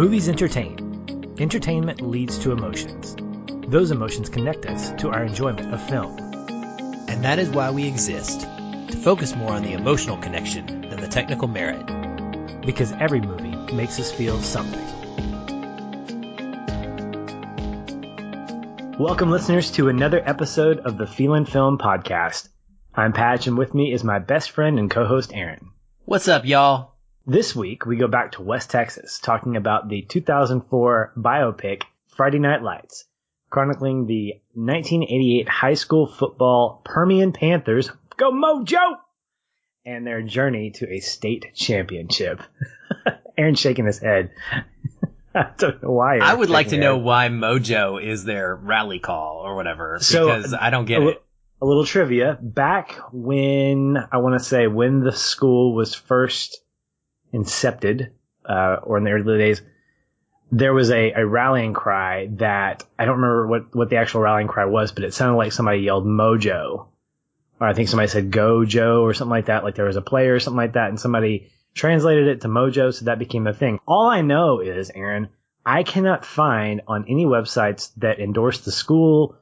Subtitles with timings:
[0.00, 1.36] Movies entertain.
[1.38, 3.14] Entertainment leads to emotions.
[3.68, 6.16] Those emotions connect us to our enjoyment of film.
[7.06, 11.06] And that is why we exist to focus more on the emotional connection than the
[11.06, 11.84] technical merit.
[12.64, 14.86] Because every movie makes us feel something.
[18.98, 22.48] Welcome, listeners, to another episode of the Feelin' Film Podcast.
[22.94, 25.72] I'm Patch, and with me is my best friend and co host, Aaron.
[26.06, 26.89] What's up, y'all?
[27.30, 31.84] This week, we go back to West Texas, talking about the 2004 biopic
[32.16, 33.04] Friday Night Lights,
[33.50, 38.96] chronicling the 1988 high school football Permian Panthers, go Mojo,
[39.86, 42.42] and their journey to a state championship.
[43.38, 44.32] Aaron's shaking his head.
[45.32, 46.18] I don't know why.
[46.18, 50.26] I would like to shaking know why Mojo is their rally call or whatever, So,
[50.26, 51.22] because I don't get a, it.
[51.62, 52.36] a little trivia.
[52.42, 56.60] Back when, I want to say, when the school was first
[57.32, 58.10] incepted,
[58.44, 59.62] uh, or in the early days,
[60.52, 64.48] there was a, a rallying cry that, I don't remember what, what the actual rallying
[64.48, 66.88] cry was, but it sounded like somebody yelled Mojo.
[67.60, 70.02] Or I think somebody said Go Joe or something like that, like there was a
[70.02, 73.54] player or something like that, and somebody translated it to Mojo, so that became a
[73.54, 73.78] thing.
[73.86, 75.28] All I know is, Aaron,
[75.64, 79.36] I cannot find on any websites that endorse the school,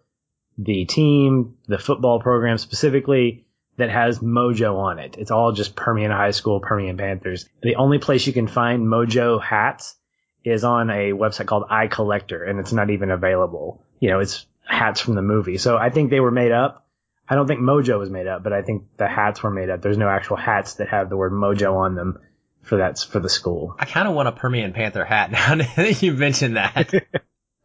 [0.59, 3.47] the team, the football program specifically
[3.79, 5.17] that has Mojo on it.
[5.19, 7.49] It's all just Permian High School, Permian Panthers.
[7.63, 9.97] The only place you can find Mojo hats
[10.45, 13.83] is on a website called iCollector and it's not even available.
[14.01, 15.59] You know, it's hats from the movie.
[15.59, 16.87] So I think they were made up.
[17.29, 19.83] I don't think Mojo was made up, but I think the hats were made up.
[19.83, 22.19] There's no actual hats that have the word Mojo on them
[22.63, 23.77] for that, for the school.
[23.79, 26.93] I kind of want a Permian Panther hat now that you mentioned that.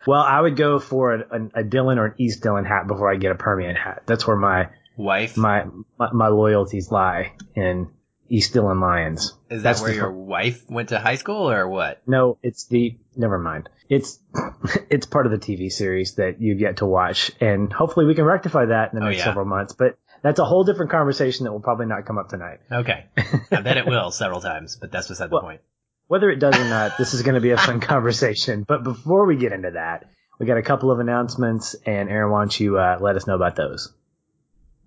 [0.06, 3.11] Well, I would go for a, a, a Dillon or an East Dillon hat before
[3.11, 4.03] I get a Permian hat.
[4.06, 5.66] That's where my, Wife, my,
[5.98, 7.90] my, my loyalties lie in
[8.30, 9.34] East Dillon Lions.
[9.50, 12.02] is that that's where your fir- wife went to high school or what?
[12.08, 13.70] No, it's the, never mind.
[13.90, 14.20] It's,
[14.90, 18.26] it's part of the TV series that you've yet to watch and hopefully we can
[18.26, 19.26] rectify that in the Oh, next yeah.
[19.26, 22.59] several months, but that's a whole different conversation that will probably not come up tonight.
[22.72, 23.06] Okay.
[23.52, 25.62] I bet it will several times, but that's beside the Well- point.
[26.08, 27.80] Whether it does or not, this is going to be a fun
[28.14, 28.66] conversation.
[28.68, 30.09] But before we get into that,
[30.40, 33.36] we got a couple of announcements and Aaron, why don't you, uh, let us know
[33.36, 33.92] about those?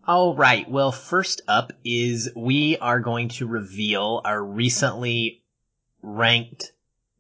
[0.09, 0.71] All right.
[0.71, 5.43] Well, first up is we are going to reveal our recently
[6.01, 6.71] ranked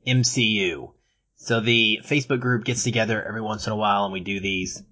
[0.06, 0.92] MCU.
[1.34, 4.84] So the Facebook group gets together every once in a while and we do these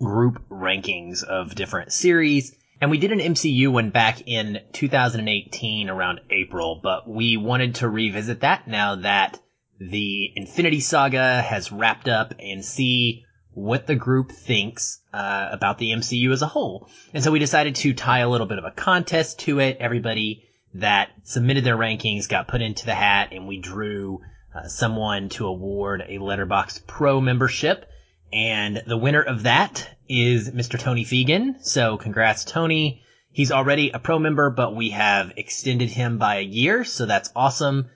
[0.00, 2.52] group rankings of different series.
[2.80, 7.88] And we did an MCU one back in 2018 around April, but we wanted to
[7.88, 9.38] revisit that now that
[9.78, 13.24] the Infinity Saga has wrapped up and see
[13.60, 16.88] what the group thinks uh, about the MCU as a whole.
[17.12, 19.76] And so we decided to tie a little bit of a contest to it.
[19.80, 20.44] Everybody
[20.74, 24.20] that submitted their rankings got put into the hat and we drew
[24.54, 27.86] uh, someone to award a Letterboxd Pro membership.
[28.32, 30.78] And the winner of that is Mr.
[30.78, 31.64] Tony Fegan.
[31.64, 33.02] So congrats, Tony.
[33.32, 36.84] He's already a pro member, but we have extended him by a year.
[36.84, 37.90] So that's awesome.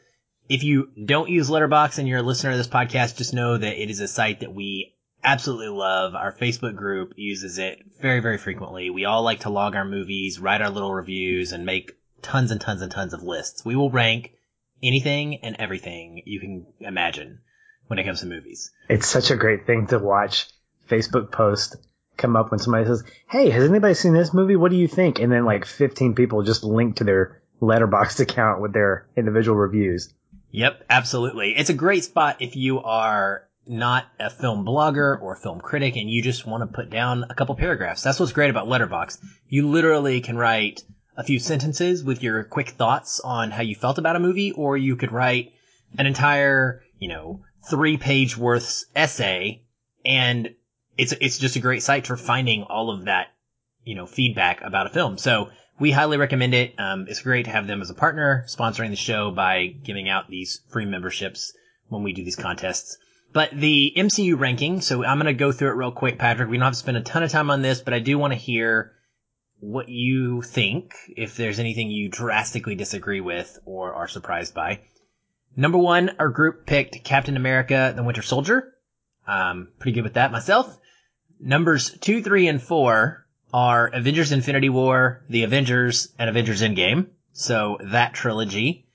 [0.48, 3.82] If you don't use Letterboxd and you're a listener to this podcast, just know that
[3.82, 4.93] it is a site that we
[5.24, 6.14] absolutely love.
[6.14, 8.90] Our Facebook group uses it very, very frequently.
[8.90, 12.60] We all like to log our movies, write our little reviews, and make tons and
[12.60, 13.64] tons and tons of lists.
[13.64, 14.32] We will rank
[14.82, 17.40] anything and everything you can imagine
[17.86, 18.70] when it comes to movies.
[18.88, 20.46] It's such a great thing to watch
[20.88, 21.76] Facebook post
[22.16, 24.56] come up when somebody says, Hey, has anybody seen this movie?
[24.56, 25.18] What do you think?
[25.18, 30.12] And then like 15 people just link to their letterboxd account with their individual reviews.
[30.50, 31.56] Yep, absolutely.
[31.56, 36.10] It's a great spot if you are not a film blogger or film critic and
[36.10, 38.02] you just want to put down a couple paragraphs.
[38.02, 39.18] That's what's great about Letterboxd.
[39.48, 40.82] You literally can write
[41.16, 44.76] a few sentences with your quick thoughts on how you felt about a movie, or
[44.76, 45.52] you could write
[45.96, 49.62] an entire, you know, three page worth essay
[50.04, 50.54] and
[50.98, 53.28] it's, it's just a great site for finding all of that,
[53.84, 55.18] you know, feedback about a film.
[55.18, 55.48] So
[55.78, 56.74] we highly recommend it.
[56.78, 60.28] Um, it's great to have them as a partner, sponsoring the show by giving out
[60.28, 61.52] these free memberships
[61.88, 62.98] when we do these contests.
[63.34, 66.48] But the MCU ranking, so I'm going to go through it real quick, Patrick.
[66.48, 68.32] We don't have to spend a ton of time on this, but I do want
[68.32, 68.92] to hear
[69.58, 74.82] what you think, if there's anything you drastically disagree with or are surprised by.
[75.56, 78.72] Number one, our group picked Captain America, the Winter Soldier.
[79.26, 80.78] Um, pretty good with that myself.
[81.40, 87.08] Numbers two, three, and four are Avengers Infinity War, The Avengers, and Avengers Endgame.
[87.32, 88.86] So that trilogy.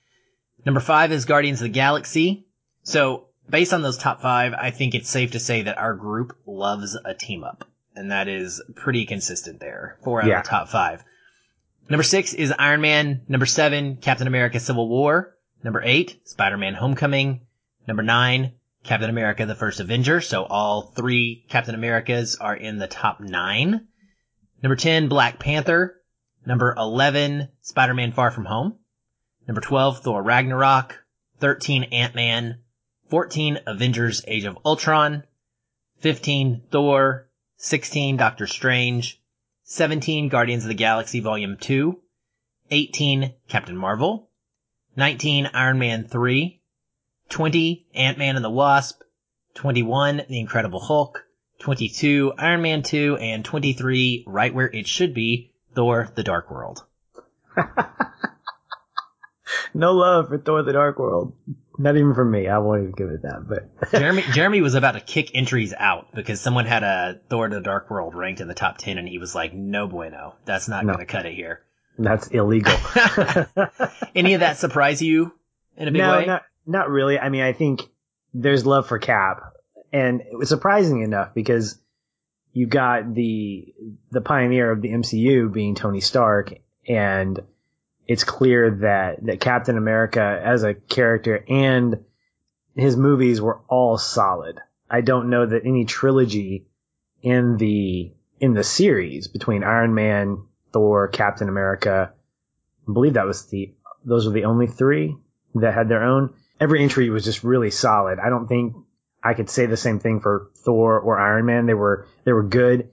[0.64, 2.46] Number five is Guardians of the Galaxy.
[2.82, 6.36] So based on those top five, I think it's safe to say that our group
[6.46, 7.64] loves a team up.
[7.96, 9.98] And that is pretty consistent there.
[10.04, 10.38] Four out Yeah.
[10.38, 11.02] of the top five.
[11.88, 13.22] Number six is Iron Man.
[13.28, 15.36] Number seven, Captain America Civil War.
[15.64, 17.40] Number eight, Spider-Man Homecoming.
[17.86, 18.52] Number nine,
[18.84, 20.20] Captain America, the first Avenger.
[20.20, 23.88] So all three Captain Americas are in the top nine.
[24.62, 25.96] Number 10, Black Panther.
[26.46, 28.76] Number 11, Spider-Man Far From Home.
[29.48, 31.02] Number 12, Thor Ragnarok.
[31.40, 32.60] 13, Ant-Man.
[33.10, 35.24] 14, Avengers Age of Ultron.
[35.98, 37.28] 15, Thor.
[37.56, 39.20] 16, Doctor Strange.
[39.64, 41.98] 17, Guardians of the Galaxy Volume 2.
[42.70, 44.30] 18, Captain Marvel.
[44.94, 46.60] 19, Iron Man 3.
[47.28, 49.02] 20, Ant-Man and the Wasp.
[49.54, 51.24] 21, The Incredible Hulk.
[51.58, 53.16] 22, Iron Man 2.
[53.20, 56.84] And 23, right where it should be, Thor The Dark World.
[59.74, 61.34] no love for Thor the Dark World.
[61.80, 62.46] Not even for me.
[62.46, 63.90] I won't even give it that, but.
[63.98, 67.88] Jeremy, Jeremy was about to kick entries out because someone had a Thor the Dark
[67.90, 70.34] World ranked in the top 10 and he was like, no bueno.
[70.44, 70.92] That's not No.
[70.92, 71.62] going to cut it here.
[71.98, 72.74] That's illegal.
[74.14, 75.32] Any of that surprise you
[75.78, 76.26] in a big no, way?
[76.26, 77.18] not not really.
[77.18, 77.82] I mean, I think
[78.34, 79.40] there's love for Cap,
[79.92, 81.78] and it was surprising enough because
[82.52, 83.74] you got the
[84.10, 86.52] the pioneer of the MCU being Tony Stark,
[86.88, 87.40] and
[88.10, 92.04] it's clear that that Captain America as a character and
[92.74, 94.58] his movies were all solid.
[94.90, 96.66] I don't know that any trilogy
[97.22, 100.42] in the in the series between Iron Man,
[100.72, 102.12] Thor, Captain America,
[102.88, 103.74] I believe that was the
[104.04, 105.16] those were the only three
[105.54, 106.34] that had their own.
[106.58, 108.18] Every entry was just really solid.
[108.18, 108.74] I don't think
[109.22, 111.66] I could say the same thing for Thor or Iron Man.
[111.66, 112.90] They were they were good,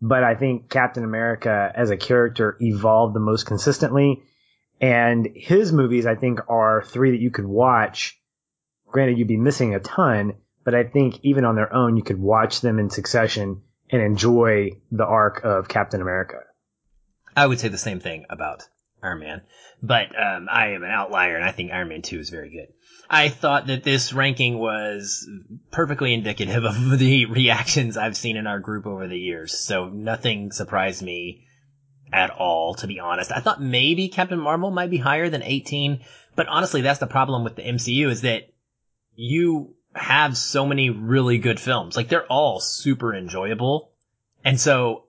[0.00, 4.22] but I think Captain America as a character evolved the most consistently.
[4.80, 8.18] And his movies, I think, are three that you could watch.
[8.86, 10.34] Granted, you'd be missing a ton,
[10.64, 14.70] but I think even on their own, you could watch them in succession and enjoy
[14.90, 16.38] the arc of Captain America.
[17.36, 18.66] I would say the same thing about
[19.02, 19.42] Iron Man,
[19.82, 22.68] but um, I am an outlier, and I think Iron Man Two is very good.
[23.08, 25.28] I thought that this ranking was
[25.70, 30.52] perfectly indicative of the reactions I've seen in our group over the years, so nothing
[30.52, 31.46] surprised me
[32.12, 33.32] at all, to be honest.
[33.32, 36.00] I thought maybe Captain Marvel might be higher than 18,
[36.36, 38.52] but honestly, that's the problem with the MCU is that
[39.14, 41.96] you have so many really good films.
[41.96, 43.90] Like they're all super enjoyable.
[44.44, 45.04] And so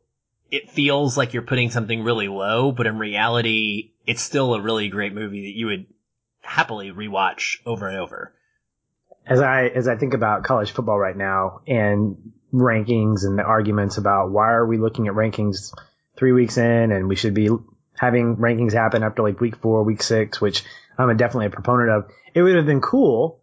[0.50, 4.90] it feels like you're putting something really low, but in reality, it's still a really
[4.90, 5.86] great movie that you would
[6.42, 8.34] happily rewatch over and over.
[9.26, 13.98] as I as I think about college football right now and rankings and the arguments
[13.98, 15.74] about why are we looking at rankings
[16.22, 17.50] three weeks in and we should be
[17.98, 20.64] having rankings happen after like week four, week six, which
[21.00, 22.12] I'm definitely a proponent of.
[22.36, 23.42] It would have been cool.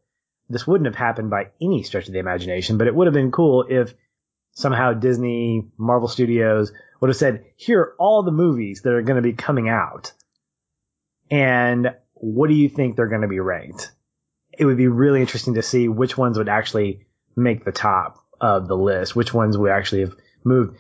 [0.48, 3.32] This wouldn't have happened by any stretch of the imagination, but it would have been
[3.32, 3.94] cool if
[4.52, 6.70] somehow Disney, Marvel Studios
[7.00, 10.12] would have said, here are all the movies that are going to be coming out.
[11.32, 13.90] And what do you think they're going to be ranked?
[14.58, 18.66] it would be really interesting to see which ones would actually make the top of
[18.66, 20.76] the list, which ones would actually have moved.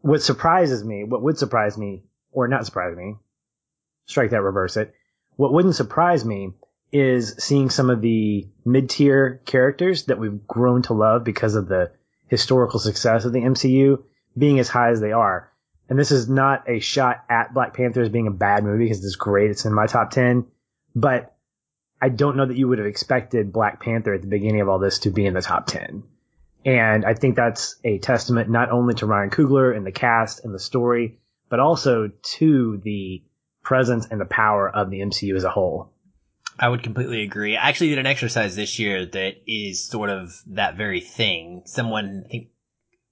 [0.00, 3.16] What surprises me, what would surprise me, or not surprise me,
[4.06, 4.94] strike that, reverse it.
[5.36, 6.52] What wouldn't surprise me
[6.92, 11.92] is seeing some of the mid-tier characters that we've grown to love because of the
[12.28, 14.02] historical success of the MCU
[14.36, 15.52] being as high as they are.
[15.88, 19.04] And this is not a shot at Black Panther as being a bad movie because
[19.04, 19.50] it's great.
[19.50, 20.46] It's in my top 10,
[20.94, 21.34] but
[22.00, 24.78] I don't know that you would have expected Black Panther at the beginning of all
[24.78, 26.04] this to be in the top 10.
[26.68, 30.54] And I think that's a testament not only to Ryan Coogler and the cast and
[30.54, 33.22] the story, but also to the
[33.62, 35.94] presence and the power of the MCU as a whole.
[36.58, 37.56] I would completely agree.
[37.56, 41.62] I actually did an exercise this year that is sort of that very thing.
[41.64, 42.48] Someone, I think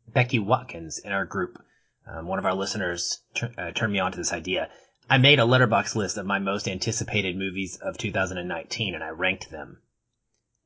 [0.07, 1.59] Becky Watkins in our group,
[2.07, 3.23] um, one of our listeners
[3.57, 4.69] uh, turned me on to this idea.
[5.09, 9.51] I made a letterboxd list of my most anticipated movies of 2019 and I ranked
[9.51, 9.79] them.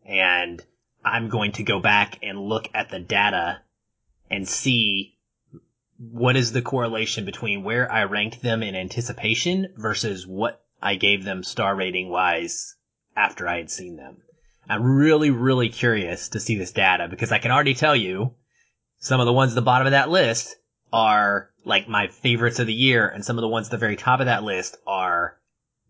[0.04, 0.64] And
[1.04, 3.60] I'm going to go back and look at the data
[4.30, 5.16] and see
[5.98, 11.24] what is the correlation between where I ranked them in anticipation versus what I gave
[11.24, 12.76] them star rating wise
[13.16, 14.18] after I had seen them.
[14.68, 18.34] I'm really, really curious to see this data because I can already tell you
[18.98, 20.56] some of the ones at the bottom of that list
[20.92, 23.96] are like my favorites of the year and some of the ones at the very
[23.96, 25.39] top of that list are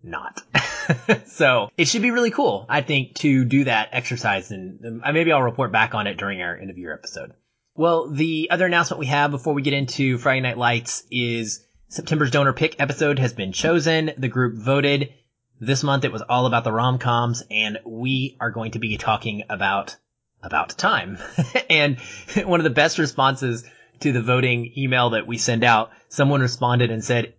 [0.03, 0.43] not.
[1.27, 5.33] so it should be really cool, I think, to do that exercise and um, maybe
[5.33, 7.33] I'll report back on it during our end of year episode.
[7.77, 12.31] Well, the other announcement we have before we get into Friday Night Lights is September's
[12.31, 14.13] donor pick episode has been chosen.
[14.19, 15.13] The group voted.
[15.61, 19.45] This month it was all about the rom-coms and we are going to be talking
[19.49, 19.97] about
[20.43, 21.19] about time.
[21.71, 21.99] and
[22.45, 23.65] one of the best responses
[24.01, 27.35] to the voting email that we send out, someone responded and said,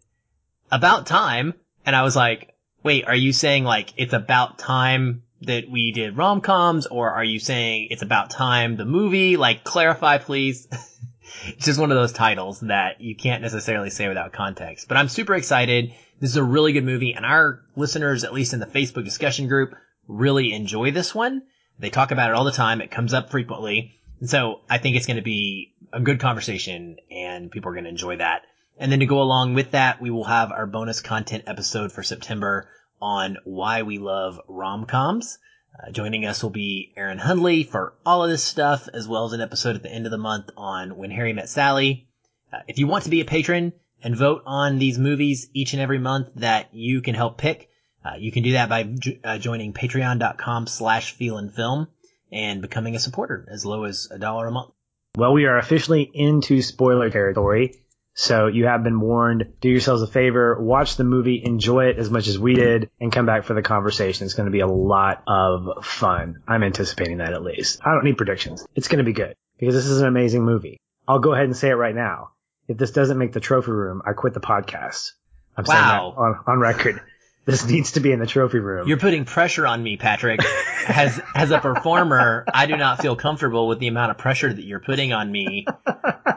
[0.71, 1.53] about time.
[1.85, 6.17] And I was like, wait, are you saying like it's about time that we did
[6.17, 9.37] rom-coms or are you saying it's about time the movie?
[9.37, 10.67] Like clarify please.
[11.47, 14.87] it's just one of those titles that you can't necessarily say without context.
[14.87, 15.93] But I'm super excited.
[16.19, 19.47] This is a really good movie and our listeners, at least in the Facebook discussion
[19.47, 19.75] group,
[20.07, 21.43] really enjoy this one.
[21.79, 22.81] They talk about it all the time.
[22.81, 23.95] It comes up frequently.
[24.19, 27.85] And so I think it's going to be a good conversation and people are going
[27.85, 28.43] to enjoy that.
[28.81, 32.01] And then to go along with that, we will have our bonus content episode for
[32.01, 32.67] September
[32.99, 35.37] on why we love rom-coms.
[35.77, 39.33] Uh, joining us will be Aaron Hundley for all of this stuff, as well as
[39.33, 42.07] an episode at the end of the month on When Harry Met Sally.
[42.51, 45.81] Uh, if you want to be a patron and vote on these movies each and
[45.81, 47.69] every month that you can help pick,
[48.03, 51.87] uh, you can do that by uh, joining patreon.com slash film
[52.31, 54.71] and becoming a supporter as low as a dollar a month.
[55.15, 57.75] Well, we are officially into spoiler territory.
[58.13, 59.53] So you have been warned.
[59.61, 63.11] Do yourselves a favor, watch the movie, enjoy it as much as we did, and
[63.11, 64.25] come back for the conversation.
[64.25, 66.41] It's going to be a lot of fun.
[66.47, 67.79] I'm anticipating that at least.
[67.85, 68.65] I don't need predictions.
[68.75, 70.79] It's going to be good because this is an amazing movie.
[71.07, 72.31] I'll go ahead and say it right now.
[72.67, 75.13] If this doesn't make the trophy room, I quit the podcast.
[75.57, 75.73] I'm wow.
[75.73, 77.01] saying that on, on record.
[77.43, 78.87] This needs to be in the trophy room.
[78.87, 80.41] You're putting pressure on me, Patrick.
[80.87, 84.63] as as a performer, I do not feel comfortable with the amount of pressure that
[84.63, 85.65] you're putting on me.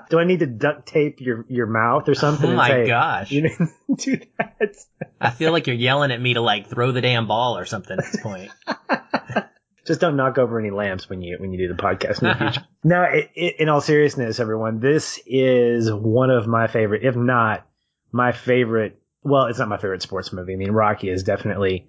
[0.08, 2.50] do I need to duct tape your your mouth or something?
[2.50, 3.30] Oh my say, gosh!
[3.30, 4.76] You didn't do that.
[5.20, 7.98] I feel like you're yelling at me to like throw the damn ball or something
[7.98, 8.50] at this point.
[9.86, 12.34] Just don't knock over any lamps when you when you do the podcast in the
[12.34, 12.66] future.
[12.82, 17.66] no, it, it, in all seriousness, everyone, this is one of my favorite, if not
[18.10, 20.52] my favorite well, it's not my favorite sports movie.
[20.52, 21.88] I mean, Rocky is definitely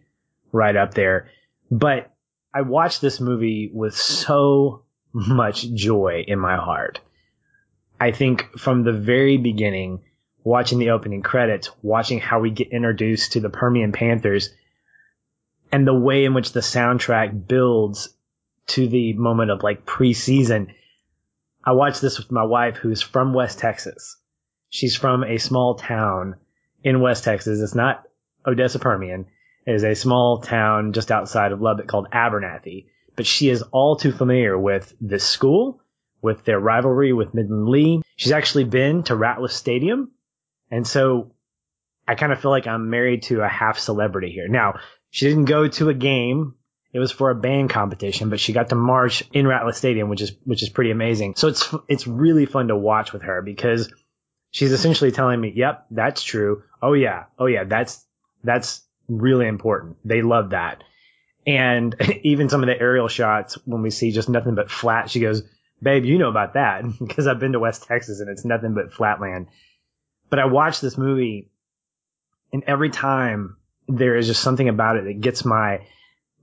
[0.51, 1.29] right up there,
[1.69, 2.11] but
[2.53, 7.01] I watched this movie with so much joy in my heart.
[7.99, 10.01] I think from the very beginning,
[10.43, 14.49] watching the opening credits, watching how we get introduced to the Permian Panthers
[15.71, 18.09] and the way in which the soundtrack builds
[18.67, 20.73] to the moment of like preseason.
[21.65, 24.17] I watched this with my wife who's from West Texas.
[24.69, 26.35] She's from a small town
[26.85, 27.59] in West Texas.
[27.59, 28.03] It's not
[28.45, 29.25] Odessa Permian.
[29.65, 32.85] It is a small town just outside of Lubbock called Abernathy.
[33.15, 35.81] But she is all too familiar with this school,
[36.21, 38.01] with their rivalry with Midland Lee.
[38.15, 40.11] She's actually been to Ratliff Stadium.
[40.69, 41.31] And so
[42.07, 44.47] I kind of feel like I'm married to a half celebrity here.
[44.47, 46.53] Now, she didn't go to a game.
[46.93, 50.21] It was for a band competition, but she got to march in Ratliff Stadium, which
[50.21, 51.35] is, which is pretty amazing.
[51.35, 53.91] So it's, it's really fun to watch with her because
[54.51, 56.63] she's essentially telling me, yep, that's true.
[56.85, 57.25] Oh yeah.
[57.39, 57.63] Oh yeah.
[57.63, 58.05] That's,
[58.43, 59.97] that's really important.
[60.05, 60.83] They love that.
[61.47, 65.19] And even some of the aerial shots when we see just nothing but flat, she
[65.19, 65.41] goes,
[65.81, 68.93] babe, you know about that because I've been to West Texas and it's nothing but
[68.93, 69.47] flatland.
[70.29, 71.49] But I watched this movie
[72.53, 75.87] and every time there is just something about it that gets my,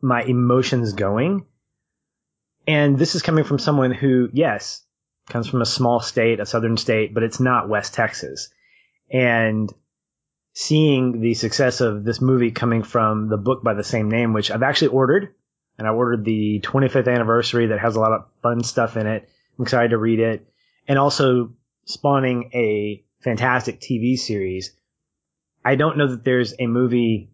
[0.01, 1.47] my emotions going.
[2.67, 4.83] And this is coming from someone who, yes,
[5.29, 8.49] comes from a small state, a southern state, but it's not West Texas.
[9.11, 9.73] And
[10.53, 14.51] seeing the success of this movie coming from the book by the same name, which
[14.51, 15.35] I've actually ordered,
[15.79, 19.29] and I ordered the 25th anniversary that has a lot of fun stuff in it.
[19.59, 20.47] I'm excited to read it.
[20.87, 21.53] And also
[21.85, 24.73] spawning a fantastic TV series.
[25.65, 27.31] I don't know that there's a movie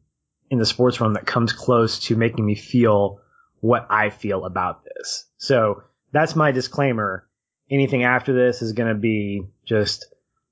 [0.50, 3.20] in the sports realm that comes close to making me feel
[3.60, 5.26] what I feel about this.
[5.38, 5.82] So
[6.12, 7.28] that's my disclaimer
[7.70, 10.06] anything after this is going to be just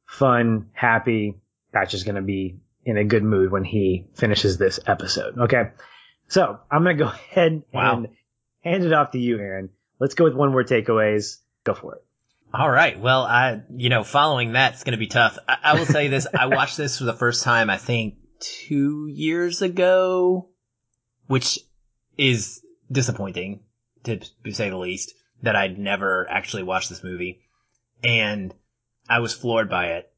[0.07, 1.41] fun, happy.
[1.77, 5.39] Patch is going to be in a good mood when he finishes this episode.
[5.39, 5.71] Okay.
[6.29, 7.97] So I'm going to go ahead wow.
[7.97, 8.09] and
[8.63, 9.71] hand it off to you, Aaron.
[9.99, 11.39] Let's go with one word takeaways.
[11.65, 12.05] Go for it.
[12.55, 12.99] All right.
[12.99, 15.39] Well, I, you know, following that's going to be tough.
[15.47, 16.27] I, I will say this.
[16.33, 20.49] I watched this for the first time, I think two years ago,
[21.27, 21.59] which
[22.17, 23.61] is disappointing
[24.05, 24.21] to
[24.53, 27.41] say the least that I'd never actually watched this movie,
[28.03, 28.55] and
[29.09, 30.11] I was floored by it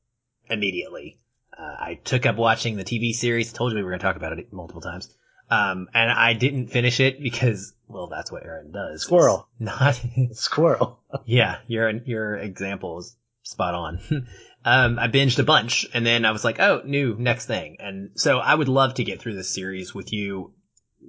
[0.49, 1.18] immediately.
[1.59, 3.53] Uh, I took up watching the TV series.
[3.53, 5.12] Told you we were going to talk about it multiple times.
[5.50, 9.03] Um, and I didn't finish it because, well, that's what Aaron does.
[9.03, 9.49] Squirrel.
[9.59, 10.00] It's not
[10.37, 11.00] squirrel.
[11.25, 14.00] yeah, your your example is spot on.
[14.65, 17.79] um, I binged a bunch, and then I was like, oh, new next thing.
[17.81, 20.53] And so I would love to get through this series with you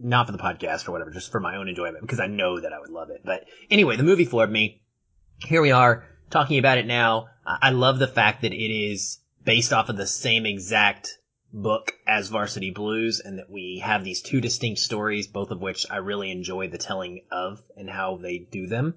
[0.01, 2.71] not for the podcast or whatever, just for my own enjoyment because I know that
[2.71, 3.21] I would love it.
[3.25, 4.81] But anyway, the movie floored me.
[5.39, 7.27] Here we are talking about it now.
[7.45, 11.17] I love the fact that it is based off of the same exact
[11.51, 15.87] book as Varsity Blues and that we have these two distinct stories, both of which
[15.89, 18.93] I really enjoy the telling of and how they do them.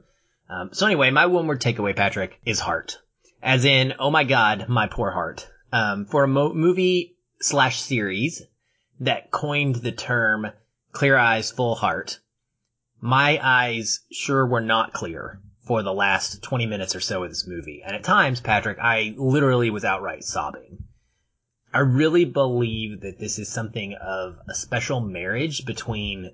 [0.51, 2.99] Um, so anyway, my one word takeaway, Patrick, is heart.
[3.43, 5.49] As in, oh my god, my poor heart.
[5.73, 8.43] Um, for a mo- movie slash series
[9.01, 10.49] that coined the term
[10.93, 12.21] Clear Eyes, Full Heart.
[13.01, 17.47] my eyes sure were not clear for the last 20 minutes or so of this
[17.47, 17.83] movie.
[17.85, 20.85] And at times, Patrick, I literally was outright sobbing.
[21.73, 26.33] I really believe that this is something of a special marriage between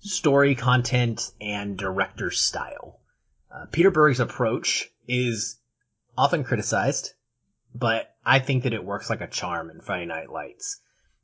[0.00, 3.00] story content and director style.
[3.50, 5.58] Uh, Peter Berg's approach is
[6.16, 7.12] often criticized,
[7.74, 10.80] but I think that it works like a charm in Friday Night Lights.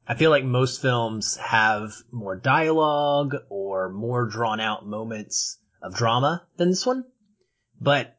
[0.06, 6.46] I feel like most films have more dialogue or more drawn out moments of drama
[6.56, 7.04] than this one,
[7.82, 8.16] but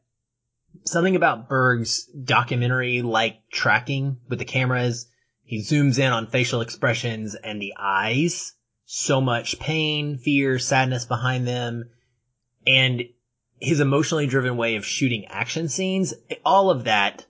[0.84, 5.06] something about Berg's documentary like tracking with the cameras,
[5.42, 8.52] he zooms in on facial expressions and the eyes,
[8.84, 11.90] so much pain, fear, sadness behind them,
[12.66, 13.04] and
[13.60, 16.12] his emotionally driven way of shooting action scenes,
[16.44, 17.26] all of that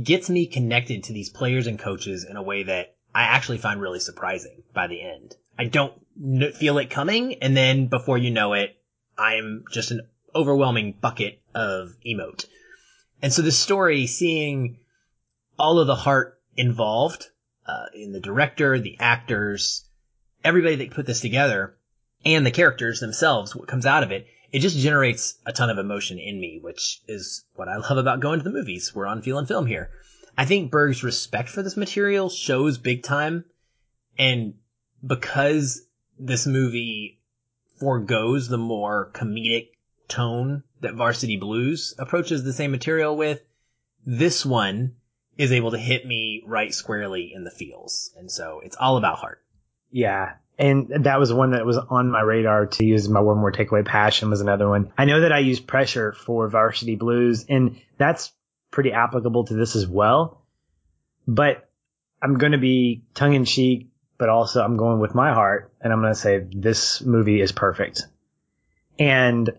[0.00, 3.80] gets me connected to these players and coaches in a way that I actually find
[3.80, 5.34] really surprising by the end.
[5.58, 5.94] I don't
[6.54, 8.76] feel it coming, and then before you know it,
[9.16, 10.02] I'm just an
[10.34, 12.46] overwhelming bucket of emote.
[13.20, 14.78] And so this story, seeing
[15.58, 17.26] all of the heart involved
[17.66, 19.84] uh, in the director, the actors,
[20.44, 21.76] everybody that put this together,
[22.24, 25.78] and the characters themselves, what comes out of it, it just generates a ton of
[25.78, 28.94] emotion in me, which is what I love about going to the movies.
[28.94, 29.90] We're on Feelin' Film here.
[30.36, 33.44] I think Berg's respect for this material shows big time.
[34.16, 34.54] And
[35.04, 35.82] because
[36.18, 37.20] this movie
[37.78, 39.70] foregoes the more comedic
[40.08, 43.40] tone that Varsity Blues approaches the same material with,
[44.06, 44.96] this one
[45.36, 48.10] is able to hit me right squarely in the feels.
[48.16, 49.42] And so it's all about heart.
[49.90, 50.34] Yeah.
[50.58, 53.84] And that was one that was on my radar to use my one more takeaway.
[53.84, 54.92] Passion was another one.
[54.98, 58.32] I know that I use pressure for Varsity Blues and that's
[58.72, 60.42] pretty applicable to this as well.
[61.28, 61.68] But
[62.20, 65.92] I'm going to be tongue in cheek, but also I'm going with my heart and
[65.92, 68.02] I'm going to say this movie is perfect.
[68.98, 69.50] And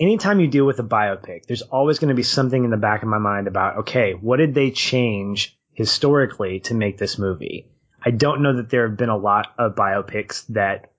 [0.00, 3.02] anytime you deal with a biopic, there's always going to be something in the back
[3.02, 7.68] of my mind about, okay, what did they change historically to make this movie?
[8.04, 10.92] I don't know that there have been a lot of biopics that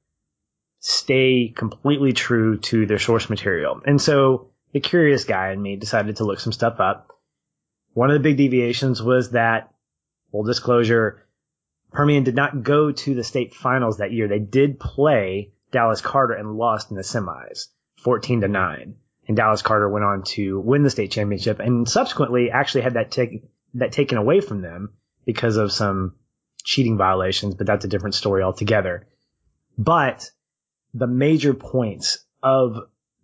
[0.80, 3.82] stay completely true to their source material.
[3.86, 7.10] And so the curious guy in me decided to look some stuff up.
[7.94, 9.72] One of the big deviations was that,
[10.32, 11.26] full disclosure,
[11.92, 14.28] Permian did not go to the state finals that year.
[14.28, 17.68] They did play Dallas Carter and lost in the semis.
[18.04, 18.96] 14 to 9.
[19.28, 23.12] And Dallas Carter went on to win the state championship and subsequently actually had that
[23.12, 23.44] take,
[23.76, 24.94] that taken away from them
[25.26, 26.16] because of some
[26.64, 29.08] cheating violations, but that's a different story altogether.
[29.78, 30.30] But
[30.94, 32.78] the major points of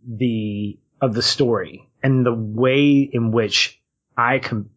[0.07, 3.81] the, of the story and the way in which
[4.17, 4.69] I com-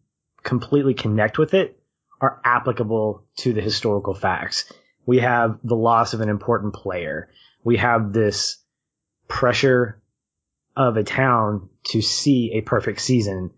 [0.43, 1.79] completely connect with it
[2.19, 4.71] are applicable to the historical facts.
[5.05, 7.29] We have the loss of an important player.
[7.63, 8.62] We have this
[9.33, 9.99] pressure
[10.75, 13.49] of a town to see a perfect season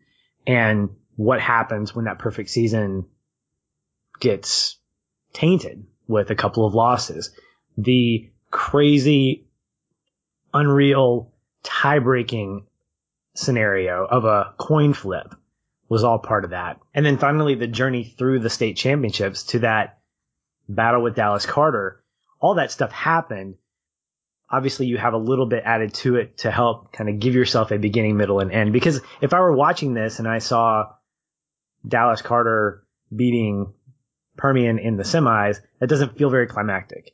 [0.48, 3.06] and what happens when that perfect season
[4.22, 4.78] gets
[5.34, 7.32] tainted with a couple of losses.
[7.78, 9.48] The crazy,
[10.54, 12.68] unreal, tie breaking
[13.34, 15.36] scenario of a coin flip
[15.90, 16.80] was all part of that.
[16.94, 20.00] And then finally the journey through the state championships to that
[20.70, 22.02] battle with Dallas Carter.
[22.40, 23.56] All that stuff happened
[24.56, 27.72] obviously you have a little bit added to it to help kind of give yourself
[27.72, 28.72] a beginning, middle, and end.
[28.72, 30.94] Because if I were watching this and I saw
[31.86, 33.74] Dallas Carter beating
[34.38, 37.12] Permian in the semis, that doesn't feel very climactic.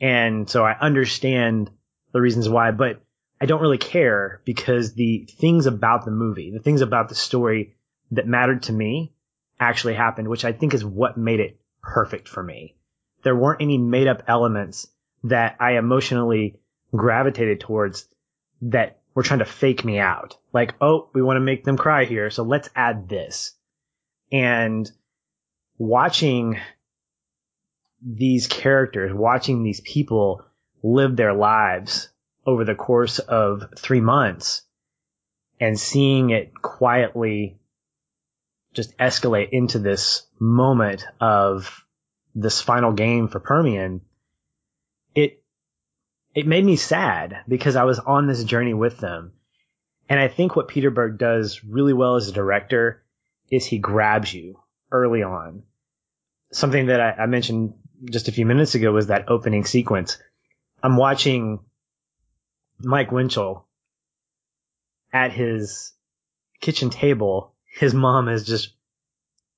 [0.00, 1.70] And so I understand
[2.12, 3.02] the reasons why, but
[3.38, 7.76] I don't really care because the things about the movie, the things about the story
[8.12, 9.12] that mattered to me
[9.60, 12.76] actually happened, which I think is what made it perfect for me.
[13.24, 14.88] There weren't any made up elements
[15.24, 16.60] that I emotionally
[16.94, 18.08] gravitated towards
[18.62, 20.36] that were trying to fake me out.
[20.52, 23.52] Like, oh, we want to make them cry here, so let's add this.
[24.30, 24.90] And
[25.76, 26.58] watching
[28.00, 30.44] these characters, watching these people
[30.82, 32.08] live their lives
[32.46, 34.62] over the course of three months
[35.60, 37.58] and seeing it quietly
[38.74, 41.84] just escalate into this moment of
[42.34, 44.02] this final game for Permian,
[46.34, 49.32] it made me sad because I was on this journey with them.
[50.08, 53.02] And I think what Peter Berg does really well as a director
[53.50, 54.58] is he grabs you
[54.90, 55.62] early on.
[56.52, 57.74] Something that I, I mentioned
[58.10, 60.18] just a few minutes ago was that opening sequence.
[60.82, 61.60] I'm watching
[62.78, 63.66] Mike Winchell
[65.12, 65.92] at his
[66.60, 67.54] kitchen table.
[67.78, 68.74] His mom is just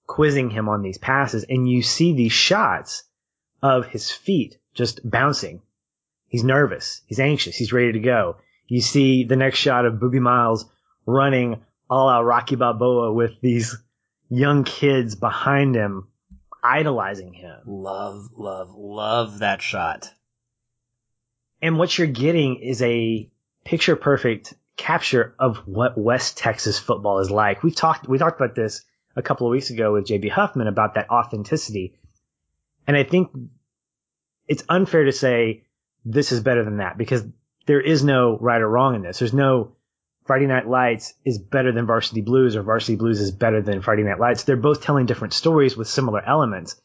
[0.07, 3.05] quizzing him on these passes and you see these shots
[3.63, 5.63] of his feet just bouncing
[6.31, 7.03] He's nervous.
[7.07, 7.57] He's anxious.
[7.57, 8.37] He's ready to go.
[8.69, 10.65] You see the next shot of Boobie Miles
[11.05, 13.77] running all out Rocky Balboa with these
[14.29, 16.07] young kids behind him,
[16.63, 17.59] idolizing him.
[17.67, 20.13] Love, love, love that shot.
[21.61, 23.29] And what you're getting is a
[23.65, 27.65] picture perfect capture of what West Texas football is like.
[27.65, 28.85] We've talked, we talked about this
[29.17, 31.99] a couple of weeks ago with JB Huffman about that authenticity.
[32.87, 33.33] And I think
[34.47, 35.65] it's unfair to say
[36.05, 37.25] this is better than that because
[37.67, 39.19] there is no right or wrong in this.
[39.19, 39.77] There's no
[40.27, 44.03] Friday Night Lights is better than Varsity Blues or Varsity Blues is better than Friday
[44.03, 44.45] Night Lights.
[44.45, 46.81] They're both telling different stories with similar elements.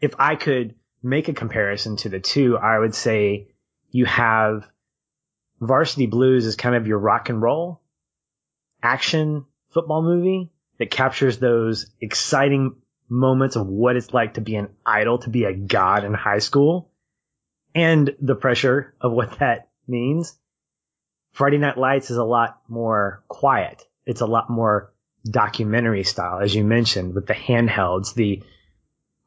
[0.00, 3.48] If I could make a comparison to the two, I would say
[3.90, 4.68] you have
[5.60, 7.82] Varsity Blues is kind of your rock and roll
[8.82, 12.76] action football movie that captures those exciting
[13.08, 16.38] moments of what it's like to be an idol, to be a god in high
[16.38, 16.90] school
[17.74, 20.36] and the pressure of what that means.
[21.32, 23.86] Friday Night Lights is a lot more quiet.
[24.06, 24.92] It's a lot more
[25.28, 28.42] documentary style, as you mentioned, with the handhelds, the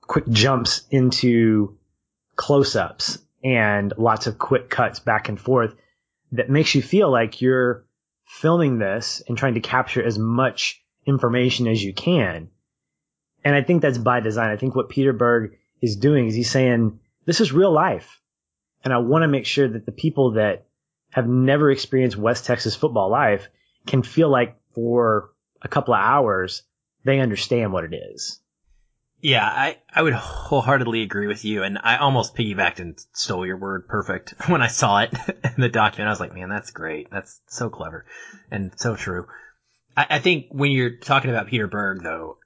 [0.01, 1.77] quick jumps into
[2.35, 5.75] close ups and lots of quick cuts back and forth
[6.31, 7.85] that makes you feel like you're
[8.25, 12.49] filming this and trying to capture as much information as you can.
[13.43, 14.49] And I think that's by design.
[14.49, 18.20] I think what Peter Berg is doing is he's saying, this is real life.
[18.83, 20.65] And I want to make sure that the people that
[21.11, 23.47] have never experienced West Texas football life
[23.85, 26.63] can feel like for a couple of hours,
[27.03, 28.39] they understand what it is.
[29.19, 33.57] Yeah, I, I would wholeheartedly agree with you, and I almost piggybacked and stole your
[33.57, 35.13] word perfect when I saw it
[35.43, 36.07] in the document.
[36.07, 37.11] I was like, man, that's great.
[37.11, 38.05] That's so clever
[38.49, 39.27] and so true.
[39.95, 42.37] I, I think when you're talking about Peter Berg, though,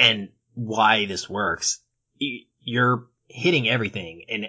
[0.00, 1.80] and why this works,
[2.18, 4.24] you're hitting everything.
[4.28, 4.48] And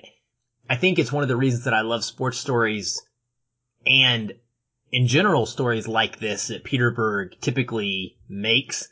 [0.70, 3.02] I think it's one of the reasons that I love sports stories
[3.86, 4.34] and
[4.92, 8.88] in general stories like this that Peter Berg typically makes.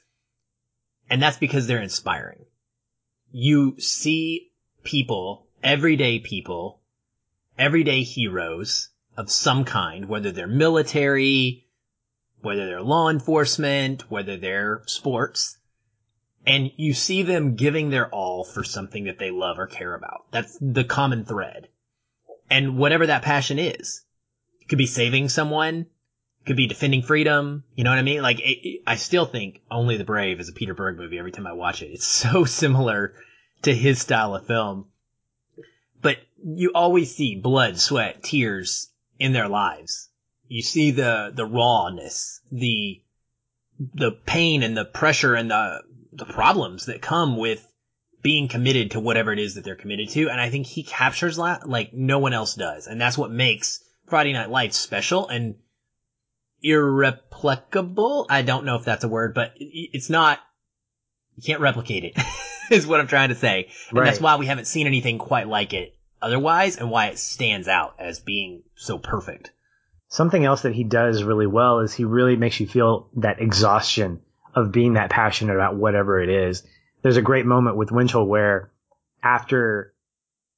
[1.10, 2.46] And that's because they're inspiring
[3.38, 4.50] you see
[4.86, 6.80] people, everyday people,
[7.58, 11.68] everyday heroes of some kind, whether they're military,
[12.42, 15.58] whether they're law enforcement, whether they're sports,
[16.45, 20.25] and you see them giving their all for something that they love or care about.
[20.31, 21.69] That's the common thread.
[22.49, 24.03] And whatever that passion is,
[24.62, 25.88] it could be saving someone,
[26.41, 27.63] it could be defending freedom.
[27.75, 28.21] You know what I mean?
[28.21, 31.31] Like, it, it, I still think Only the Brave is a Peter Berg movie every
[31.31, 31.88] time I watch it.
[31.88, 33.13] It's so similar
[33.63, 34.86] to his style of film.
[36.01, 40.10] But you always see blood, sweat, tears in their lives.
[40.47, 43.01] You see the, the rawness, the,
[43.95, 45.81] the pain and the pressure and the,
[46.15, 47.65] the problems that come with
[48.21, 50.30] being committed to whatever it is that they're committed to.
[50.30, 52.88] And I think he captures that like no one else does.
[52.88, 55.56] And that's what makes Friday Night Lights special and
[56.63, 58.25] irreplicable.
[58.30, 60.39] I don't know if that's a word, but it's not,
[61.36, 62.17] you can't replicate it.
[62.71, 63.69] is what I'm trying to say.
[63.89, 64.06] And right.
[64.06, 67.95] that's why we haven't seen anything quite like it otherwise and why it stands out
[67.99, 69.51] as being so perfect.
[70.08, 74.21] Something else that he does really well is he really makes you feel that exhaustion
[74.56, 76.63] of being that passionate about whatever it is.
[77.04, 78.72] There's a great moment with Winchell where
[79.22, 79.94] after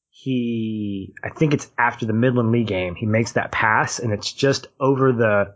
[0.10, 4.32] he, I think it's after the Midland Lee game, he makes that pass and it's
[4.32, 5.56] just over the,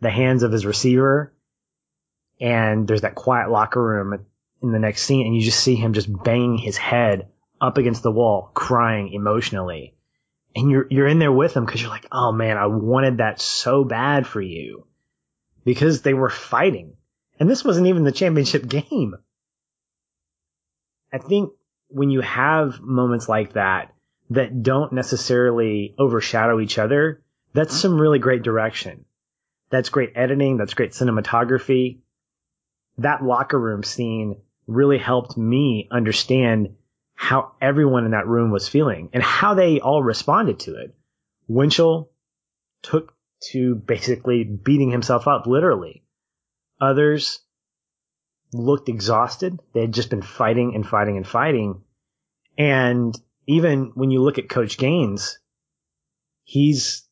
[0.00, 1.32] the hands of his receiver.
[2.40, 4.26] And there's that quiet locker room
[4.62, 7.28] in the next scene and you just see him just banging his head
[7.60, 9.94] up against the wall, crying emotionally.
[10.54, 13.40] And you're, you're in there with him because you're like, oh man, I wanted that
[13.40, 14.86] so bad for you
[15.64, 16.94] because they were fighting.
[17.38, 19.14] And this wasn't even the championship game.
[21.12, 21.52] I think
[21.88, 23.94] when you have moments like that
[24.30, 27.22] that don't necessarily overshadow each other,
[27.54, 27.80] that's mm-hmm.
[27.80, 29.04] some really great direction.
[29.70, 30.56] That's great editing.
[30.56, 32.00] That's great cinematography.
[32.98, 36.76] That locker room scene really helped me understand
[37.14, 40.94] how everyone in that room was feeling and how they all responded to it.
[41.48, 42.10] Winchell
[42.82, 43.14] took
[43.50, 46.02] to basically beating himself up, literally.
[46.80, 47.40] Others
[48.52, 49.60] looked exhausted.
[49.74, 51.82] They had just been fighting and fighting and fighting.
[52.56, 53.14] And
[53.46, 55.38] even when you look at Coach Gaines,
[56.44, 57.06] he's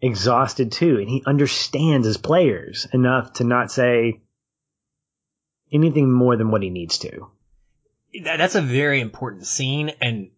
[0.00, 4.20] exhausted too, and he understands his players enough to not say,
[5.72, 7.30] anything more than what he needs to.
[8.22, 10.30] That's a very important scene, and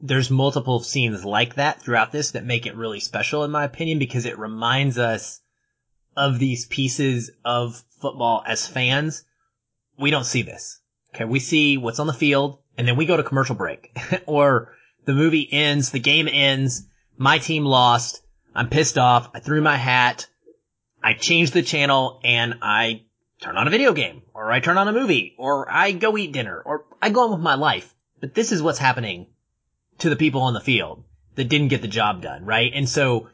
[0.00, 3.98] there's multiple scenes like that throughout this that make it really special, in my opinion,
[3.98, 5.40] because it reminds us
[6.16, 9.24] of these pieces of football as fans.
[9.98, 10.80] We don't see this.
[11.14, 13.96] Okay, we see what's on the field, and then we go to commercial break,
[14.26, 14.72] or
[15.04, 18.22] the movie ends, the game ends, my team lost.
[18.54, 19.30] I'm pissed off.
[19.34, 20.26] I threw my hat.
[21.02, 23.02] I change the channel and I
[23.40, 26.32] turn on a video game or I turn on a movie or I go eat
[26.32, 27.94] dinner or I go on with my life.
[28.20, 29.26] But this is what's happening
[29.98, 32.72] to the people on the field that didn't get the job done, right?
[32.74, 33.28] And so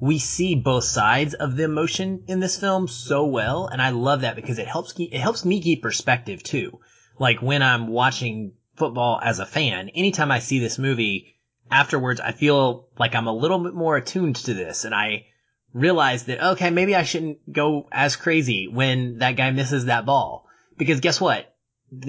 [0.00, 3.66] we see both sides of the emotion in this film so well.
[3.66, 6.80] And I love that because it helps keep, it helps me keep perspective too.
[7.18, 11.36] Like when I'm watching football as a fan, anytime I see this movie
[11.70, 15.26] afterwards, I feel like I'm a little bit more attuned to this and I
[15.74, 20.46] realize that, okay, maybe I shouldn't go as crazy when that guy misses that ball.
[20.78, 21.54] Because guess what?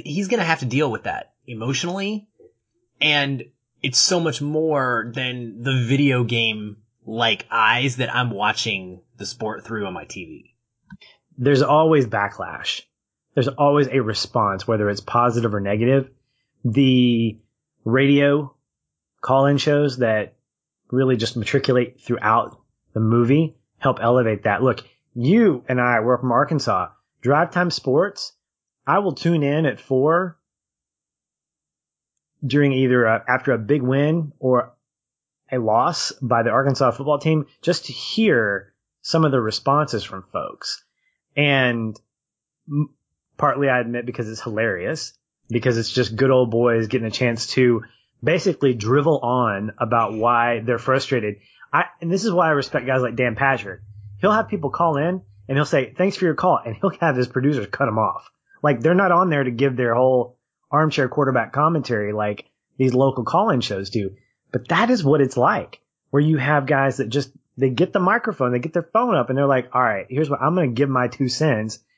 [0.06, 2.30] He's going to have to deal with that emotionally.
[3.02, 3.44] And
[3.84, 9.66] it's so much more than the video game like eyes that I'm watching the sport
[9.66, 10.54] through on my TV.
[11.38, 12.82] There's always backlash.
[13.34, 16.10] There's always a response, whether it's positive or negative.
[16.66, 17.40] The
[17.86, 18.56] radio
[19.22, 20.36] call-in shows that
[20.92, 22.60] really just matriculate throughout
[22.94, 24.62] the movie help elevate that.
[24.62, 24.84] Look,
[25.14, 26.90] you and I, we're from Arkansas.
[27.22, 28.34] Drive time sports.
[28.86, 30.38] I will tune in at four
[32.46, 34.74] during either a, after a big win or
[35.52, 40.24] a loss by the Arkansas football team just to hear some of the responses from
[40.32, 40.84] folks.
[41.36, 42.00] And
[43.38, 45.14] partly I admit because it's hilarious,
[45.50, 47.84] because it's just good old boys getting a chance to
[48.24, 51.38] basically drivel on about why they're frustrated.
[51.74, 53.82] I, and this is why I respect guys like Dan Patrick.
[54.20, 56.60] He'll have people call in and he'll say, thanks for your call.
[56.64, 58.30] And he'll have his producers cut him off.
[58.62, 60.38] Like they're not on there to give their whole
[60.70, 62.46] armchair quarterback commentary like
[62.78, 64.12] these local call-in shows do.
[64.52, 68.00] But that is what it's like, where you have guys that just, they get the
[68.00, 70.70] microphone, they get their phone up and they're like, all right, here's what I'm going
[70.70, 71.80] to give my two cents.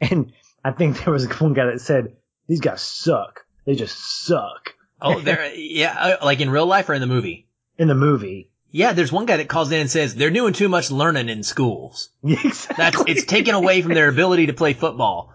[0.00, 0.32] And
[0.64, 2.16] I think there was one guy that said,
[2.48, 3.46] these guys suck.
[3.64, 4.74] They just suck.
[5.00, 7.46] Oh, they're, yeah, uh, like in real life or in the movie?
[7.78, 8.50] In the movie.
[8.72, 11.44] Yeah, there's one guy that calls in and says they're doing too much learning in
[11.44, 12.08] schools.
[12.24, 12.74] Exactly.
[12.76, 15.32] That's, it's taken away from their ability to play football.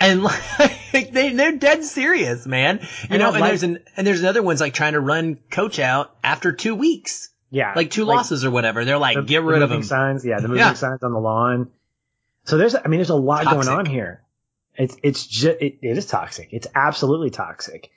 [0.00, 0.22] And
[0.92, 2.78] like, they, they're dead serious, man.
[2.80, 5.38] You and know, and like, there's an, and there's another one's like trying to run
[5.50, 7.30] coach out after two weeks.
[7.50, 7.72] Yeah.
[7.74, 8.84] Like two like, losses or whatever.
[8.84, 9.82] They're like, the, get rid the of them.
[9.82, 10.24] signs.
[10.24, 10.40] Yeah.
[10.40, 10.74] The moving yeah.
[10.74, 11.70] signs on the lawn.
[12.44, 13.66] So there's, I mean, there's a lot toxic.
[13.66, 14.22] going on here.
[14.76, 16.50] It's, it's just, it, it is toxic.
[16.52, 17.90] It's absolutely toxic.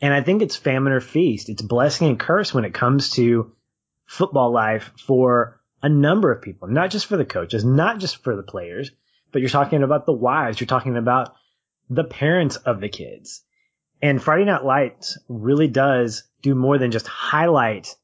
[0.00, 1.48] And I think it's famine or feast.
[1.48, 3.52] It's blessing and curse when it comes to
[4.06, 8.36] football life for a number of people, not just for the coaches, not just for
[8.36, 8.90] the players,
[9.32, 10.60] but you're talking about the wives.
[10.60, 11.34] You're talking about
[11.90, 13.42] the parents of the kids.
[14.00, 17.94] And Friday Night Lights really does do more than just highlight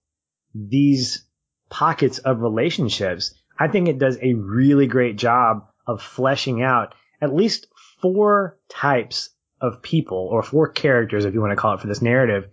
[0.54, 1.24] these
[1.68, 3.34] pockets of relationships.
[3.58, 7.66] I think it does a really great job of fleshing out at least
[8.00, 12.02] four types of people or four characters, if you want to call it for this
[12.02, 12.48] narrative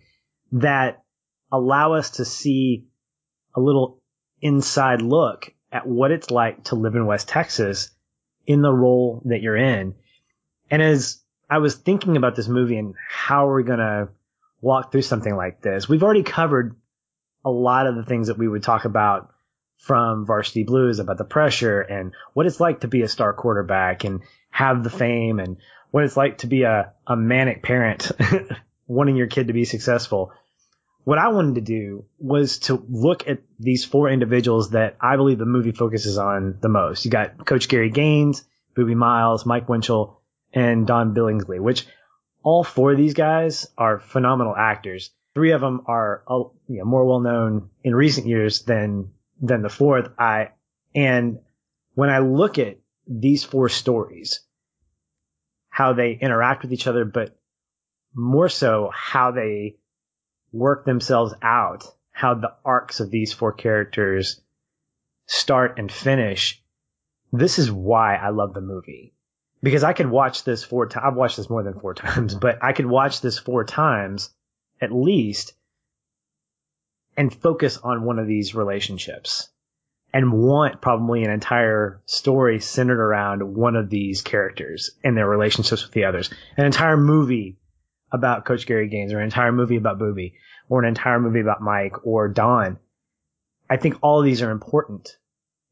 [0.51, 1.03] that
[1.51, 2.87] allow us to see
[3.55, 4.01] a little
[4.41, 7.91] inside look at what it's like to live in West Texas
[8.47, 9.95] in the role that you're in.
[10.69, 14.09] And as I was thinking about this movie and how are we going to
[14.61, 16.75] walk through something like this, we've already covered
[17.43, 19.31] a lot of the things that we would talk about
[19.77, 24.03] from Varsity Blues about the pressure and what it's like to be a star quarterback
[24.03, 25.57] and have the fame and
[25.91, 28.11] what it's like to be a, a manic parent
[28.87, 30.31] wanting your kid to be successful.
[31.05, 35.37] What I wanted to do was to look at these four individuals that I believe
[35.37, 37.05] the movie focuses on the most.
[37.05, 38.43] You got Coach Gary Gaines,
[38.75, 40.19] Boobie Miles, Mike Winchell,
[40.51, 41.85] and Don Billingsley, which
[42.41, 45.11] all four of these guys are phenomenal actors.
[45.35, 49.61] Three of them are uh, you know, more well known in recent years than than
[49.61, 50.09] the fourth.
[50.17, 50.53] I
[50.95, 51.39] and
[51.93, 54.39] when I look at these four stories,
[55.69, 57.37] how they interact with each other, but
[58.15, 59.75] more so how they
[60.55, 64.41] work themselves out, how the arcs of these four characters
[65.27, 66.63] start and finish.
[67.33, 69.13] This is why I love the movie.
[69.61, 71.03] Because I could watch this four times.
[71.05, 74.33] I've watched this more than four times, but I could watch this four times
[74.81, 75.53] at least
[77.17, 79.49] and focus on one of these relationships
[80.13, 85.83] and want probably an entire story centered around one of these characters and their relationships
[85.83, 86.29] with the others.
[86.55, 87.57] An entire movie
[88.15, 90.33] about Coach Gary Gaines or an entire movie about Boobie
[90.69, 92.79] or an entire movie about Mike or Don.
[93.69, 95.17] I think all of these are important.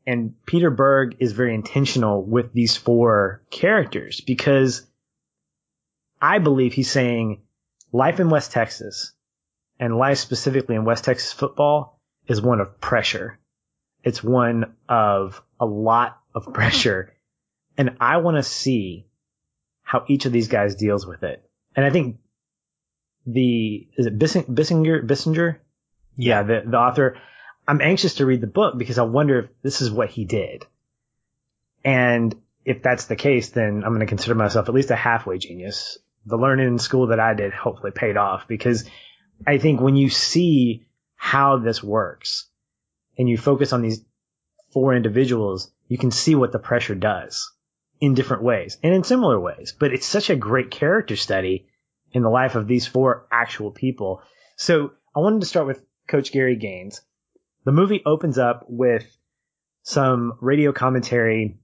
[0.06, 4.86] And Peter Berg is very intentional with these four characters because
[6.22, 7.42] I believe he's saying
[7.92, 9.14] life in West Texas
[9.80, 13.40] and life specifically in West Texas football is one of pressure.
[14.04, 17.14] It's one of a lot of pressure.
[17.78, 19.08] And I want to see
[19.82, 21.48] how each of these guys deals with it.
[21.76, 22.18] And I think
[23.26, 25.58] the is it Bissinger Bissinger?
[26.18, 27.18] Yeah, the the author.
[27.68, 30.66] I'm anxious to read the book because I wonder if this is what he did.
[31.86, 35.38] And if that's the case, then I'm going to consider myself at least a halfway
[35.38, 35.98] genius.
[36.26, 38.86] The learning in school that I did hopefully paid off because
[39.46, 42.48] I think when you see how this works
[43.18, 44.04] and you focus on these
[44.72, 47.52] four individuals, you can see what the pressure does
[48.00, 49.74] in different ways and in similar ways.
[49.78, 51.68] But it's such a great character study
[52.14, 54.22] in the life of these four actual people.
[54.56, 57.02] So I wanted to start with Coach Gary Gaines.
[57.66, 59.06] The movie opens up with
[59.84, 61.58] some radio commentary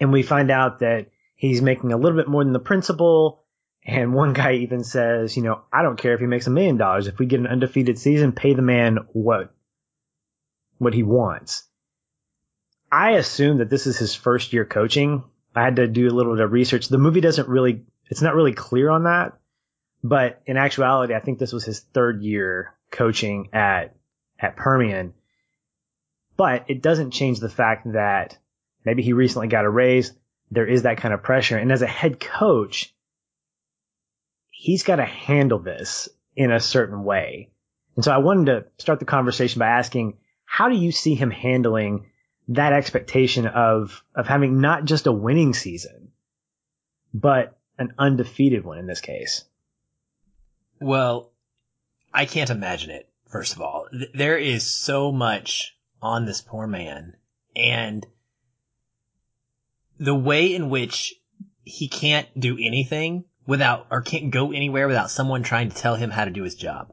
[0.00, 3.44] and we find out that he's making a little bit more than the principal.
[3.84, 6.76] And one guy even says, you know, I don't care if he makes a million
[6.76, 7.06] dollars.
[7.06, 9.54] If we get an undefeated season, pay the man what,
[10.78, 11.64] what he wants.
[12.90, 15.24] I assume that this is his first year coaching.
[15.54, 16.88] I had to do a little bit of research.
[16.88, 19.38] The movie doesn't really, it's not really clear on that.
[20.02, 23.96] But in actuality, I think this was his third year coaching at,
[24.38, 25.14] at Permian.
[26.36, 28.38] But it doesn't change the fact that
[28.84, 30.12] maybe he recently got a raise.
[30.50, 31.58] There is that kind of pressure.
[31.58, 32.94] And as a head coach,
[34.50, 37.50] he's got to handle this in a certain way.
[37.96, 41.32] And so I wanted to start the conversation by asking, how do you see him
[41.32, 42.06] handling
[42.48, 46.12] that expectation of, of having not just a winning season,
[47.12, 49.44] but an undefeated one in this case?
[50.80, 51.32] Well,
[52.12, 53.86] I can't imagine it, first of all.
[54.14, 57.16] There is so much on this poor man
[57.56, 58.06] and
[59.98, 61.14] the way in which
[61.64, 66.10] he can't do anything without, or can't go anywhere without someone trying to tell him
[66.10, 66.92] how to do his job.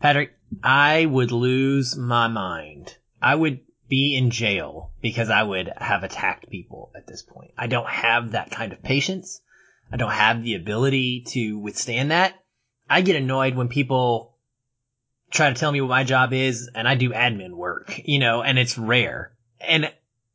[0.00, 2.96] Patrick, I would lose my mind.
[3.20, 7.52] I would be in jail because I would have attacked people at this point.
[7.56, 9.40] I don't have that kind of patience.
[9.92, 12.34] I don't have the ability to withstand that.
[12.88, 14.34] I get annoyed when people
[15.30, 18.42] try to tell me what my job is and I do admin work, you know,
[18.42, 19.32] and it's rare.
[19.60, 19.92] And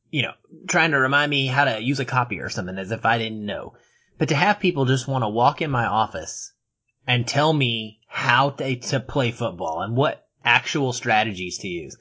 [0.09, 0.33] you know,
[0.67, 3.45] trying to remind me how to use a copy or something as if I didn't
[3.45, 3.73] know.
[4.17, 6.53] But to have people just want to walk in my office
[7.07, 11.95] and tell me how to, to play football and what actual strategies to use,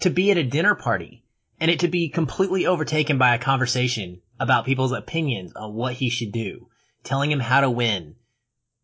[0.00, 1.24] to be at a dinner party
[1.60, 6.08] and it to be completely overtaken by a conversation about people's opinions on what he
[6.08, 6.68] should do,
[7.06, 8.16] telling him how to win,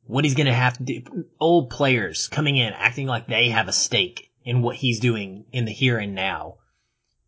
[0.06, 3.68] what he's going to have to do, old players coming in acting like they have
[3.68, 6.56] a stake in what he's doing in the here and now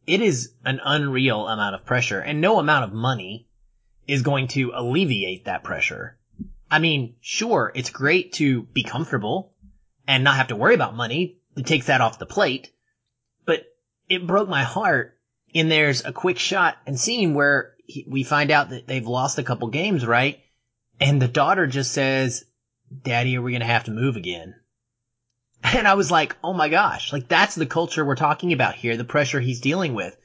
[0.07, 3.49] it is an unreal amount of pressure and no amount of money
[4.07, 6.19] is going to alleviate that pressure.
[6.71, 9.55] I mean, sure, it's great to be comfortable
[10.07, 11.39] and not have to worry about money.
[11.57, 12.73] It takes that off the plate,
[13.47, 13.65] but
[14.09, 15.19] it broke my heart
[15.53, 19.39] in there's a quick shot and scene where he, we find out that they've lost
[19.39, 20.41] a couple games, right?
[21.01, 22.45] And the daughter just says,
[23.03, 24.55] daddy, are we going to have to move again?
[25.63, 28.97] And I was like, oh my gosh, like that's the culture we're talking about here,
[28.97, 30.17] the pressure he's dealing with.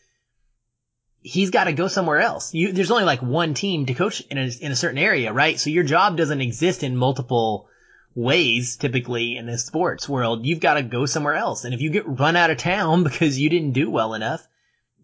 [1.22, 2.54] He's got to go somewhere else.
[2.54, 5.60] You, there's only like one team to coach in a, in a certain area, right?
[5.60, 7.68] So your job doesn't exist in multiple
[8.16, 10.46] ways typically in the sports world.
[10.46, 11.66] You've got to go somewhere else.
[11.66, 14.46] And if you get run out of town because you didn't do well enough,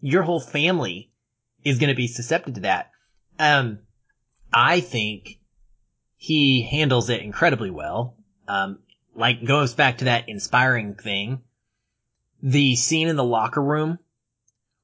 [0.00, 1.10] your whole family
[1.64, 2.90] is going to be susceptible to that.
[3.38, 3.80] Um,
[4.52, 5.38] I think
[6.16, 8.16] he handles it incredibly well.
[8.48, 8.78] Um,
[9.14, 11.42] like goes back to that inspiring thing.
[12.42, 13.98] The scene in the locker room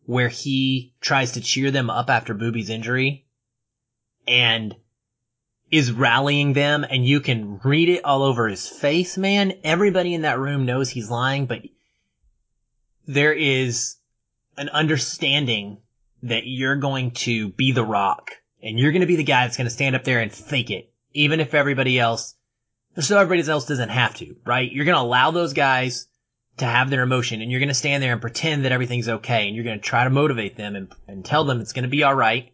[0.05, 3.27] where he tries to cheer them up after Boobie's injury
[4.27, 4.75] and
[5.71, 9.55] is rallying them and you can read it all over his face, man.
[9.65, 11.63] Everybody in that room knows he's lying, but
[13.07, 13.97] there is
[14.57, 15.79] an understanding
[16.23, 19.57] that you're going to be the rock and you're going to be the guy that's
[19.57, 22.35] going to stand up there and fake it, even if everybody else
[23.01, 24.71] so everybody else doesn't have to, right?
[24.71, 26.07] You're going to allow those guys
[26.59, 29.47] to have their emotion and you're going to stand there and pretend that everything's okay
[29.47, 31.89] and you're going to try to motivate them and, and tell them it's going to
[31.89, 32.53] be all right.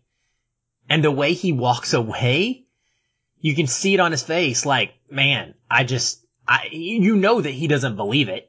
[0.88, 2.66] And the way he walks away,
[3.40, 7.50] you can see it on his face like, man, I just, I, you know that
[7.50, 8.48] he doesn't believe it,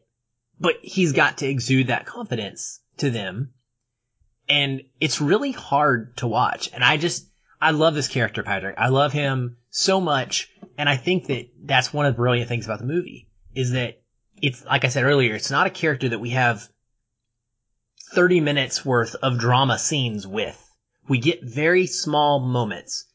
[0.59, 3.53] but he's got to exude that confidence to them.
[4.47, 6.69] And it's really hard to watch.
[6.71, 7.27] And I just,
[7.61, 8.75] I love this character, Patrick.
[8.77, 10.49] I love him so much.
[10.77, 14.01] And I think that that's one of the brilliant things about the movie is that
[14.41, 16.67] it's, like I said earlier, it's not a character that we have
[18.13, 20.57] 30 minutes worth of drama scenes with.
[21.07, 23.05] We get very small moments.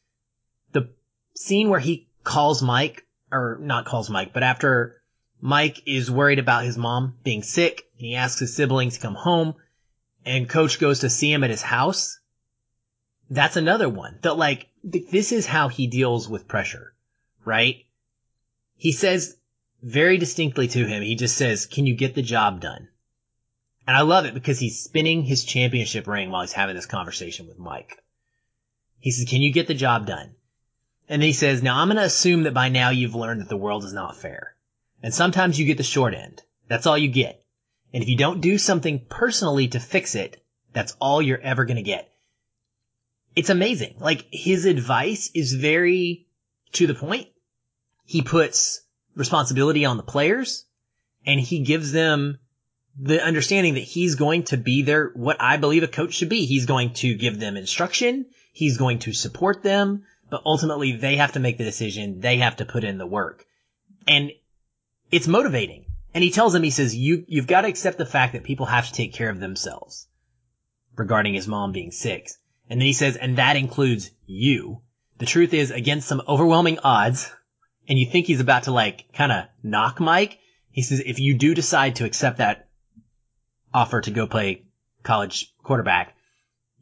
[0.72, 0.90] The
[1.36, 5.00] scene where he calls Mike, or not calls Mike, but after
[5.40, 9.14] Mike is worried about his mom being sick, and he asks his siblings to come
[9.14, 9.54] home,
[10.24, 12.18] and coach goes to see him at his house.
[13.30, 16.94] That's another one that like, this is how he deals with pressure
[17.44, 17.84] right?
[18.76, 19.36] He says
[19.82, 22.88] very distinctly to him, he just says, can you get the job done?
[23.86, 27.46] And I love it because he's spinning his championship ring while he's having this conversation
[27.46, 28.02] with Mike.
[28.98, 30.34] He says, can you get the job done?
[31.08, 33.58] And he says, now I'm going to assume that by now you've learned that the
[33.58, 34.56] world is not fair.
[35.02, 36.40] And sometimes you get the short end.
[36.66, 37.44] That's all you get.
[37.92, 41.76] And if you don't do something personally to fix it, that's all you're ever going
[41.76, 42.10] to get.
[43.36, 43.96] It's amazing.
[43.98, 46.26] Like his advice is very
[46.72, 47.28] to the point.
[48.04, 48.82] He puts
[49.16, 50.64] responsibility on the players
[51.26, 52.38] and he gives them
[52.96, 56.46] the understanding that he's going to be there, what I believe a coach should be.
[56.46, 58.26] He's going to give them instruction.
[58.52, 62.20] He's going to support them, but ultimately they have to make the decision.
[62.20, 63.46] They have to put in the work
[64.06, 64.30] and
[65.10, 65.86] it's motivating.
[66.12, 68.66] And he tells them, he says, you, you've got to accept the fact that people
[68.66, 70.06] have to take care of themselves
[70.96, 72.30] regarding his mom being sick.
[72.68, 74.80] And then he says, and that includes you.
[75.18, 77.30] The truth is against some overwhelming odds
[77.88, 80.38] and you think he's about to like kind of knock Mike.
[80.70, 82.68] He says, if you do decide to accept that
[83.72, 84.64] offer to go play
[85.02, 86.16] college quarterback,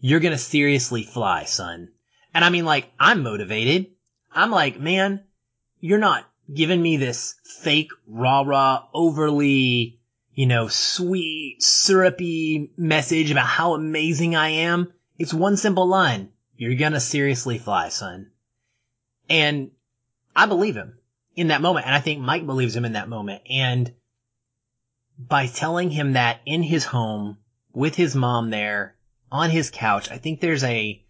[0.01, 1.89] you're going to seriously fly, son.
[2.35, 3.89] And I mean, like, I'm motivated.
[4.33, 5.25] I'm like, man,
[5.81, 10.01] you're not giving me this fake, rah rah, overly,
[10.33, 14.93] you know, sweet, syrupy message about how amazing I am.
[15.23, 16.31] It's one simple line.
[16.57, 18.33] You're gonna seriously fly, son.
[19.31, 19.71] And
[20.35, 20.99] I believe him
[21.37, 21.87] in that moment.
[21.87, 23.43] And I think Mike believes him in that moment.
[23.49, 23.95] And
[25.17, 27.39] by telling him that in his home
[27.73, 28.97] with his mom there
[29.31, 31.01] on his couch, I think there's a,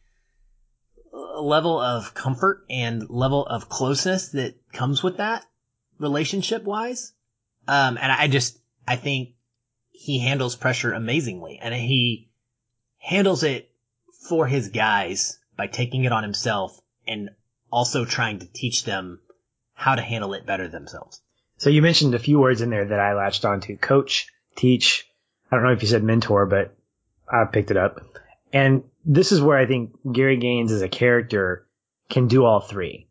[1.40, 5.46] level of comfort and level of closeness that comes with that
[5.98, 7.14] relationship wise.
[7.66, 9.36] Um, and I just, I think
[9.88, 12.30] he handles pressure amazingly and he
[12.98, 13.71] handles it
[14.28, 17.30] for his guys by taking it on himself and
[17.70, 19.20] also trying to teach them
[19.74, 21.20] how to handle it better themselves.
[21.58, 23.76] So you mentioned a few words in there that I latched onto.
[23.76, 25.08] Coach, teach.
[25.50, 26.76] I don't know if you said mentor, but
[27.30, 28.00] I picked it up.
[28.52, 31.66] And this is where I think Gary Gaines as a character
[32.08, 33.08] can do all three.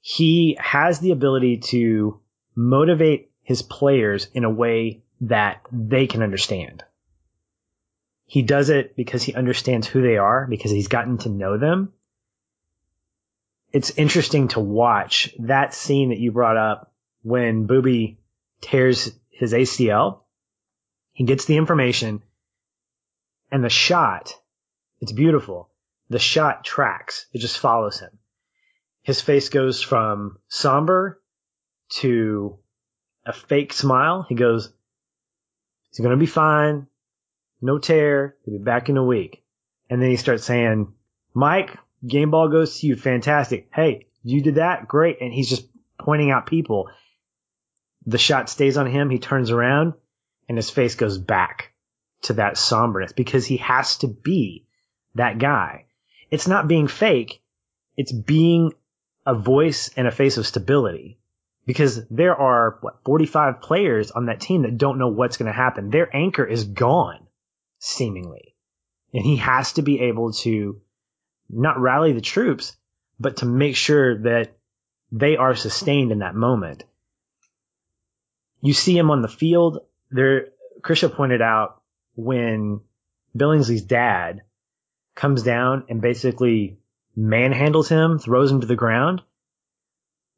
[0.00, 2.20] He has the ability to
[2.54, 6.82] motivate his players in a way that they can understand.
[8.26, 11.92] He does it because he understands who they are, because he's gotten to know them.
[13.72, 18.16] It's interesting to watch that scene that you brought up when Boobie
[18.60, 20.20] tears his ACL.
[21.12, 22.22] He gets the information
[23.50, 24.34] and the shot,
[25.00, 25.70] it's beautiful.
[26.10, 27.26] The shot tracks.
[27.32, 28.10] It just follows him.
[29.02, 31.20] His face goes from somber
[32.00, 32.58] to
[33.26, 34.24] a fake smile.
[34.28, 34.72] He goes,
[35.90, 36.86] he's going to be fine.
[37.60, 38.36] No tear.
[38.44, 39.42] He'll be back in a week.
[39.90, 40.92] And then he starts saying,
[41.34, 41.76] Mike,
[42.06, 42.96] game ball goes to you.
[42.96, 43.68] Fantastic.
[43.72, 44.88] Hey, you did that.
[44.88, 45.20] Great.
[45.20, 45.66] And he's just
[45.98, 46.90] pointing out people.
[48.06, 49.10] The shot stays on him.
[49.10, 49.94] He turns around
[50.48, 51.72] and his face goes back
[52.22, 54.66] to that somberness because he has to be
[55.14, 55.86] that guy.
[56.30, 57.42] It's not being fake.
[57.96, 58.72] It's being
[59.26, 61.18] a voice and a face of stability
[61.66, 65.56] because there are what 45 players on that team that don't know what's going to
[65.56, 65.90] happen.
[65.90, 67.23] Their anchor is gone
[67.84, 68.54] seemingly.
[69.12, 70.80] And he has to be able to
[71.48, 72.76] not rally the troops,
[73.20, 74.56] but to make sure that
[75.12, 76.84] they are sustained in that moment.
[78.60, 79.80] You see him on the field.
[80.10, 80.48] There,
[80.80, 81.82] Krisha pointed out
[82.16, 82.80] when
[83.36, 84.42] Billingsley's dad
[85.14, 86.78] comes down and basically
[87.16, 89.22] manhandles him, throws him to the ground.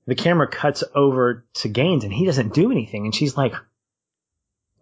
[0.07, 3.05] The camera cuts over to Gaines and he doesn't do anything.
[3.05, 3.55] And she's like,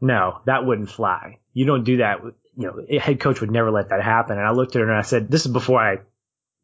[0.01, 1.39] no, that wouldn't fly.
[1.53, 2.21] You don't do that.
[2.57, 4.39] You know, a head coach would never let that happen.
[4.39, 5.99] And I looked at her and I said, this is before I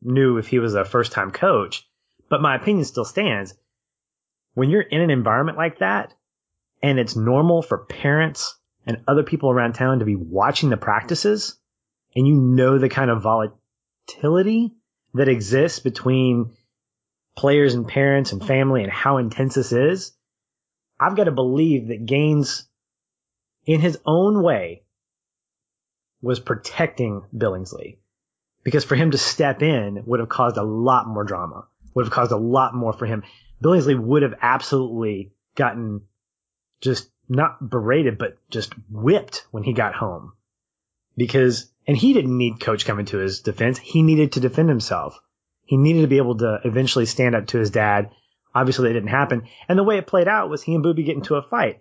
[0.03, 1.87] knew if he was a first time coach,
[2.29, 3.55] but my opinion still stands.
[4.55, 6.15] When you're in an environment like that
[6.83, 11.59] and it's normal for parents and other people around town to be watching the practices
[12.15, 14.75] and you know the kind of volatility
[15.15, 16.53] that exists between
[17.37, 20.13] players and parents and family and how intense this is,
[20.99, 22.69] I've got to believe that Gaines,
[23.65, 24.83] in his own way,
[26.23, 27.99] was protecting Billingsley.
[28.63, 32.13] Because for him to step in would have caused a lot more drama, would have
[32.13, 33.23] caused a lot more for him.
[33.63, 36.03] Billingsley would have absolutely gotten
[36.81, 40.33] just not berated, but just whipped when he got home.
[41.17, 43.79] Because, and he didn't need coach coming to his defense.
[43.79, 45.19] He needed to defend himself.
[45.65, 48.11] He needed to be able to eventually stand up to his dad.
[48.55, 49.49] Obviously that didn't happen.
[49.69, 51.81] And the way it played out was he and Boobie get into a fight.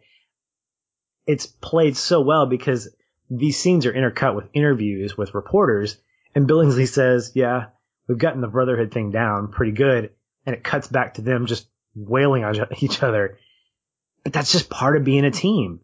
[1.25, 2.89] It's played so well because
[3.29, 5.97] these scenes are intercut with interviews with reporters
[6.35, 7.67] and Billingsley says, yeah,
[8.07, 10.11] we've gotten the brotherhood thing down pretty good.
[10.45, 13.37] And it cuts back to them just wailing on each other.
[14.23, 15.81] But that's just part of being a team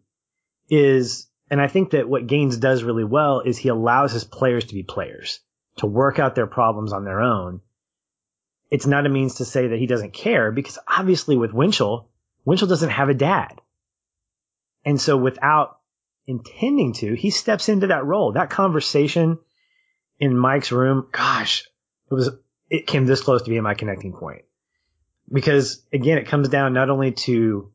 [0.70, 4.66] is, And I think that what Gaines does really well is he allows his players
[4.66, 5.40] to be players,
[5.78, 7.62] to work out their problems on their own.
[8.72, 12.10] It's not a means to say that he doesn't care because obviously with Winchell,
[12.46, 13.62] Winchell doesn't have a dad.
[14.84, 15.80] And so without
[16.28, 18.34] intending to, he steps into that role.
[18.34, 19.40] That conversation
[20.20, 21.64] in Mike's room, gosh,
[22.10, 22.30] it was,
[22.70, 24.44] it came this close to being my connecting point.
[25.32, 27.72] Because again, it comes down not only to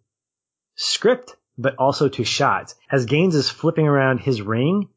[0.77, 2.75] script, but also to shots.
[2.91, 4.89] As Gaines is flipping around his ring,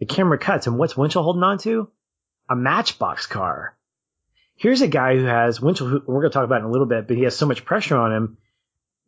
[0.00, 1.90] the camera cuts and what's Winchell holding on to?
[2.50, 3.76] A matchbox car.
[4.56, 6.86] Here's a guy who has Winchell, who we're going to talk about in a little
[6.86, 8.38] bit, but he has so much pressure on him,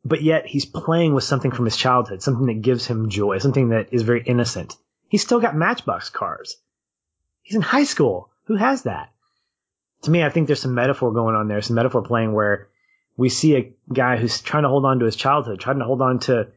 [0.05, 3.71] but yet he's playing with something from his childhood, something that gives him joy, something
[3.71, 4.77] that is very innocent.
[5.09, 6.57] He's still got matchbox cars.
[7.43, 8.31] He's in high school.
[8.45, 9.13] Who has that?
[10.03, 12.69] To me, I think there's some metaphor going on there, some metaphor playing where
[13.17, 16.01] we see a guy who's trying to hold on to his childhood, trying to hold
[16.01, 16.49] on to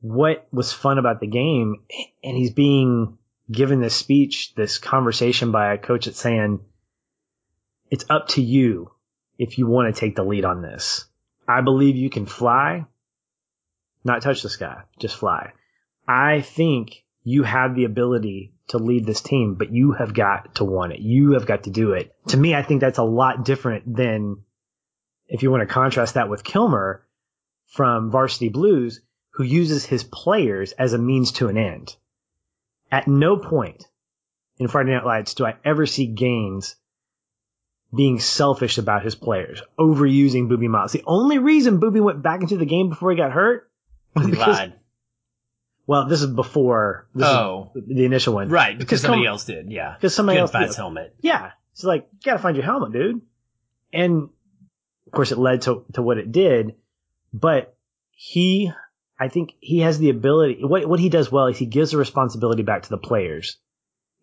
[0.00, 1.82] what was fun about the game,
[2.22, 3.18] and he's being
[3.50, 6.60] given this speech, this conversation by a coach that's saying,
[7.90, 8.90] it's up to you
[9.38, 11.06] if you want to take the lead on this.
[11.48, 12.84] I believe you can fly,
[14.04, 15.52] not touch the sky, just fly.
[16.06, 20.64] I think you have the ability to lead this team, but you have got to
[20.64, 21.00] want it.
[21.00, 22.14] You have got to do it.
[22.28, 24.44] To me, I think that's a lot different than
[25.26, 27.06] if you want to contrast that with Kilmer
[27.66, 31.96] from Varsity Blues, who uses his players as a means to an end.
[32.90, 33.86] At no point
[34.58, 36.76] in Friday Night Lights do I ever see Gaines
[37.94, 40.92] being selfish about his players, overusing Boobie Miles.
[40.92, 43.70] The only reason Boobie went back into the game before he got hurt
[44.14, 44.74] was he because, lied.
[45.86, 47.72] Well, this is before this oh.
[47.74, 48.50] is the initial one.
[48.50, 49.94] Right, because, because somebody else did, yeah.
[49.94, 51.14] Because somebody else find his helmet.
[51.20, 51.52] Yeah.
[51.72, 53.22] It's like, you gotta find your helmet, dude.
[53.92, 54.28] And
[55.06, 56.74] of course it led to, to what it did,
[57.32, 57.74] but
[58.10, 58.70] he
[59.18, 60.58] I think he has the ability.
[60.62, 63.58] What what he does well is he gives the responsibility back to the players.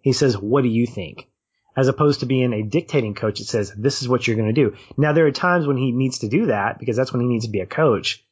[0.02, 1.30] He says, "What do you think?"
[1.78, 4.62] As opposed to being a dictating coach that says, "This is what you're going to
[4.70, 7.28] do." Now there are times when he needs to do that because that's when he
[7.28, 8.24] needs to be a coach.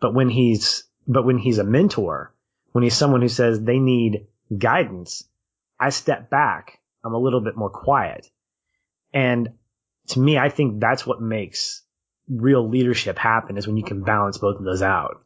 [0.00, 2.32] But when he's but when he's a mentor,
[2.72, 4.26] when he's someone who says they need
[4.56, 5.24] guidance,
[5.78, 6.80] I step back.
[7.04, 8.30] I'm a little bit more quiet.
[9.12, 9.50] And
[10.08, 11.82] to me, I think that's what makes
[12.28, 15.22] real leadership happen is when you can balance both of those out.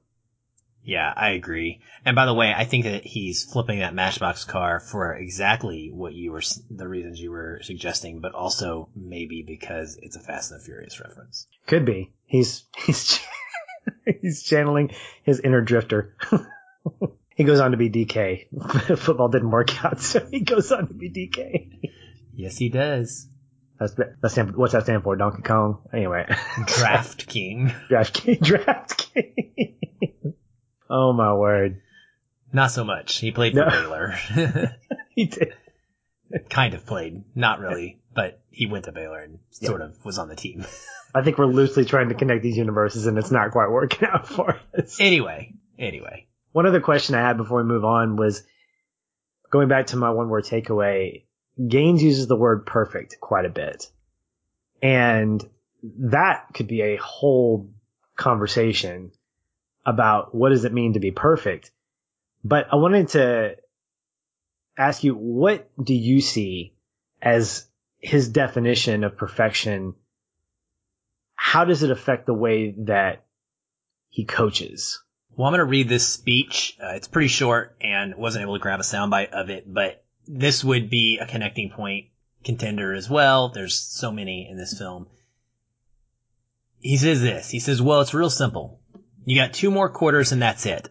[0.83, 1.81] Yeah, I agree.
[2.05, 6.14] And by the way, I think that he's flipping that Matchbox car for exactly what
[6.14, 10.61] you were, the reasons you were suggesting, but also maybe because it's a Fast and
[10.61, 11.47] the Furious reference.
[11.66, 12.12] Could be.
[12.24, 13.20] He's, he's,
[14.22, 16.16] he's channeling his inner drifter.
[17.37, 18.99] he goes on to be DK.
[18.99, 21.91] Football didn't work out, so he goes on to be DK.
[22.35, 23.28] Yes, he does.
[23.78, 25.16] That's that's what's that stand for?
[25.16, 25.78] Donkey Kong.
[25.93, 26.26] Anyway,
[26.66, 27.72] Draft King.
[27.89, 28.39] Draft King.
[28.43, 30.35] Draft King.
[30.91, 31.80] Oh my word.
[32.53, 33.18] Not so much.
[33.18, 33.70] He played for no.
[33.70, 34.18] Baylor.
[35.14, 35.55] he did.
[36.49, 37.22] kind of played.
[37.34, 39.68] Not really, but he went to Baylor and yep.
[39.68, 40.66] sort of was on the team.
[41.14, 44.28] I think we're loosely trying to connect these universes and it's not quite working out
[44.28, 45.01] for us.
[45.01, 46.26] Anyway, anyway.
[46.53, 48.43] One other question I had before we move on was
[49.51, 51.24] going back to my one word takeaway.
[51.68, 53.86] Gaines uses the word perfect quite a bit.
[54.82, 55.45] And
[55.82, 57.70] that could be a whole
[58.16, 59.12] conversation
[59.85, 61.70] about what does it mean to be perfect.
[62.45, 63.57] But I wanted to
[64.76, 66.74] ask you, what do you see
[67.20, 67.66] as
[67.99, 69.95] his definition of perfection?
[71.35, 73.24] How does it affect the way that
[74.09, 75.03] he coaches?
[75.37, 76.76] Well, I'm going to read this speech.
[76.83, 80.62] Uh, it's pretty short and wasn't able to grab a soundbite of it, but this
[80.64, 82.07] would be a connecting point
[82.45, 83.51] contender as well.
[83.51, 85.07] There's so many in this film.
[86.81, 87.51] He says this.
[87.51, 88.81] He says, well, it's real simple.
[89.25, 90.89] You got two more quarters and that's it.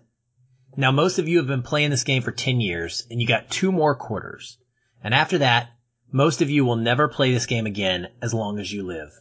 [0.78, 3.50] Now most of you have been playing this game for 10 years and you got
[3.50, 4.58] two more quarters.
[5.04, 5.70] And after that,
[6.12, 9.12] most of you will never play this game again as long as you live.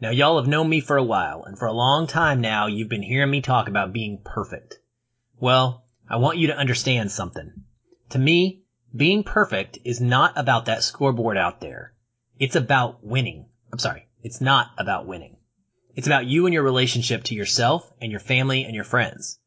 [0.00, 2.88] Now y'all have known me for a while and for a long time now you've
[2.88, 4.78] been hearing me talk about being perfect.
[5.38, 7.52] Well, I want you to understand something.
[8.10, 8.62] To me,
[8.94, 11.92] being perfect is not about that scoreboard out there.
[12.38, 13.46] It's about winning.
[13.72, 14.08] I'm sorry.
[14.22, 15.36] It's not about winning.
[15.96, 19.40] It's about you and your relationship to yourself and your family and your friends.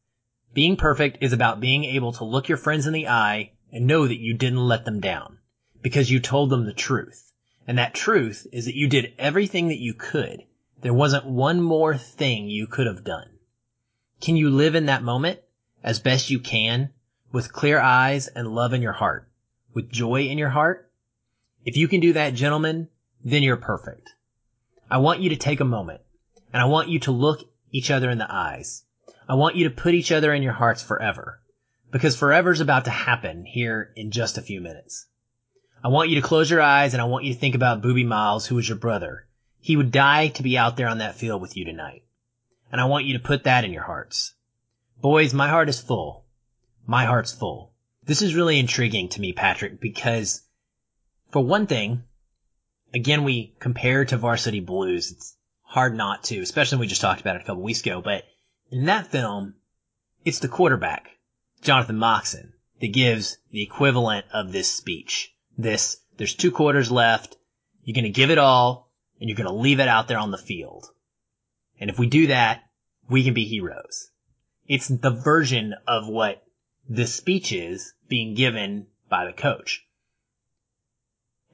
[0.52, 4.06] Being perfect is about being able to look your friends in the eye and know
[4.06, 5.38] that you didn't let them down
[5.82, 7.32] because you told them the truth.
[7.66, 10.44] And that truth is that you did everything that you could.
[10.82, 13.30] There wasn't one more thing you could have done.
[14.20, 15.40] Can you live in that moment
[15.82, 16.90] as best you can
[17.32, 19.28] with clear eyes and love in your heart,
[19.72, 20.90] with joy in your heart?
[21.64, 22.88] If you can do that, gentlemen,
[23.24, 24.14] then you're perfect.
[24.90, 26.02] I want you to take a moment
[26.54, 27.42] and I want you to look
[27.72, 28.84] each other in the eyes.
[29.28, 31.40] I want you to put each other in your hearts forever.
[31.90, 35.06] because forever's about to happen here in just a few minutes.
[35.82, 38.06] I want you to close your eyes and I want you to think about Boobie
[38.06, 39.26] Miles, who was your brother.
[39.60, 42.02] He would die to be out there on that field with you tonight.
[42.72, 44.34] And I want you to put that in your hearts.
[45.00, 46.24] Boys, my heart is full.
[46.86, 47.72] My heart's full.
[48.04, 50.42] This is really intriguing to me, Patrick, because
[51.30, 52.02] for one thing,
[52.92, 55.12] again, we compare to Varsity Blues.
[55.12, 55.36] It's
[55.74, 58.00] hard not to, especially when we just talked about it a couple weeks ago.
[58.00, 58.22] But
[58.70, 59.54] in that film,
[60.24, 61.08] it's the quarterback,
[61.62, 67.36] Jonathan Moxon, that gives the equivalent of this speech this, there's two quarters left.
[67.82, 70.30] You're going to give it all and you're going to leave it out there on
[70.30, 70.86] the field.
[71.80, 72.62] And if we do that,
[73.08, 74.10] we can be heroes.
[74.68, 76.42] It's the version of what
[76.88, 79.84] this speech is being given by the coach.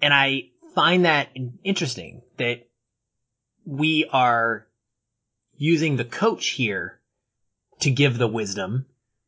[0.02, 1.30] And I find that
[1.64, 2.69] interesting that
[3.64, 4.66] we are
[5.56, 6.98] using the coach here
[7.80, 8.86] to give the wisdom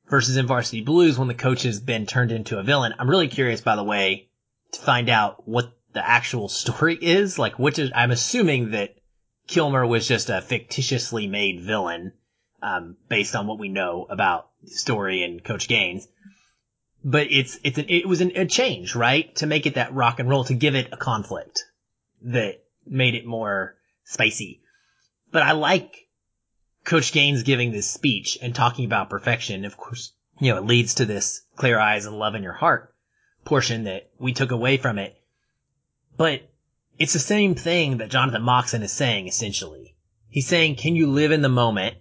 [0.09, 2.95] versus in varsity blues when the coach has been turned into a villain.
[2.99, 4.29] I'm really curious, by the way,
[4.73, 7.39] to find out what the actual story is.
[7.39, 8.95] Like, which is, I'm assuming that
[9.47, 12.13] Kilmer was just a fictitiously made villain,
[12.63, 16.07] um, based on what we know about the story and Coach Gaines.
[17.05, 19.35] But it's, it's an, it was an, a change, right?
[19.37, 21.65] To make it that rock and roll, to give it a conflict
[22.23, 24.61] that made it more spicy.
[25.31, 26.09] But I like
[26.85, 29.65] Coach Gaines giving this speech and talking about perfection.
[29.65, 32.95] Of course, you know, it leads to this clear eyes and love in your heart
[33.45, 35.17] portion that we took away from it.
[36.17, 36.49] But
[36.99, 39.97] it's the same thing that Jonathan Moxon is saying essentially.
[40.29, 41.97] He's saying, can you live in the moment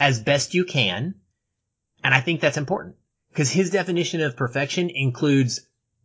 [0.00, 1.14] as best you can?
[2.02, 2.96] And I think that's important
[3.30, 5.60] because his definition of perfection includes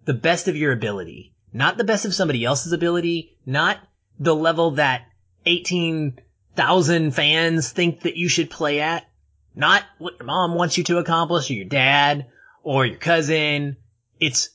[0.05, 3.77] the best of your ability, not the best of somebody else's ability, not
[4.19, 5.07] the level that
[5.45, 9.09] 18,000 fans think that you should play at,
[9.55, 12.27] not what your mom wants you to accomplish or your dad
[12.63, 13.77] or your cousin
[14.19, 14.49] it's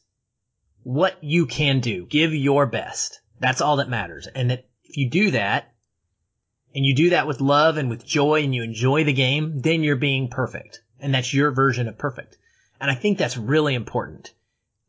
[0.83, 2.07] what you can do.
[2.07, 3.21] Give your best.
[3.41, 4.27] That's all that matters.
[4.27, 5.73] And that if you do that,
[6.75, 9.85] and you do that with love and with joy and you enjoy the game, then
[9.85, 10.83] you're being perfect.
[10.99, 12.37] And that's your version of perfect.
[12.81, 14.35] And I think that's really important.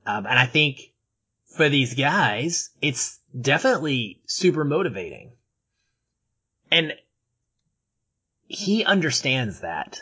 [0.06, 0.94] Um, and I think
[1.56, 5.32] for these guys, it's definitely super motivating.
[6.72, 6.94] And
[8.48, 10.02] he understands that.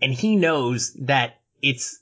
[0.00, 2.00] And he knows that it's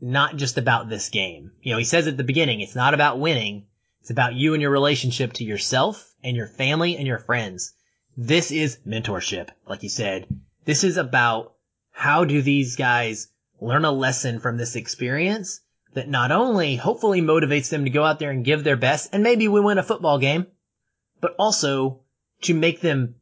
[0.00, 1.52] not just about this game.
[1.62, 3.66] You know, he says at the beginning, it's not about winning.
[4.00, 7.72] It's about you and your relationship to yourself and your family and your friends.
[8.16, 10.26] This is mentorship, like you said.
[10.64, 11.54] This is about
[11.90, 13.28] how do these guys
[13.60, 15.60] learn a lesson from this experience
[15.94, 19.22] that not only hopefully motivates them to go out there and give their best and
[19.22, 20.46] maybe we win a football game,
[21.20, 22.00] but also
[22.42, 23.16] to make them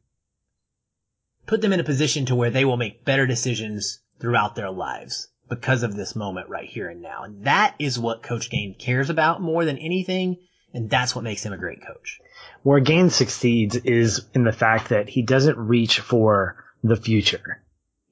[1.46, 5.28] put them in a position to where they will make better decisions throughout their lives
[5.48, 7.24] because of this moment right here and now.
[7.24, 10.36] And that is what Coach Gain cares about more than anything.
[10.72, 12.20] And that's what makes him a great coach.
[12.62, 17.62] Where Gain succeeds is in the fact that he doesn't reach for the future.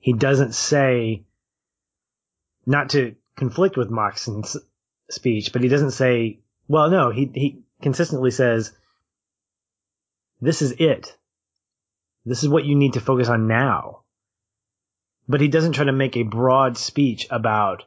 [0.01, 1.25] He doesn't say,
[2.67, 4.57] not to conflict with Moxon's
[5.11, 8.73] speech, but he doesn't say, well, no, he, he consistently says,
[10.41, 11.17] this is it.
[12.25, 14.03] This is what you need to focus on now
[15.29, 17.85] but he doesn't try to make a broad speech about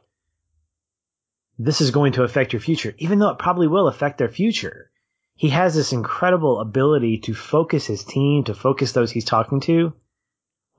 [1.58, 4.90] this is going to affect your future, even though it probably will affect their future.
[5.34, 9.92] He has this incredible ability to focus his team, to focus those he's talking to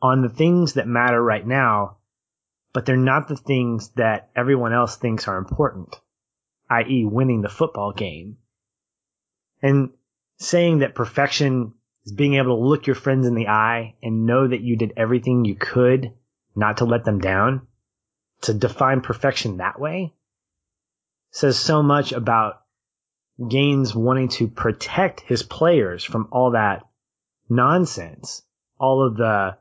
[0.02, 1.98] on the things that matter right now,
[2.74, 5.96] but they're not the things that everyone else thinks are important,
[6.70, 7.06] i.e.
[7.06, 8.38] winning the football game.
[9.62, 9.92] And
[10.38, 11.74] saying that perfection
[12.06, 14.94] is being able to look your friends in the eye and know that you did
[14.98, 16.12] everything you could
[16.56, 17.68] not to let them down,
[18.42, 20.14] to define perfection that way,
[21.32, 22.62] says so much about
[23.48, 26.84] Gaines wanting to protect his players from all that
[27.50, 28.44] nonsense,
[28.80, 29.58] all of the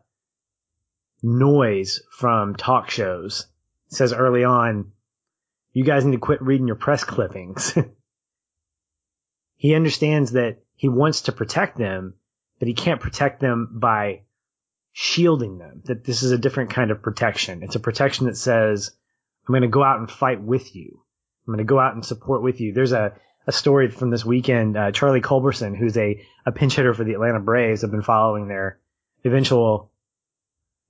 [1.23, 3.47] noise from talk shows.
[3.91, 4.93] It says early on,
[5.73, 7.77] you guys need to quit reading your press clippings.
[9.57, 12.15] he understands that he wants to protect them,
[12.59, 14.23] but he can't protect them by
[14.93, 17.63] shielding them, that this is a different kind of protection.
[17.63, 18.91] It's a protection that says,
[19.47, 21.03] I'm going to go out and fight with you.
[21.47, 22.73] I'm going to go out and support with you.
[22.73, 23.15] There's a,
[23.47, 24.77] a story from this weekend.
[24.77, 28.49] Uh, Charlie Culberson, who's a, a pinch hitter for the Atlanta Braves, have been following
[28.49, 28.79] their
[29.25, 29.92] eventual.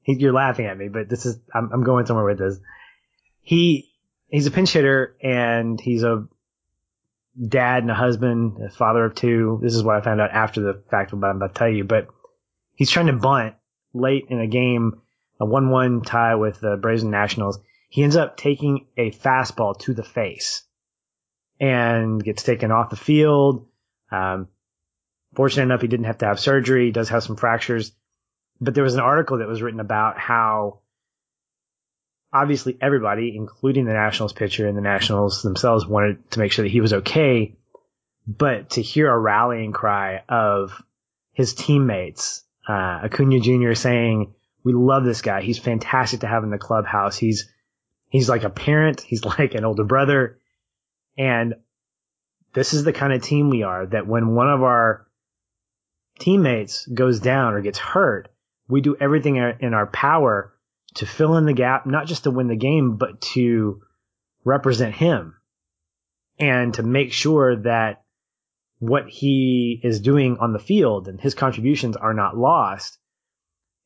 [0.02, 2.58] He, you're laughing at me, but this is I'm, I'm going somewhere with this.
[3.40, 3.92] He
[4.28, 6.26] he's a pinch hitter and he's a
[7.48, 9.60] dad and a husband, a father of two.
[9.62, 11.84] This is what I found out after the fact, what I'm about to tell you.
[11.84, 12.08] But
[12.74, 13.54] he's trying to bunt
[13.94, 15.00] late in a game,
[15.40, 17.58] a 1-1 tie with the Braves and Nationals.
[17.88, 20.62] He ends up taking a fastball to the face
[21.60, 23.68] and gets taken off the field.
[24.10, 24.48] Um,
[25.34, 26.86] fortunate enough, he didn't have to have surgery.
[26.86, 27.92] He does have some fractures,
[28.62, 30.78] but there was an article that was written about how
[32.32, 36.70] obviously everybody, including the Nationals pitcher and the Nationals themselves wanted to make sure that
[36.70, 37.56] he was okay.
[38.24, 40.80] But to hear a rallying cry of
[41.32, 43.74] his teammates, uh, Acuna Jr.
[43.74, 44.32] saying,
[44.62, 45.42] we love this guy.
[45.42, 47.16] He's fantastic to have in the clubhouse.
[47.16, 47.52] He's,
[48.10, 49.00] he's like a parent.
[49.00, 50.38] He's like an older brother.
[51.18, 51.54] And
[52.54, 55.08] this is the kind of team we are that when one of our
[56.20, 58.31] teammates goes down or gets hurt,
[58.72, 60.54] we do everything in our power
[60.94, 63.82] to fill in the gap, not just to win the game, but to
[64.44, 65.36] represent him
[66.38, 68.02] and to make sure that
[68.78, 72.98] what he is doing on the field and his contributions are not lost.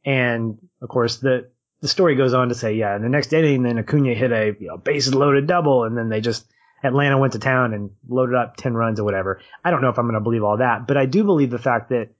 [0.05, 3.64] And of course, the, the story goes on to say, yeah, in the next inning,
[3.64, 6.47] then Acuna hit a you know, bases loaded double and then they just,
[6.84, 9.41] Atlanta went to town and loaded up 10 runs or whatever.
[9.64, 11.59] I don't know if I'm going to believe all that, but I do believe the
[11.59, 12.11] fact that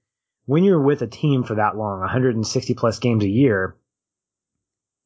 [0.47, 3.75] when you're with a team for that long, 160 plus games a year,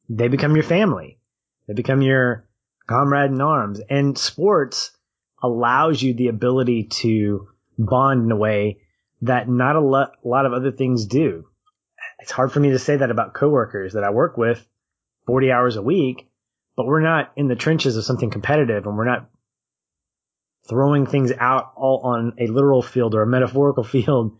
[0.08, 1.18] they become your family.
[1.66, 2.46] They become your
[2.86, 3.80] comrade in arms.
[3.90, 4.92] And sports
[5.42, 8.82] allows you the ability to bond in a way
[9.22, 11.48] that not a lot, a lot of other things do.
[12.20, 14.64] It's hard for me to say that about coworkers that I work with
[15.26, 16.30] 40 hours a week,
[16.76, 19.28] but we're not in the trenches of something competitive and we're not
[20.68, 24.38] throwing things out all on a literal field or a metaphorical field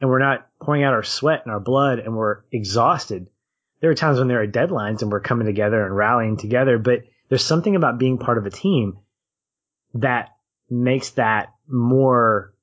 [0.00, 3.28] and we're not pouring out our sweat and our blood and we're exhausted
[3.80, 7.04] there are times when there are deadlines and we're coming together and rallying together, but
[7.28, 8.98] there's something about being part of a team
[9.94, 10.36] that
[10.68, 12.54] makes that more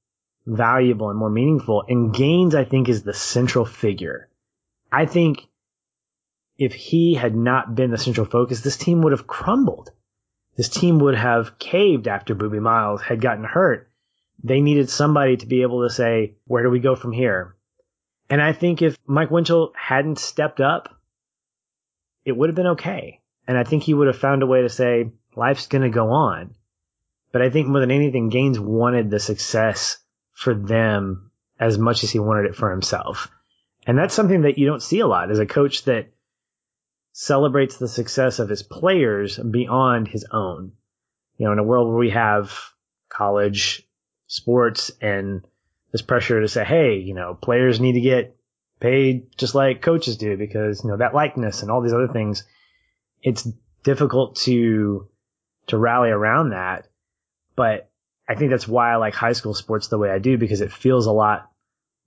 [0.45, 1.83] valuable and more meaningful.
[1.87, 4.29] And Gaines, I think, is the central figure.
[4.91, 5.47] I think
[6.57, 9.89] if he had not been the central focus, this team would have crumbled.
[10.55, 13.91] This team would have caved after Boobie Miles had gotten hurt.
[14.43, 17.55] They needed somebody to be able to say, where do we go from here?
[18.29, 20.97] And I think if Mike Winchell hadn't stepped up
[22.27, 23.21] it would have been okay.
[23.47, 26.09] And I think he would have found a way to say, life's going to go
[26.09, 26.55] on.
[27.31, 29.97] But I think more than anything, Gaines wanted the success
[30.33, 33.31] for them as much as he wanted it for himself.
[33.85, 36.09] And that's something that you don't see a lot as a coach that
[37.13, 40.73] celebrates the success of his players beyond his own.
[41.37, 42.51] You know, in a world where we have
[43.07, 43.86] college
[44.27, 45.45] sports and
[45.91, 48.35] this pressure to say, hey, you know, players need to get
[48.79, 52.43] paid just like coaches do because, you know, that likeness and all these other things,
[53.23, 53.47] it's
[53.83, 55.07] difficult to,
[55.67, 56.87] to rally around that.
[57.55, 57.89] But
[58.29, 60.71] I think that's why I like high school sports the way I do because it
[60.71, 61.49] feels a lot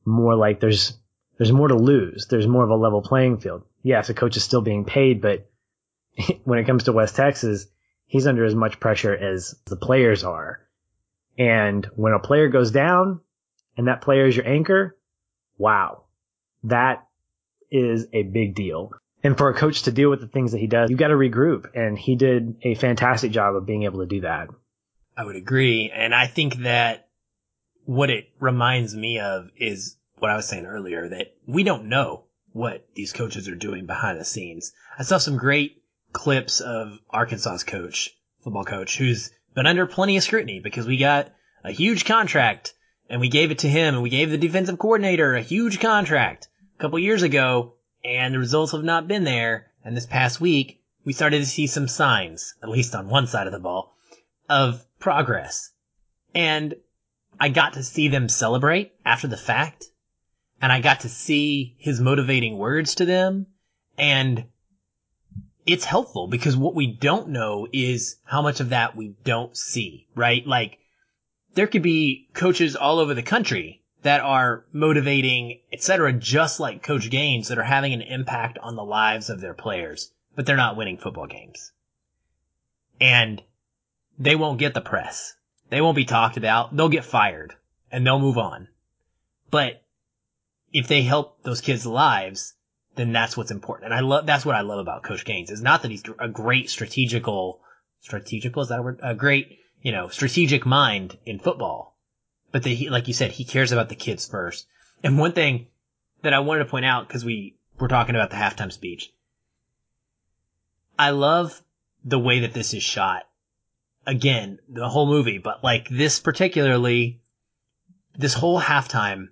[0.04, 0.96] more like there's,
[1.38, 2.26] there's more to lose.
[2.28, 3.64] There's more of a level playing field.
[3.82, 5.50] Yes, a coach is still being paid, but
[6.44, 7.66] when it comes to West Texas,
[8.06, 10.60] he's under as much pressure as the players are.
[11.40, 13.20] And when a player goes down
[13.74, 14.98] and that player is your anchor,
[15.56, 16.04] wow,
[16.64, 17.06] that
[17.70, 18.92] is a big deal.
[19.24, 21.14] And for a coach to deal with the things that he does, you got to
[21.14, 21.74] regroup.
[21.74, 24.48] And he did a fantastic job of being able to do that.
[25.16, 25.90] I would agree.
[25.94, 27.08] And I think that
[27.86, 32.24] what it reminds me of is what I was saying earlier that we don't know
[32.52, 34.72] what these coaches are doing behind the scenes.
[34.98, 35.82] I saw some great
[36.12, 38.10] clips of Arkansas's coach,
[38.42, 41.32] football coach, who's been under plenty of scrutiny because we got
[41.64, 42.74] a huge contract
[43.08, 46.48] and we gave it to him and we gave the defensive coordinator a huge contract
[46.78, 47.74] a couple years ago
[48.04, 49.66] and the results have not been there.
[49.84, 53.46] And this past week, we started to see some signs, at least on one side
[53.46, 53.96] of the ball,
[54.48, 55.70] of progress.
[56.34, 56.74] And
[57.38, 59.86] I got to see them celebrate after the fact.
[60.60, 63.46] And I got to see his motivating words to them.
[63.96, 64.44] And
[65.72, 70.06] it's helpful because what we don't know is how much of that we don't see,
[70.14, 70.46] right?
[70.46, 70.78] Like
[71.54, 77.10] there could be coaches all over the country that are motivating, etc., just like Coach
[77.10, 80.76] Gaines that are having an impact on the lives of their players, but they're not
[80.76, 81.72] winning football games.
[83.00, 83.42] And
[84.18, 85.34] they won't get the press.
[85.68, 86.74] They won't be talked about.
[86.74, 87.54] They'll get fired
[87.92, 88.68] and they'll move on.
[89.50, 89.82] But
[90.72, 92.54] if they help those kids' lives,
[92.96, 93.86] then that's what's important.
[93.86, 96.28] And I love, that's what I love about Coach Gaines is not that he's a
[96.28, 97.60] great strategical,
[98.00, 99.00] strategical, is that a word?
[99.02, 101.96] A great you know, strategic mind in football.
[102.52, 104.66] But that he, like you said, he cares about the kids first.
[105.02, 105.68] And one thing
[106.22, 109.12] that I wanted to point out, cause we were talking about the halftime speech.
[110.98, 111.60] I love
[112.04, 113.22] the way that this is shot.
[114.06, 117.22] Again, the whole movie, but like this particularly,
[118.18, 119.28] this whole halftime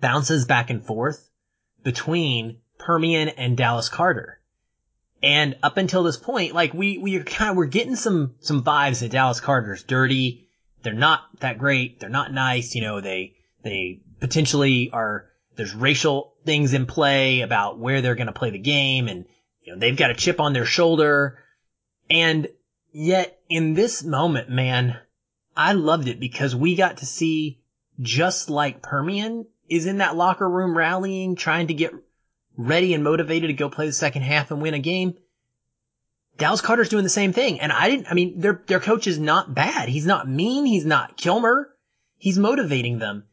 [0.00, 1.30] bounces back and forth
[1.84, 4.40] between Permian and Dallas Carter.
[5.22, 8.62] And up until this point, like we, we are kind of, we're getting some, some
[8.62, 10.48] vibes that Dallas Carter's dirty.
[10.82, 12.00] They're not that great.
[12.00, 12.74] They're not nice.
[12.74, 15.26] You know, they, they potentially are,
[15.56, 19.26] there's racial things in play about where they're going to play the game and,
[19.62, 21.38] you know, they've got a chip on their shoulder.
[22.08, 22.48] And
[22.92, 24.98] yet in this moment, man,
[25.54, 27.60] I loved it because we got to see
[28.00, 31.92] just like Permian is in that locker room rallying, trying to get
[32.66, 35.14] ready and motivated to go play the second half and win a game.
[36.36, 37.60] Dallas Carter's doing the same thing.
[37.60, 39.88] And I didn't, I mean, their, their coach is not bad.
[39.88, 40.64] He's not mean.
[40.64, 41.68] He's not Kilmer.
[42.16, 43.24] He's motivating them.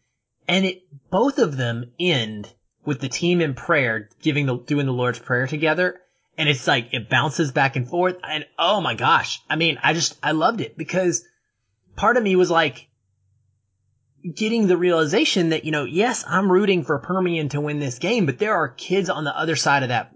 [0.48, 2.52] And it, both of them end
[2.86, 6.00] with the team in prayer, giving the, doing the Lord's Prayer together.
[6.38, 8.18] And it's like, it bounces back and forth.
[8.24, 9.42] And oh my gosh.
[9.50, 11.26] I mean, I just, I loved it because
[11.96, 12.87] part of me was like,
[14.36, 18.26] getting the realization that, you know, yes, I'm rooting for Permian to win this game,
[18.26, 20.16] but there are kids on the other side of that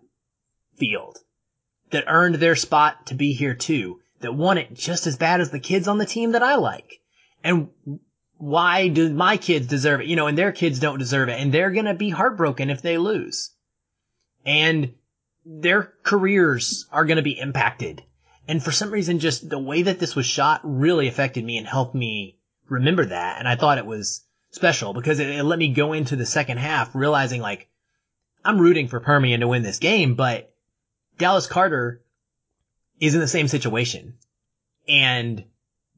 [0.78, 1.18] field
[1.92, 5.52] that earned their spot to be here too, that want it just as bad as
[5.52, 7.00] the kids on the team that I like.
[7.44, 7.70] And
[8.38, 10.08] why do my kids deserve it?
[10.08, 11.40] You know, and their kids don't deserve it.
[11.40, 13.52] And they're going to be heartbroken if they lose.
[14.46, 14.94] And
[15.46, 18.04] their careers are going to be impacted.
[18.48, 21.68] And for some reason, just the way that this was shot really affected me and
[21.68, 22.40] helped me
[22.72, 23.38] remember that.
[23.38, 26.58] And I thought it was special because it, it let me go into the second
[26.58, 27.70] half realizing like,
[28.44, 30.54] I'm rooting for Permian to win this game, but
[31.18, 32.02] Dallas Carter
[33.00, 34.16] is in the same situation.
[34.88, 35.44] And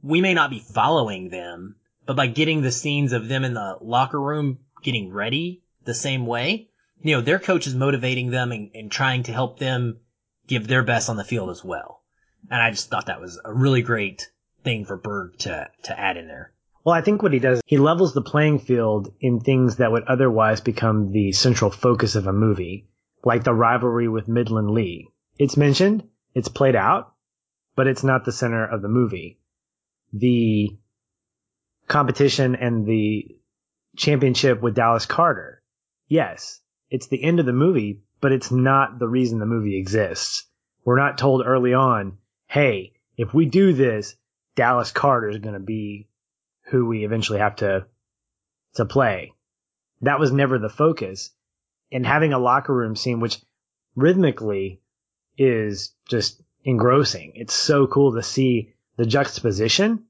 [0.02, 3.78] we may not be following them, but by getting the scenes of them in the
[3.80, 6.70] locker room getting ready the same way,
[7.02, 10.00] you know, their coach is motivating them and, and trying to help them
[10.48, 12.02] give their best on the field as well.
[12.50, 14.30] And I just thought that was a really great
[14.64, 16.53] thing for Berg to, to add in there.
[16.84, 20.04] Well, I think what he does, he levels the playing field in things that would
[20.04, 22.90] otherwise become the central focus of a movie,
[23.24, 25.08] like the rivalry with Midland Lee.
[25.40, 26.04] It's mentioned,
[26.34, 27.14] it's played out,
[27.76, 29.40] but it's not the center of the movie.
[30.12, 30.78] The
[31.88, 33.38] competition and the
[33.96, 35.62] championship with Dallas Carter.
[36.08, 36.60] Yes,
[36.90, 40.46] it's the end of the movie, but it's not the reason the movie exists.
[40.84, 42.18] We're not told early on,
[42.48, 44.16] hey, if we do this,
[44.56, 46.10] Dallas Carter is going to be
[46.74, 47.86] who we eventually have to
[48.74, 49.32] to play.
[50.02, 51.30] That was never the focus.
[51.92, 53.38] And having a locker room scene, which
[53.96, 54.82] rhythmically
[55.38, 57.34] is just engrossing.
[57.36, 60.06] It's so cool to see the juxtaposition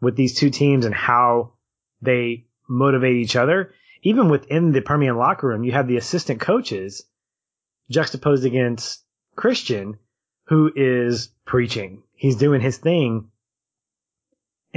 [0.00, 1.54] with these two teams and how
[2.00, 3.72] they motivate each other.
[4.02, 7.02] Even within the Permian locker room, you have the assistant coaches
[7.90, 9.02] juxtaposed against
[9.34, 9.98] Christian,
[10.44, 12.04] who is preaching.
[12.14, 13.32] He's doing his thing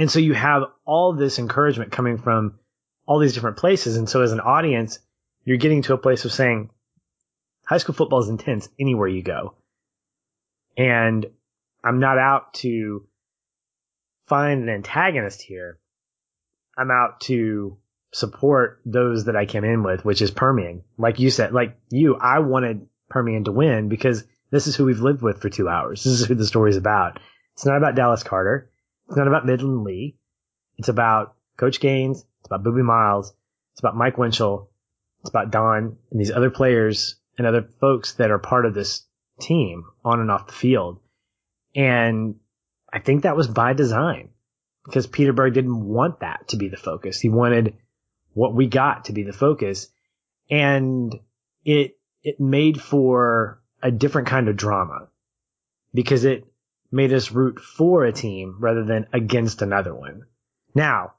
[0.00, 2.58] and so you have all this encouragement coming from
[3.04, 3.98] all these different places.
[3.98, 4.98] And so as an audience,
[5.44, 6.70] you're getting to a place of saying,
[7.66, 9.56] high school football is intense anywhere you go.
[10.74, 11.26] And
[11.84, 13.06] I'm not out to
[14.26, 15.78] find an antagonist here.
[16.78, 17.76] I'm out to
[18.10, 20.82] support those that I came in with, which is Permian.
[20.96, 25.00] Like you said, like you, I wanted Permian to win because this is who we've
[25.00, 26.04] lived with for two hours.
[26.04, 27.20] This is who the story's about.
[27.52, 28.69] It's not about Dallas Carter.
[29.10, 30.16] It's not about Midland Lee.
[30.78, 32.24] It's about Coach Gaines.
[32.38, 33.34] It's about Boobie Miles.
[33.72, 34.70] It's about Mike Winchell.
[35.22, 39.04] It's about Don and these other players and other folks that are part of this
[39.40, 41.00] team on and off the field.
[41.74, 42.36] And
[42.92, 44.28] I think that was by design
[44.84, 47.18] because Peter Berg didn't want that to be the focus.
[47.18, 47.74] He wanted
[48.32, 49.88] what we got to be the focus.
[50.48, 51.18] And
[51.64, 55.08] it, it made for a different kind of drama
[55.92, 56.49] because it
[56.92, 60.22] made us root for a team rather than against another one.
[60.74, 61.14] Now,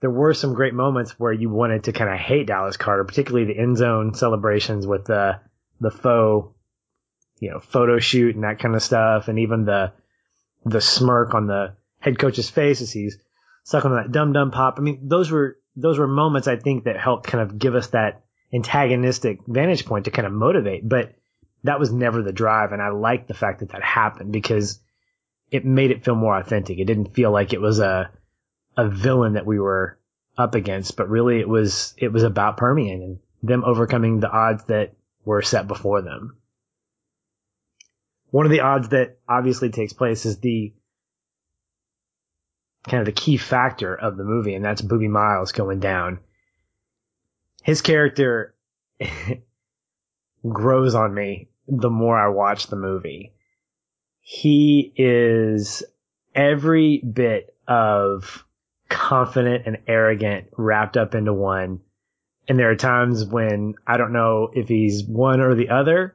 [0.00, 3.46] there were some great moments where you wanted to kind of hate Dallas Carter, particularly
[3.46, 5.40] the end zone celebrations with the
[5.80, 6.54] the faux,
[7.38, 9.92] you know, photo shoot and that kind of stuff, and even the
[10.64, 13.16] the smirk on the head coach's face as he's
[13.64, 14.74] sucking on that dum dum pop.
[14.78, 17.88] I mean, those were those were moments I think that helped kind of give us
[17.88, 20.86] that antagonistic vantage point to kind of motivate.
[20.86, 21.14] But
[21.64, 22.72] that was never the drive.
[22.72, 24.80] And I liked the fact that that happened because
[25.50, 26.78] it made it feel more authentic.
[26.78, 28.10] It didn't feel like it was a,
[28.76, 29.98] a villain that we were
[30.36, 34.64] up against, but really it was, it was about Permian and them overcoming the odds
[34.64, 34.94] that
[35.24, 36.36] were set before them.
[38.30, 40.72] One of the odds that obviously takes place is the
[42.88, 46.18] kind of the key factor of the movie, and that's Boobie Miles going down.
[47.62, 48.54] His character
[50.48, 51.48] grows on me
[51.80, 53.32] the more I watch the movie.
[54.20, 55.82] He is
[56.34, 58.44] every bit of
[58.88, 61.80] confident and arrogant wrapped up into one.
[62.46, 66.14] And there are times when I don't know if he's one or the other.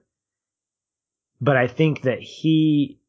[1.40, 3.00] but I think that he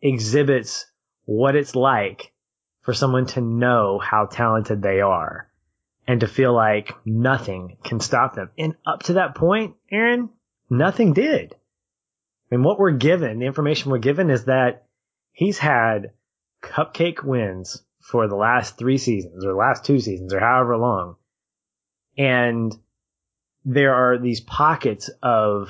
[0.00, 0.86] exhibits
[1.24, 2.32] what it's like
[2.82, 5.48] for someone to know how talented they are
[6.06, 8.50] and to feel like nothing can stop them.
[8.58, 10.30] And up to that point, Aaron,
[10.72, 11.54] nothing did.
[12.50, 14.86] And what we're given, the information we're given is that
[15.32, 16.12] he's had
[16.62, 21.16] cupcake wins for the last three seasons or last two seasons or however long.
[22.18, 22.74] And
[23.64, 25.68] there are these pockets of,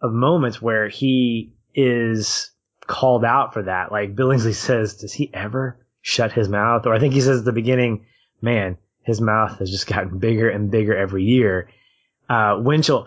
[0.00, 2.50] of moments where he is
[2.86, 3.90] called out for that.
[3.90, 6.86] Like Billingsley says, does he ever shut his mouth?
[6.86, 8.06] Or I think he says at the beginning,
[8.40, 11.68] man, his mouth has just gotten bigger and bigger every year.
[12.28, 13.06] Uh, Winchell,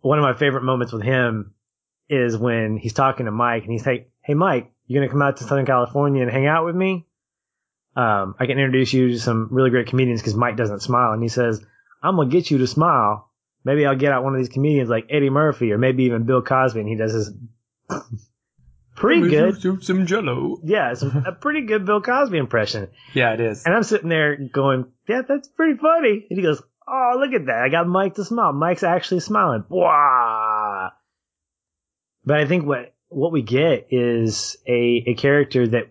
[0.00, 1.54] one of my favorite moments with him
[2.08, 5.22] is when he's talking to Mike and he's like, Hey, Mike, you going to come
[5.22, 7.06] out to Southern California and hang out with me?
[7.96, 11.12] Um, I can introduce you to some really great comedians because Mike doesn't smile.
[11.12, 11.64] And he says,
[12.02, 13.30] I'm going to get you to smile.
[13.64, 16.42] Maybe I'll get out one of these comedians like Eddie Murphy or maybe even Bill
[16.42, 16.80] Cosby.
[16.80, 17.32] And he does his
[18.96, 19.82] pretty good.
[19.82, 20.58] Some jello.
[20.64, 22.88] Yeah, it's a pretty good Bill Cosby impression.
[23.14, 23.64] Yeah, it is.
[23.64, 26.26] And I'm sitting there going, yeah, that's pretty funny.
[26.30, 27.62] And he goes, oh, look at that.
[27.62, 28.52] I got Mike to smile.
[28.52, 29.64] Mike's actually smiling.
[29.68, 30.90] Wow.
[32.24, 35.88] But I think what, what we get is a, a character that,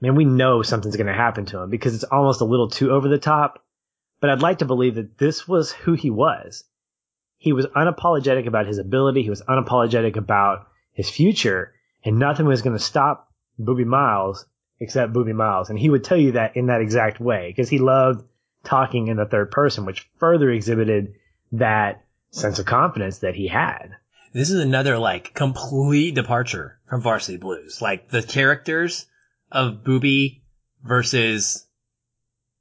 [0.00, 2.90] man, we know something's going to happen to him because it's almost a little too
[2.90, 3.64] over the top.
[4.20, 6.64] But I'd like to believe that this was who he was.
[7.38, 9.22] He was unapologetic about his ability.
[9.22, 11.72] He was unapologetic about his future
[12.04, 14.46] and nothing was going to stop Boobie Miles
[14.78, 15.70] except Boobie Miles.
[15.70, 18.24] And he would tell you that in that exact way because he loved
[18.64, 21.14] talking in the third person, which further exhibited
[21.52, 23.96] that sense of confidence that he had.
[24.32, 27.82] This is another like complete departure from Varsity Blues.
[27.82, 29.06] Like the characters
[29.50, 30.40] of Boobie
[30.84, 31.66] versus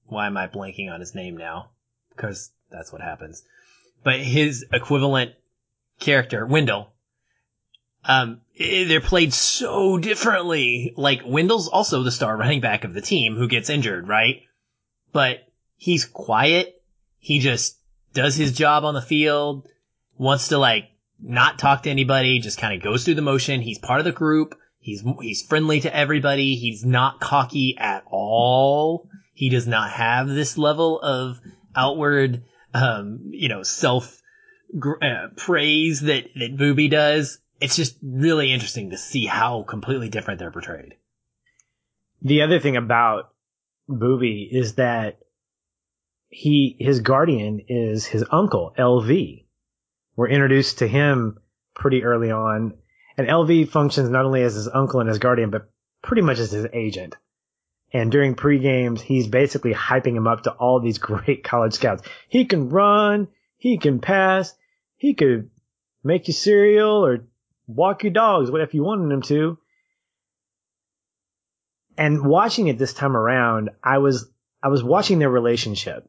[0.07, 1.69] why am I blanking on his name now?
[2.09, 3.43] Because that's what happens.
[4.03, 5.33] But his equivalent
[5.99, 6.91] character, Wendell,
[8.05, 10.93] um, they're played so differently.
[10.95, 14.43] Like Wendell's also the star running back of the team who gets injured, right?
[15.11, 15.48] But
[15.79, 16.79] he's quiet.
[17.17, 17.77] He just
[18.13, 19.67] does his job on the field,
[20.17, 20.85] wants to like
[21.19, 23.61] not talk to anybody, just kind of goes through the motion.
[23.61, 24.55] He's part of the group.
[24.79, 26.55] He's, he's friendly to everybody.
[26.55, 29.09] He's not cocky at all.
[29.33, 31.39] He does not have this level of
[31.75, 34.21] outward, um, you know, self
[35.01, 40.39] uh, praise that, that Boobie does it's just really interesting to see how completely different
[40.39, 40.95] they're portrayed.
[42.21, 43.33] The other thing about
[43.89, 45.19] Boobie is that
[46.29, 49.45] he his guardian is his uncle LV.
[50.15, 51.39] We're introduced to him
[51.73, 52.75] pretty early on,
[53.17, 55.69] and LV functions not only as his uncle and his guardian, but
[56.03, 57.15] pretty much as his agent.
[57.91, 62.07] And during pre-games, he's basically hyping him up to all these great college scouts.
[62.27, 64.53] He can run, he can pass,
[64.97, 65.49] he could
[66.03, 67.27] make you cereal or
[67.65, 69.57] walk your dogs, what if you wanted him to.
[71.97, 74.29] And watching it this time around, I was,
[74.61, 76.07] I was watching their relationship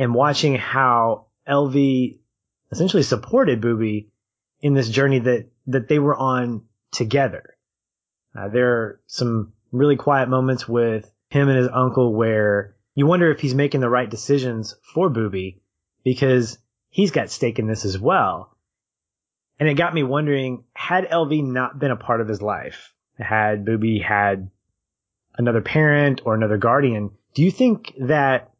[0.00, 2.18] and watching how LV
[2.72, 4.06] essentially supported Boobie
[4.62, 7.54] in this journey that, that they were on together.
[8.34, 13.30] Uh, there are some really quiet moments with him and his uncle where you wonder
[13.30, 15.58] if he's making the right decisions for Boobie
[16.02, 16.56] because
[16.88, 18.56] he's got stake in this as well.
[19.58, 23.66] And it got me wondering, had LV not been a part of his life, had
[23.66, 24.50] Boobie had
[25.36, 28.50] another parent or another guardian, do you think that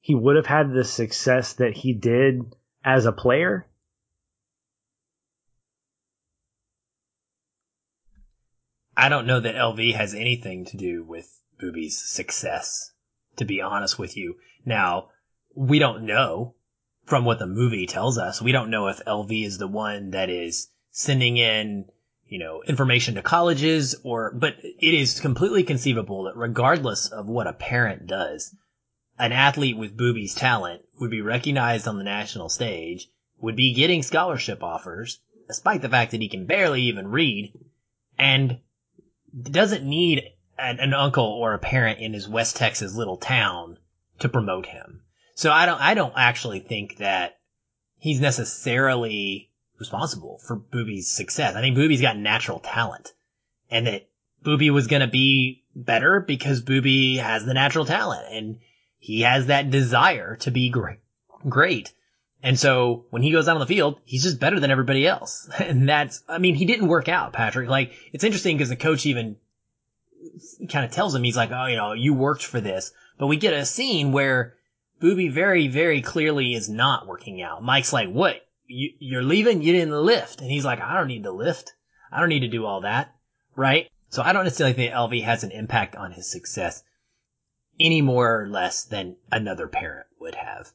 [0.00, 3.66] he would have had the success that he did as a player?
[8.96, 12.92] I don't know that LV has anything to do with Boobie's success,
[13.36, 14.36] to be honest with you.
[14.64, 15.10] Now,
[15.54, 16.54] we don't know
[17.04, 20.30] from what the movie tells us, we don't know if LV is the one that
[20.30, 21.86] is sending in,
[22.26, 27.46] you know, information to colleges or, but it is completely conceivable that regardless of what
[27.46, 28.54] a parent does,
[29.18, 33.08] an athlete with Boobie's talent would be recognized on the national stage,
[33.40, 37.52] would be getting scholarship offers, despite the fact that he can barely even read,
[38.18, 38.58] and
[39.42, 40.22] doesn't need
[40.58, 43.78] an, an uncle or a parent in his West Texas little town
[44.20, 45.02] to promote him.
[45.34, 47.38] So I don't, I don't actually think that
[47.98, 51.54] he's necessarily responsible for Boobie's success.
[51.54, 53.12] I think Boobie's got natural talent
[53.70, 54.08] and that
[54.44, 58.58] Boobie was going to be better because Boobie has the natural talent and
[58.98, 60.98] he has that desire to be great,
[61.48, 61.92] great.
[62.42, 65.48] And so when he goes out on the field, he's just better than everybody else.
[65.58, 67.68] And that's, I mean, he didn't work out, Patrick.
[67.68, 69.36] Like, it's interesting because the coach even
[70.70, 72.92] kind of tells him, he's like, oh, you know, you worked for this.
[73.18, 74.54] But we get a scene where
[75.00, 77.62] Boobie very, very clearly is not working out.
[77.62, 78.42] Mike's like, what?
[78.68, 80.40] you, you're leaving, you didn't lift.
[80.40, 81.72] And he's like, I don't need to lift.
[82.12, 83.14] I don't need to do all that.
[83.56, 83.90] Right?
[84.10, 86.82] So I don't necessarily think LV has an impact on his success
[87.80, 90.72] any more or less than another parent would have.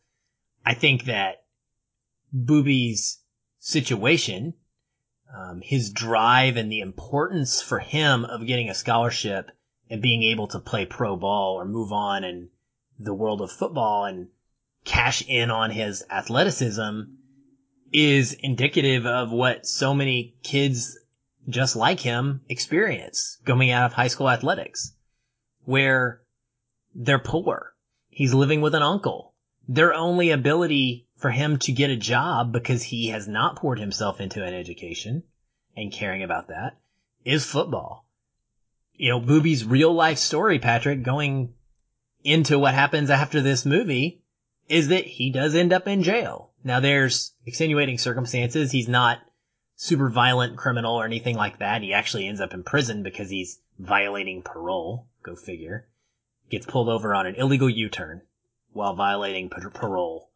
[0.65, 1.43] I think that
[2.33, 3.19] Boobie's
[3.59, 4.53] situation,
[5.35, 9.51] um, his drive and the importance for him of getting a scholarship
[9.89, 12.49] and being able to play pro ball or move on in
[12.99, 14.29] the world of football and
[14.85, 17.01] cash in on his athleticism
[17.91, 20.97] is indicative of what so many kids
[21.47, 24.93] just like him experience coming out of high school athletics,
[25.65, 26.22] where
[26.95, 27.73] they're poor.
[28.09, 29.33] He's living with an uncle.
[29.67, 34.19] Their only ability for him to get a job because he has not poured himself
[34.19, 35.23] into an education
[35.75, 36.77] and caring about that
[37.25, 38.05] is football.
[38.95, 41.53] You know, Boobie's real life story, Patrick, going
[42.23, 44.21] into what happens after this movie
[44.69, 46.51] is that he does end up in jail.
[46.63, 48.71] Now there's extenuating circumstances.
[48.71, 49.19] He's not
[49.75, 51.81] super violent criminal or anything like that.
[51.81, 55.07] He actually ends up in prison because he's violating parole.
[55.23, 55.87] Go figure.
[56.53, 58.21] Gets pulled over on an illegal U-turn
[58.73, 60.29] while violating parole,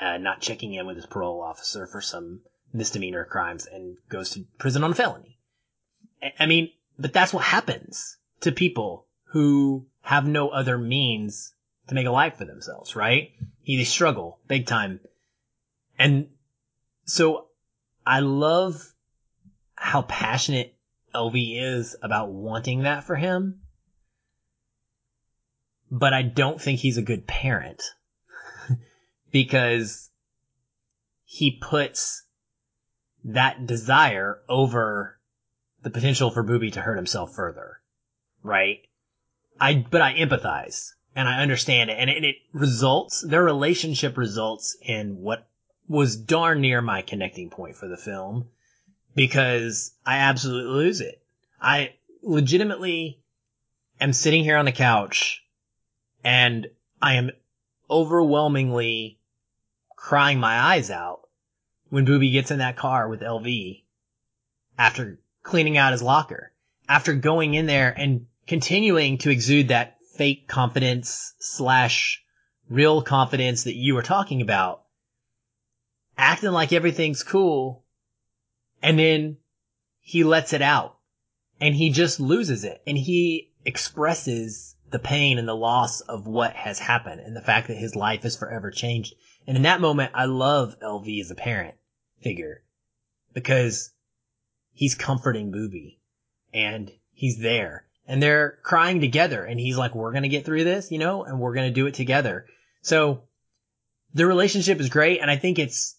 [0.00, 2.40] uh, not checking in with his parole officer for some
[2.72, 5.36] misdemeanor crimes and goes to prison on a felony.
[6.38, 11.52] I mean, but that's what happens to people who have no other means
[11.88, 13.32] to make a life for themselves, right?
[13.60, 15.00] He, they struggle big time.
[15.98, 16.30] And
[17.04, 17.48] so
[18.06, 18.90] I love
[19.74, 20.74] how passionate
[21.14, 23.60] LV is about wanting that for him.
[25.90, 27.82] But I don't think he's a good parent
[29.30, 30.10] because
[31.24, 32.24] he puts
[33.24, 35.18] that desire over
[35.82, 37.80] the potential for Boobie to hurt himself further.
[38.42, 38.80] Right?
[39.60, 44.76] I, but I empathize and I understand it and it, it results, their relationship results
[44.82, 45.48] in what
[45.88, 48.48] was darn near my connecting point for the film
[49.14, 51.22] because I absolutely lose it.
[51.60, 53.20] I legitimately
[54.00, 55.42] am sitting here on the couch
[56.24, 56.66] and
[57.00, 57.30] I am
[57.90, 59.18] overwhelmingly
[59.96, 61.20] crying my eyes out
[61.88, 63.82] when Boobie gets in that car with LV
[64.78, 66.52] after cleaning out his locker,
[66.88, 72.22] after going in there and continuing to exude that fake confidence slash
[72.68, 74.82] real confidence that you were talking about
[76.16, 77.84] acting like everything's cool.
[78.82, 79.38] And then
[80.00, 80.98] he lets it out
[81.60, 86.54] and he just loses it and he expresses the pain and the loss of what
[86.54, 89.14] has happened and the fact that his life is forever changed.
[89.46, 91.74] And in that moment, I love LV as a parent
[92.20, 92.62] figure
[93.34, 93.92] because
[94.72, 95.98] he's comforting Boobie
[96.52, 100.64] and he's there and they're crying together and he's like, we're going to get through
[100.64, 102.46] this, you know, and we're going to do it together.
[102.80, 103.22] So
[104.14, 105.20] the relationship is great.
[105.20, 105.96] And I think it's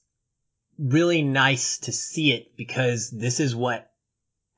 [0.79, 3.91] really nice to see it because this is what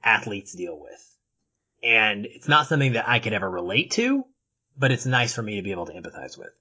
[0.04, 1.11] athletes deal with.
[1.84, 4.26] And it's not something that I could ever relate to,
[4.78, 6.52] but it's nice for me to be able to empathize with.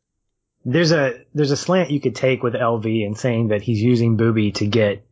[0.65, 4.17] There's a there's a slant you could take with LV and saying that he's using
[4.17, 5.07] Boobie to get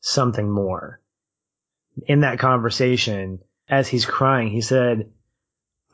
[0.00, 1.00] something more.
[2.06, 5.10] In that conversation, as he's crying, he said,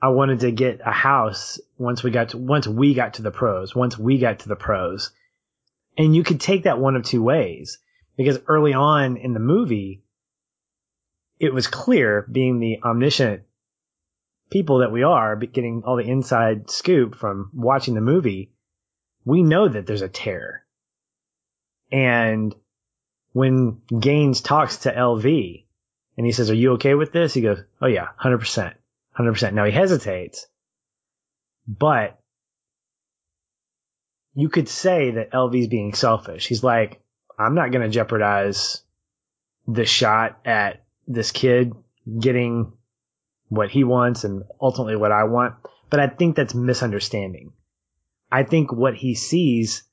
[0.00, 3.30] I wanted to get a house once we got to once we got to the
[3.30, 5.10] pros, once we got to the pros.
[5.98, 7.78] And you could take that one of two ways
[8.16, 10.02] because early on in the movie,
[11.38, 13.42] it was clear, being the omniscient
[14.50, 18.52] people that we are, getting all the inside scoop from watching the movie,
[19.24, 20.64] we know that there's a tear.
[21.90, 22.54] And
[23.32, 25.64] when Gaines talks to LV
[26.16, 27.34] and he says, Are you okay with this?
[27.34, 28.74] He goes, Oh, yeah, 100%.
[29.18, 29.52] 100%.
[29.52, 30.46] Now he hesitates,
[31.66, 32.18] but
[34.34, 36.46] you could say that LV's being selfish.
[36.46, 37.00] He's like,
[37.38, 38.82] I'm not going to jeopardize
[39.66, 41.72] the shot at this kid
[42.20, 42.72] getting
[43.48, 45.54] what he wants and ultimately what I want.
[45.90, 47.52] But I think that's misunderstanding.
[48.30, 49.84] I think what he sees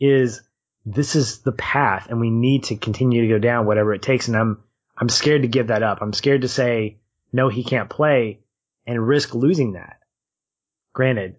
[0.00, 0.42] is
[0.86, 4.28] this is the path and we need to continue to go down whatever it takes.
[4.28, 4.62] And I'm,
[4.96, 5.98] I'm scared to give that up.
[6.00, 6.98] I'm scared to say,
[7.32, 8.40] no, he can't play
[8.86, 9.98] and risk losing that.
[10.92, 11.36] Granted,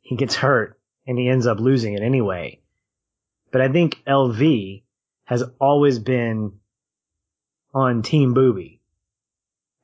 [0.00, 2.60] he gets hurt and he ends up losing it anyway.
[3.52, 4.82] But I think LV
[5.24, 6.60] has always been
[7.72, 8.80] on Team Boobie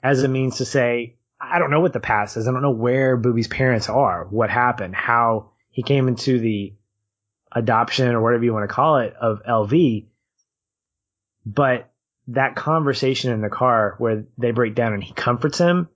[0.03, 1.17] as a means to say,
[1.51, 2.47] I don't know what the past is.
[2.47, 6.75] I don't know where Boobie's parents are, what happened, how he came into the
[7.53, 10.07] adoption or whatever you want to call it of LV.
[11.45, 11.91] But
[12.29, 15.89] that conversation in the car where they break down and he comforts him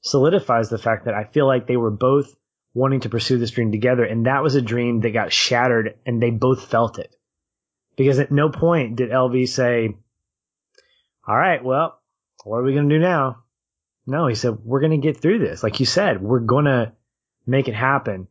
[0.00, 2.34] solidifies the fact that I feel like they were both
[2.74, 4.04] wanting to pursue this dream together.
[4.04, 7.14] And that was a dream that got shattered and they both felt it
[7.96, 9.94] Because at no point did LV say,
[11.26, 12.00] all right, well,
[12.44, 13.43] what are we going to do now?
[14.06, 15.62] No, he said, we're going to get through this.
[15.62, 16.92] Like you said, we're going to
[17.46, 18.28] make it happen.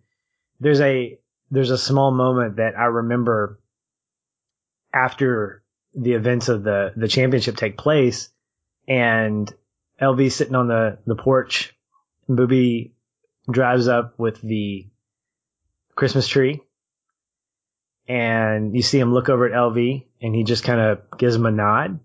[0.59, 1.19] There's a,
[1.49, 3.59] there's a small moment that I remember
[4.93, 5.63] after
[5.95, 8.29] the events of the, the championship take place
[8.87, 9.51] and
[10.01, 11.75] LV sitting on the, the porch.
[12.29, 12.91] Boobie
[13.49, 14.87] drives up with the
[15.95, 16.61] Christmas tree
[18.07, 21.45] and you see him look over at LV and he just kind of gives him
[21.45, 21.99] a nod.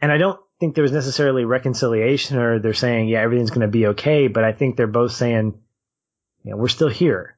[0.00, 3.68] And I don't think there was necessarily reconciliation or they're saying, yeah, everything's going to
[3.68, 4.28] be okay.
[4.28, 5.60] But I think they're both saying,
[6.42, 7.36] you know, we're still here.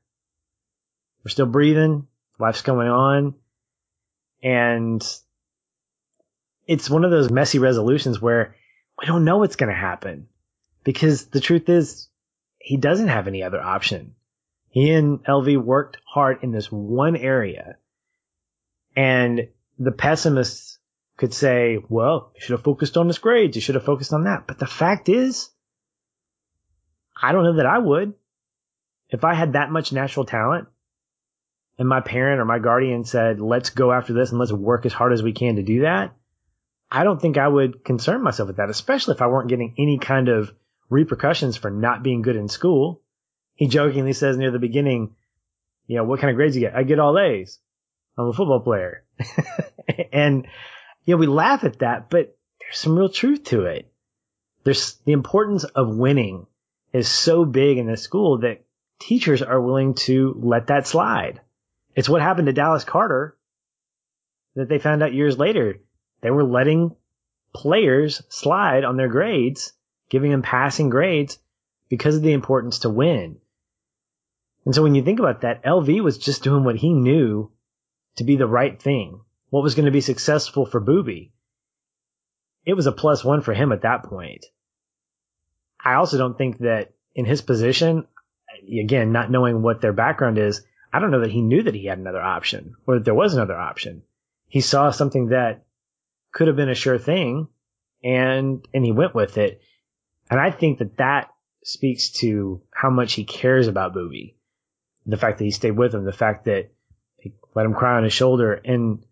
[1.25, 2.07] We're still breathing.
[2.39, 3.35] Life's going on.
[4.45, 5.05] And
[6.69, 8.55] it's one of those messy resolutions where
[8.97, 10.29] we don't know what's going to happen
[10.85, 12.07] because the truth is
[12.61, 14.15] he doesn't have any other option.
[14.69, 17.77] He and LV worked hard in this one area
[18.95, 19.49] and
[19.81, 20.76] the pessimists
[21.17, 23.57] could say, well, you should have focused on his grades.
[23.57, 24.47] You should have focused on that.
[24.47, 25.49] But the fact is,
[27.21, 28.15] I don't know that I would.
[29.09, 30.69] If I had that much natural talent
[31.79, 34.93] and my parent or my guardian said, let's go after this and let's work as
[34.93, 36.15] hard as we can to do that,
[36.91, 39.99] I don't think I would concern myself with that, especially if I weren't getting any
[39.99, 40.53] kind of
[40.91, 43.03] repercussions for not being good in school.
[43.55, 45.15] He jokingly says near the beginning,
[45.87, 46.77] you know, what kind of grades you get?
[46.77, 47.59] I get all A's.
[48.19, 49.05] I'm a football player.
[50.13, 50.47] and,
[51.15, 53.91] know, we laugh at that, but there's some real truth to it.
[54.65, 56.47] There's the importance of winning
[56.93, 58.65] is so big in this school that
[58.99, 61.41] teachers are willing to let that slide.
[61.95, 63.37] It's what happened to Dallas Carter
[64.55, 65.81] that they found out years later.
[66.23, 66.97] They were letting
[67.53, 69.73] players slide on their grades,
[70.11, 71.39] giving them passing grades
[71.89, 73.39] because of the importance to win.
[74.65, 77.51] And so when you think about that, LV was just doing what he knew
[78.17, 79.21] to be the right thing.
[79.57, 81.31] What was going to be successful for Boobie.
[82.67, 84.45] It was a plus one for him at that point.
[85.83, 88.07] I also don't think that in his position,
[88.71, 90.63] again, not knowing what their background is,
[90.93, 93.33] I don't know that he knew that he had another option or that there was
[93.33, 94.03] another option.
[94.47, 95.65] He saw something that
[96.33, 97.49] could have been a sure thing
[98.05, 99.63] and, and he went with it.
[100.29, 101.31] And I think that that
[101.65, 104.35] speaks to how much he cares about Boobie.
[105.07, 106.73] The fact that he stayed with him, the fact that
[107.17, 108.53] he let him cry on his shoulder.
[108.53, 109.03] And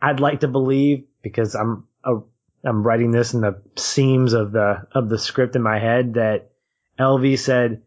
[0.00, 2.16] I'd like to believe because I'm, a,
[2.64, 6.50] I'm writing this in the seams of the, of the script in my head that
[6.98, 7.82] LV said,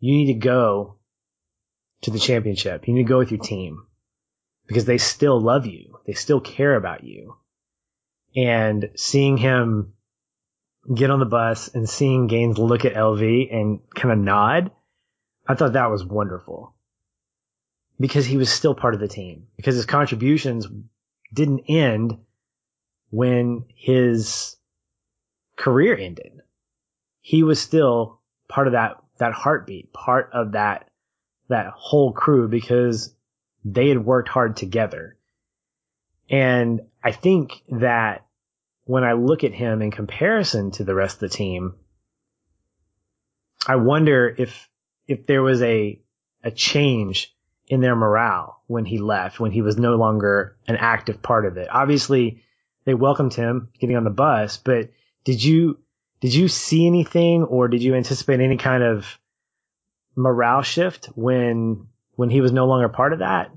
[0.00, 0.96] you need to go
[2.02, 2.86] to the championship.
[2.86, 3.86] You need to go with your team
[4.66, 5.98] because they still love you.
[6.06, 7.36] They still care about you.
[8.34, 9.94] And seeing him
[10.94, 14.70] get on the bus and seeing Gaines look at LV and kind of nod,
[15.46, 16.74] I thought that was wonderful
[17.98, 20.66] because he was still part of the team because his contributions
[21.32, 22.18] didn't end
[23.10, 24.56] when his
[25.56, 26.40] career ended.
[27.20, 30.90] He was still part of that, that heartbeat, part of that,
[31.48, 33.14] that whole crew because
[33.64, 35.16] they had worked hard together.
[36.28, 38.26] And I think that
[38.84, 41.74] when I look at him in comparison to the rest of the team,
[43.66, 44.68] I wonder if,
[45.08, 46.00] if there was a,
[46.44, 47.34] a change
[47.66, 51.56] in their morale when he left, when he was no longer an active part of
[51.56, 51.68] it.
[51.70, 52.42] Obviously,
[52.84, 54.90] they welcomed him getting on the bus, but
[55.24, 55.78] did you,
[56.20, 59.18] did you see anything or did you anticipate any kind of
[60.16, 63.50] morale shift when, when he was no longer part of that?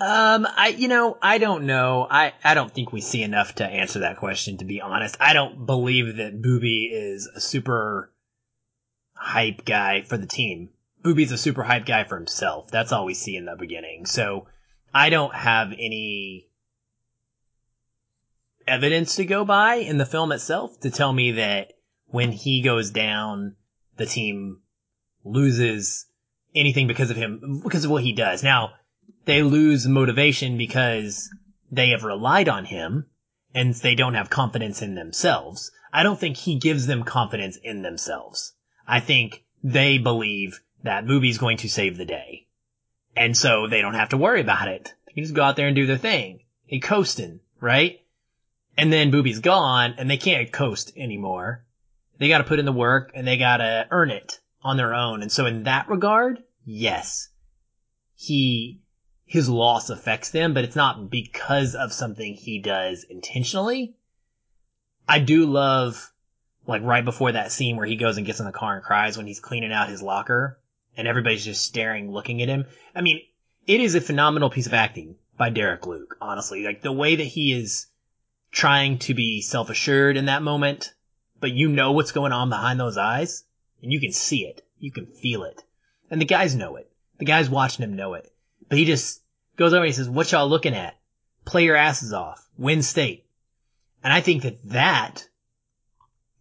[0.00, 2.06] Um, I, you know, I don't know.
[2.08, 5.16] I, I don't think we see enough to answer that question, to be honest.
[5.18, 8.12] I don't believe that Boobie is a super
[9.14, 10.70] hype guy for the team.
[11.02, 12.70] Boobie's a super hype guy for himself.
[12.70, 14.06] That's all we see in the beginning.
[14.06, 14.46] So
[14.92, 16.48] I don't have any
[18.66, 21.72] evidence to go by in the film itself to tell me that
[22.06, 23.56] when he goes down,
[23.96, 24.60] the team
[25.24, 26.06] loses
[26.54, 28.42] anything because of him, because of what he does.
[28.42, 28.72] Now,
[29.24, 31.28] they lose motivation because
[31.70, 33.06] they have relied on him
[33.54, 35.70] and they don't have confidence in themselves.
[35.92, 38.52] I don't think he gives them confidence in themselves.
[38.86, 42.46] I think they believe that Boobie's going to save the day.
[43.16, 44.94] And so they don't have to worry about it.
[45.06, 46.40] They can just go out there and do their thing.
[46.70, 48.00] They coasting, right?
[48.76, 51.64] And then Boobie's gone and they can't coast anymore.
[52.18, 55.22] They gotta put in the work and they gotta earn it on their own.
[55.22, 57.28] And so in that regard, yes,
[58.14, 58.80] he
[59.24, 63.94] his loss affects them, but it's not because of something he does intentionally.
[65.06, 66.12] I do love,
[66.66, 69.16] like right before that scene where he goes and gets in the car and cries
[69.16, 70.58] when he's cleaning out his locker
[70.98, 72.66] and everybody's just staring, looking at him.
[72.94, 73.22] I mean,
[73.66, 76.64] it is a phenomenal piece of acting by Derek Luke, honestly.
[76.64, 77.86] Like the way that he is
[78.50, 80.92] trying to be self-assured in that moment,
[81.40, 83.44] but you know what's going on behind those eyes,
[83.80, 84.66] and you can see it.
[84.80, 85.62] You can feel it.
[86.10, 86.90] And the guys know it.
[87.18, 88.32] The guys watching him know it.
[88.68, 89.22] But he just
[89.56, 90.98] goes over and he says, what y'all looking at?
[91.44, 92.46] Play your asses off.
[92.58, 93.24] Win state.
[94.02, 95.28] And I think that that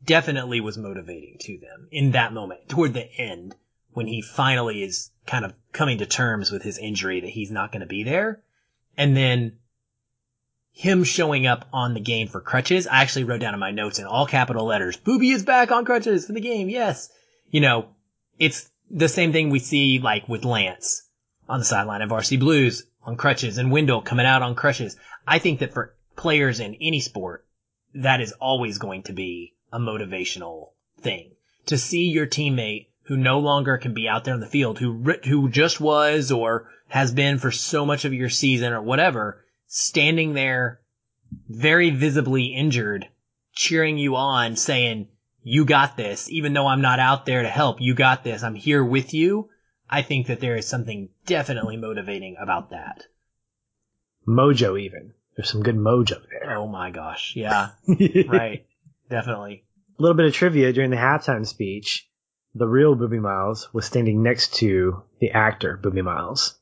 [0.04, 3.56] definitely was motivating to them in that moment, toward the end,
[3.98, 7.72] when he finally is kind of coming to terms with his injury that he's not
[7.72, 8.44] going to be there.
[8.96, 9.58] And then
[10.72, 12.86] him showing up on the game for crutches.
[12.86, 15.84] I actually wrote down in my notes in all capital letters, Boobie is back on
[15.84, 16.70] crutches for the game.
[16.70, 17.10] Yes.
[17.50, 17.88] You know,
[18.38, 21.02] it's the same thing we see like with Lance
[21.50, 24.96] on the sideline of Varsity Blues on crutches and Wendell coming out on crutches.
[25.28, 27.48] I think that for players in any sport,
[27.96, 30.68] that is always going to be a motivational
[31.02, 31.32] thing.
[31.66, 35.02] To see your teammate who no longer can be out there in the field, who,
[35.26, 40.34] who just was or has been for so much of your season or whatever, standing
[40.34, 40.82] there
[41.48, 43.08] very visibly injured,
[43.54, 45.08] cheering you on, saying,
[45.42, 48.56] you got this, even though I'm not out there to help, you got this, I'm
[48.56, 49.50] here with you.
[49.90, 53.06] I think that there is something definitely motivating about that.
[54.28, 55.14] Mojo even.
[55.38, 56.58] There's some good mojo there.
[56.58, 57.34] Oh my gosh.
[57.38, 57.70] Yeah.
[58.28, 58.66] right.
[59.10, 59.64] Definitely.
[59.98, 62.10] A little bit of trivia during the halftime speech.
[62.58, 66.58] The real Boobie Miles was standing next to the actor Boobie Miles.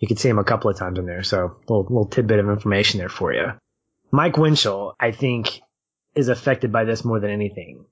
[0.00, 2.48] You could see him a couple of times in there, so little, little tidbit of
[2.48, 3.52] information there for you.
[4.10, 5.60] Mike Winchell, I think,
[6.16, 7.84] is affected by this more than anything.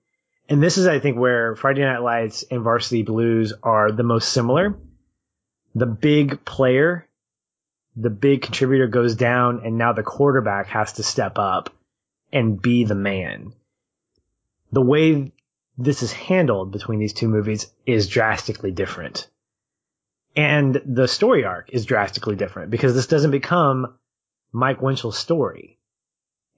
[0.48, 4.32] And this is, I think, where Friday Night Lights and Varsity Blues are the most
[4.32, 4.76] similar.
[5.76, 7.08] The big player,
[7.94, 11.72] the big contributor goes down, and now the quarterback has to step up
[12.32, 13.52] and be the man.
[14.72, 15.30] The way
[15.76, 19.28] this is handled between these two movies is drastically different.
[20.36, 23.94] And the story arc is drastically different because this doesn't become
[24.52, 25.78] Mike Winchell's story.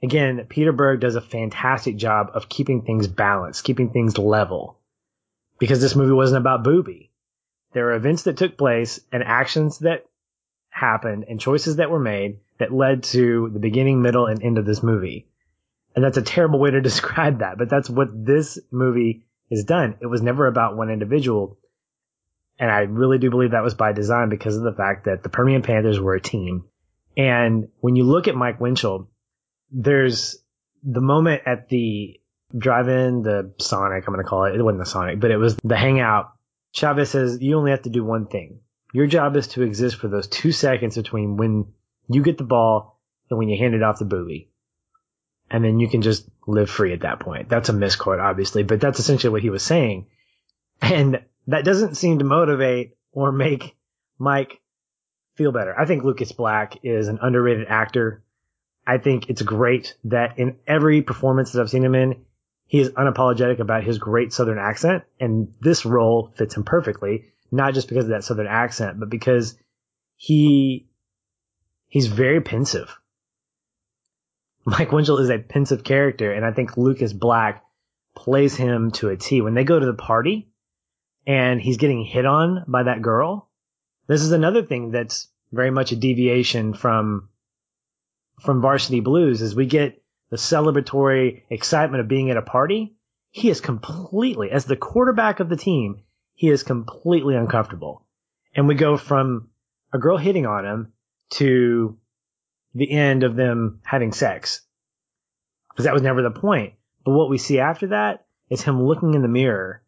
[0.03, 4.79] Again, Peter Berg does a fantastic job of keeping things balanced, keeping things level.
[5.59, 7.09] Because this movie wasn't about Boobie.
[7.73, 10.07] There are events that took place and actions that
[10.69, 14.67] happened and choices that were made that led to the beginning, middle, and end of
[14.67, 15.27] this movie.
[15.97, 19.97] And that's a terrible way to describe that, but that's what this movie is done.
[20.01, 21.59] It was never about one individual.
[22.59, 25.29] And I really do believe that was by design because of the fact that the
[25.29, 26.65] Permian Panthers were a team.
[27.17, 29.11] And when you look at Mike Winchell,
[29.71, 30.37] there's
[30.83, 32.21] the moment at the
[32.57, 34.55] drive-in, the Sonic, I'm going to call it.
[34.55, 36.33] It wasn't the Sonic, but it was the hangout.
[36.73, 38.61] Chavez says, you only have to do one thing.
[38.93, 41.73] Your job is to exist for those two seconds between when
[42.09, 43.01] you get the ball
[43.31, 44.49] and when you hand it off to Boobie.
[45.51, 47.49] And then you can just live free at that point.
[47.49, 50.07] That's a misquote, obviously, but that's essentially what he was saying.
[50.83, 53.77] And that doesn't seem to motivate or make
[54.19, 54.61] Mike
[55.37, 55.79] feel better.
[55.79, 58.25] I think Lucas Black is an underrated actor.
[58.87, 62.25] I think it's great that in every performance that I've seen him in,
[62.67, 65.05] he is unapologetic about his great Southern accent.
[65.21, 69.57] And this role fits him perfectly, not just because of that Southern accent, but because
[70.17, 70.89] he,
[71.89, 72.99] he's very pensive.
[74.69, 77.65] Mike Winchell is a pensive character, and I think Lucas Black
[78.17, 79.41] plays him to a T.
[79.41, 80.49] When they go to the party
[81.25, 83.49] and he's getting hit on by that girl,
[84.09, 87.29] this is another thing that's very much a deviation from
[88.41, 92.97] from Varsity Blues is we get the celebratory excitement of being at a party.
[93.31, 96.03] He is completely, as the quarterback of the team,
[96.35, 98.05] he is completely uncomfortable.
[98.55, 99.49] And we go from
[99.93, 100.93] a girl hitting on him
[101.31, 101.97] to
[102.77, 104.61] the end of them having sex.
[105.71, 106.75] Because that was never the point.
[107.05, 109.83] But what we see after that is him looking in the mirror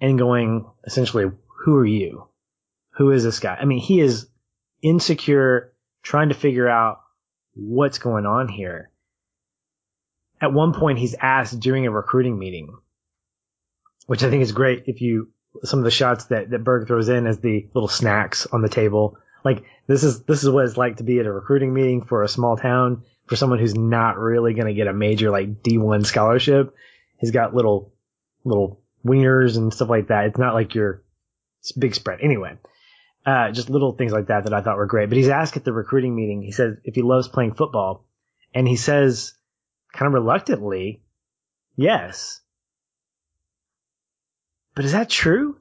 [0.00, 1.30] and going, essentially,
[1.64, 2.26] who are you?
[2.96, 3.56] Who is this guy?
[3.60, 4.28] I mean, he is
[4.82, 5.72] insecure,
[6.02, 6.98] trying to figure out
[7.54, 8.90] what's going on here.
[10.40, 12.76] At one point, he's asked during a recruiting meeting,
[14.06, 15.30] which I think is great if you,
[15.62, 18.68] some of the shots that, that Berg throws in as the little snacks on the
[18.68, 19.16] table.
[19.44, 22.22] Like, this is, this is what it's like to be at a recruiting meeting for
[22.22, 26.06] a small town for someone who's not really going to get a major like D1
[26.06, 26.74] scholarship.
[27.18, 27.92] He's got little,
[28.44, 30.26] little wieners and stuff like that.
[30.26, 31.02] It's not like your
[31.78, 32.20] big spread.
[32.22, 32.56] Anyway,
[33.26, 35.08] uh, just little things like that that I thought were great.
[35.08, 38.06] But he's asked at the recruiting meeting, he says if he loves playing football,
[38.54, 39.34] and he says
[39.92, 41.02] kind of reluctantly,
[41.76, 42.40] yes.
[44.74, 45.58] But is that true?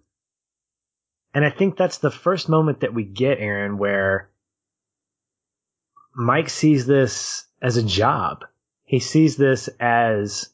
[1.33, 4.29] And I think that's the first moment that we get, Aaron, where
[6.15, 8.45] Mike sees this as a job.
[8.85, 10.49] He sees this as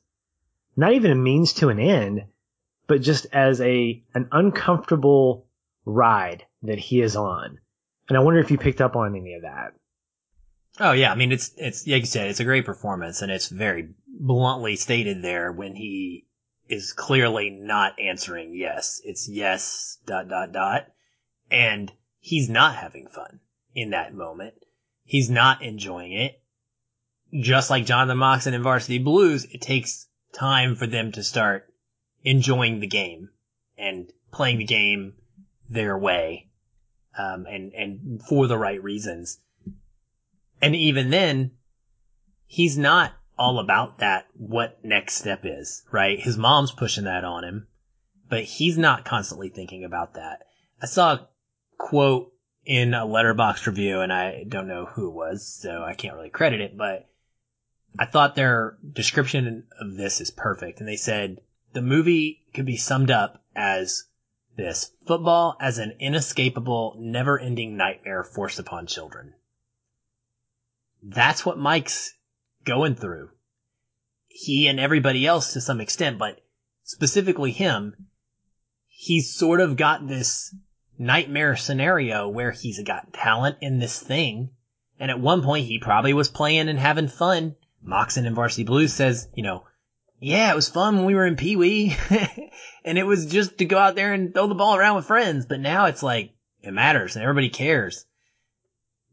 [0.77, 2.26] not even a means to an end,
[2.88, 5.45] but just as a, an uncomfortable
[5.85, 7.60] ride that he is on.
[8.07, 9.73] And I wonder if you picked up on any of that.
[10.80, 13.49] Oh yeah, I mean it's it's like you said, it's a great performance, and it's
[13.49, 16.26] very bluntly stated there when he
[16.70, 19.02] is clearly not answering yes.
[19.04, 20.88] It's yes dot dot dot,
[21.50, 23.40] and he's not having fun
[23.74, 24.54] in that moment.
[25.04, 26.40] He's not enjoying it.
[27.34, 31.74] Just like Jonathan Moxon in Varsity Blues, it takes time for them to start
[32.24, 33.30] enjoying the game
[33.78, 35.14] and playing the game
[35.70, 36.50] their way,
[37.18, 39.40] um, and and for the right reasons.
[40.62, 41.52] And even then,
[42.46, 46.20] he's not all about that, what next step is, right?
[46.20, 47.68] His mom's pushing that on him,
[48.28, 50.45] but he's not constantly thinking about that.
[50.82, 51.28] I saw a
[51.78, 52.34] quote
[52.66, 56.30] in a Letterboxd review and I don't know who it was, so I can't really
[56.30, 57.10] credit it, but
[57.98, 60.80] I thought their description of this is perfect.
[60.80, 61.40] And they said
[61.72, 64.03] the movie could be summed up as
[64.57, 69.34] this football as an inescapable, never ending nightmare forced upon children.
[71.02, 72.14] That's what Mike's
[72.70, 73.30] going through.
[74.28, 76.40] He and everybody else to some extent, but
[76.84, 78.08] specifically him,
[78.88, 80.54] he's sort of got this
[81.00, 84.52] nightmare scenario where he's got talent in this thing.
[85.00, 87.56] And at one point he probably was playing and having fun.
[87.82, 89.64] Moxon in Varsity Blues says, you know,
[90.20, 91.96] yeah, it was fun when we were in Pee Wee.
[92.86, 95.48] and it was just to go out there and throw the ball around with friends.
[95.48, 98.06] But now it's like, it matters and everybody cares.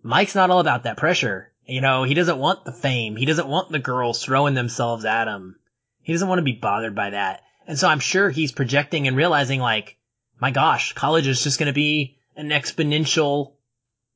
[0.03, 1.53] Mike's not all about that pressure.
[1.67, 3.17] You know, he doesn't want the fame.
[3.17, 5.57] He doesn't want the girls throwing themselves at him.
[6.03, 7.43] He doesn't want to be bothered by that.
[7.67, 9.99] And so I'm sure he's projecting and realizing like,
[10.41, 13.55] my gosh, college is just going to be an exponential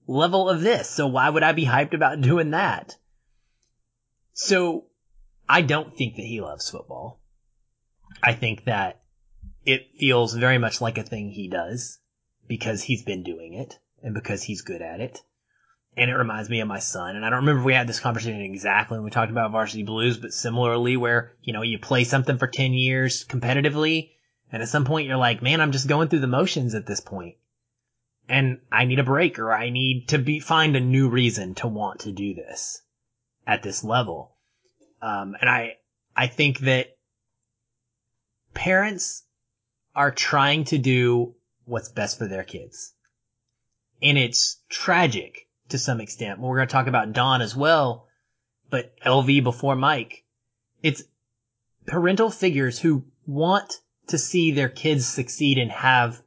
[0.06, 0.88] level of this.
[0.88, 2.96] So why would I be hyped about doing that?
[4.32, 4.86] So
[5.48, 7.20] I don't think that he loves football.
[8.22, 9.02] I think that
[9.66, 11.98] it feels very much like a thing he does
[12.46, 15.20] because he's been doing it and because he's good at it
[15.96, 17.16] and it reminds me of my son.
[17.16, 19.82] And I don't remember if we had this conversation exactly when we talked about varsity
[19.82, 24.10] blues, but similarly where, you know, you play something for 10 years competitively
[24.52, 27.00] and at some point you're like, man, I'm just going through the motions at this
[27.00, 27.36] point
[28.28, 31.68] and I need a break or I need to be, find a new reason to
[31.68, 32.82] want to do this
[33.46, 34.36] at this level.
[35.02, 35.76] Um, and I,
[36.16, 36.96] I think that
[38.54, 39.24] parents
[39.94, 41.34] are trying to do
[41.64, 42.94] what's best for their kids.
[44.02, 46.38] And it's tragic to some extent.
[46.40, 48.06] We're going to talk about Don as well,
[48.68, 50.24] but LV before Mike.
[50.82, 51.02] It's
[51.86, 56.20] parental figures who want to see their kids succeed and have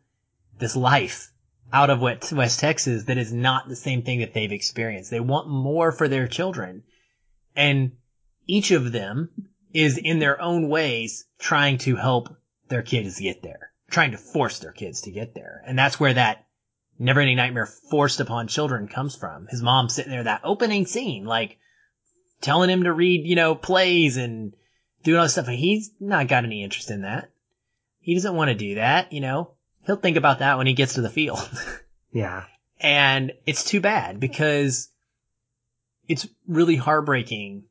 [0.58, 1.32] this life
[1.72, 5.10] out of what West Texas that is not the same thing that they've experienced.
[5.10, 6.84] They want more for their children.
[7.56, 7.94] And
[8.48, 9.30] each of them
[9.74, 12.36] is in their own ways trying to help
[12.70, 15.64] their kids get there, trying to force their kids to get there.
[15.66, 16.46] And that's where that
[17.00, 19.48] never ending nightmare forced upon children comes from.
[19.48, 21.58] His mom sitting there, that opening scene, like
[22.42, 24.54] telling him to read, you know, plays and
[25.04, 25.48] doing all this stuff.
[25.48, 27.32] And he's not got any interest in that.
[28.00, 29.52] He doesn't want to do that, you know.
[29.86, 31.40] He'll think about that when he gets to the field.
[32.12, 32.46] yeah.
[32.80, 34.90] And it's too bad because
[36.08, 37.64] it's really heartbreaking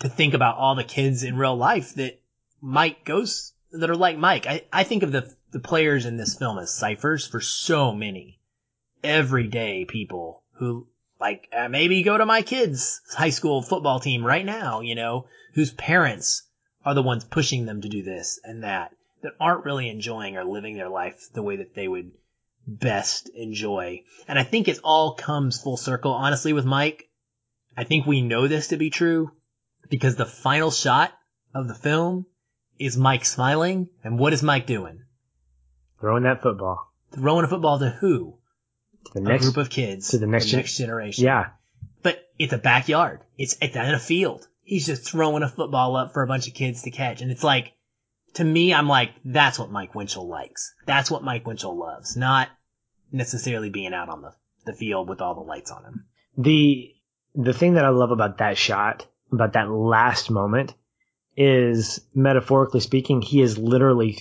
[0.00, 2.20] to think about all the kids in real life that
[2.60, 4.46] Mike goes, that are like Mike.
[4.46, 8.38] I, I think of the the players in this film as ciphers for so many
[9.02, 10.86] everyday people who
[11.20, 15.26] like uh, maybe go to my kids' high school football team right now, you know,
[15.54, 16.42] whose parents
[16.84, 20.44] are the ones pushing them to do this and that, that aren't really enjoying or
[20.44, 22.12] living their life the way that they would
[22.66, 24.02] best enjoy.
[24.28, 27.08] And I think it all comes full circle, honestly, with Mike.
[27.76, 29.32] I think we know this to be true
[29.88, 31.12] because the final shot
[31.54, 32.26] of the film
[32.78, 33.88] is Mike smiling.
[34.04, 35.02] And what is Mike doing?
[36.00, 36.92] Throwing that football.
[37.12, 38.38] Throwing a football to who?
[39.06, 40.10] To the next a group of kids.
[40.10, 41.24] To the next, the next generation.
[41.24, 41.50] Yeah.
[42.02, 43.20] But it's a backyard.
[43.36, 44.46] It's, it's in a field.
[44.62, 47.22] He's just throwing a football up for a bunch of kids to catch.
[47.22, 47.72] And it's like,
[48.34, 50.74] to me, I'm like, that's what Mike Winchell likes.
[50.86, 52.16] That's what Mike Winchell loves.
[52.16, 52.48] Not
[53.10, 54.32] necessarily being out on the,
[54.66, 56.04] the field with all the lights on him.
[56.36, 56.94] The,
[57.34, 60.74] the thing that I love about that shot, about that last moment,
[61.36, 64.18] is metaphorically speaking, he is literally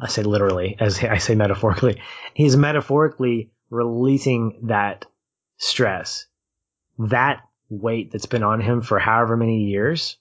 [0.00, 2.00] I say literally as I say metaphorically.
[2.34, 5.06] He's metaphorically releasing that
[5.56, 6.26] stress,
[6.98, 10.16] that weight that's been on him for however many years.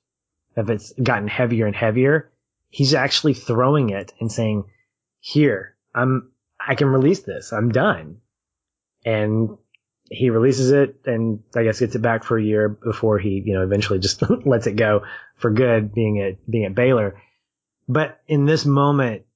[0.56, 2.32] If it's gotten heavier and heavier,
[2.70, 4.66] he's actually throwing it and saying,
[5.20, 7.54] here, I'm, I can release this.
[7.54, 8.18] I'm done.
[9.06, 9.58] And
[10.10, 13.54] he releases it and I guess gets it back for a year before he, you
[13.54, 15.04] know, eventually just lets it go
[15.36, 17.22] for good being at, being at Baylor.
[17.88, 19.27] But in this moment,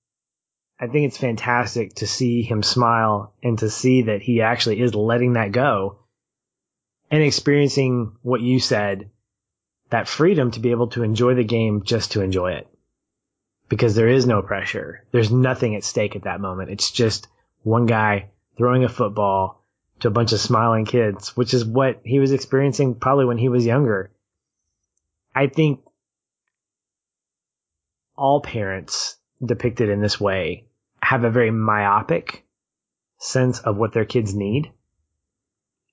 [0.81, 4.95] I think it's fantastic to see him smile and to see that he actually is
[4.95, 5.99] letting that go
[7.11, 9.11] and experiencing what you said,
[9.91, 12.67] that freedom to be able to enjoy the game just to enjoy it.
[13.69, 15.05] Because there is no pressure.
[15.11, 16.71] There's nothing at stake at that moment.
[16.71, 17.27] It's just
[17.61, 19.63] one guy throwing a football
[19.99, 23.49] to a bunch of smiling kids, which is what he was experiencing probably when he
[23.49, 24.09] was younger.
[25.35, 25.81] I think
[28.15, 30.65] all parents depicted in this way
[31.11, 32.45] have a very myopic
[33.17, 34.71] sense of what their kids need.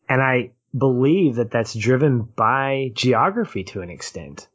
[0.09, 4.47] And I believe that that's driven by geography to an extent.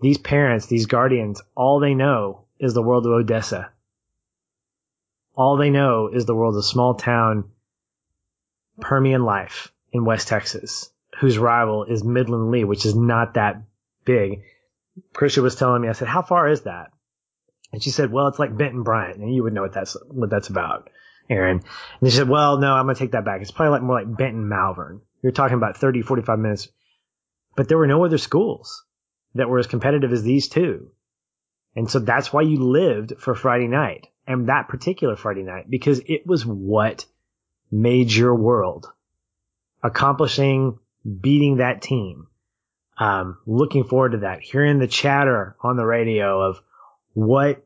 [0.00, 3.70] These parents, these guardians, all they know is the world of Odessa.
[5.34, 7.50] All they know is the world of small town
[8.80, 10.90] Permian life in West Texas,
[11.20, 13.64] whose rival is Midland Lee, which is not that
[14.06, 14.44] big.
[15.12, 16.90] Krisha was telling me, I said, how far is that?
[17.76, 20.30] And she said, well, it's like Benton Bryant, and you would know what that's what
[20.30, 20.88] that's about,
[21.28, 21.62] Aaron.
[22.00, 23.42] And she said, well, no, I'm gonna take that back.
[23.42, 25.02] It's probably like more like Benton Malvern.
[25.20, 26.68] You're talking about 30, 45 minutes.
[27.54, 28.82] But there were no other schools
[29.34, 30.90] that were as competitive as these two.
[31.74, 36.00] And so that's why you lived for Friday night and that particular Friday night because
[36.06, 37.04] it was what
[37.70, 38.90] made your world.
[39.82, 40.78] Accomplishing,
[41.20, 42.28] beating that team.
[42.96, 44.40] Um, looking forward to that.
[44.40, 46.62] Hearing the chatter on the radio of
[47.12, 47.65] what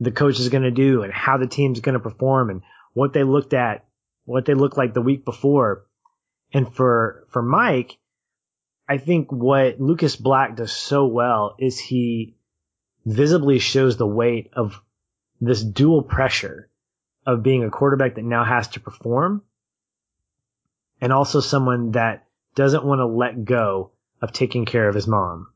[0.00, 2.62] the coach is going to do and how the team's going to perform and
[2.92, 3.84] what they looked at,
[4.24, 5.86] what they looked like the week before.
[6.52, 7.98] And for, for Mike,
[8.88, 12.36] I think what Lucas Black does so well is he
[13.06, 14.80] visibly shows the weight of
[15.40, 16.70] this dual pressure
[17.26, 19.42] of being a quarterback that now has to perform
[21.00, 23.90] and also someone that doesn't want to let go
[24.22, 25.48] of taking care of his mom.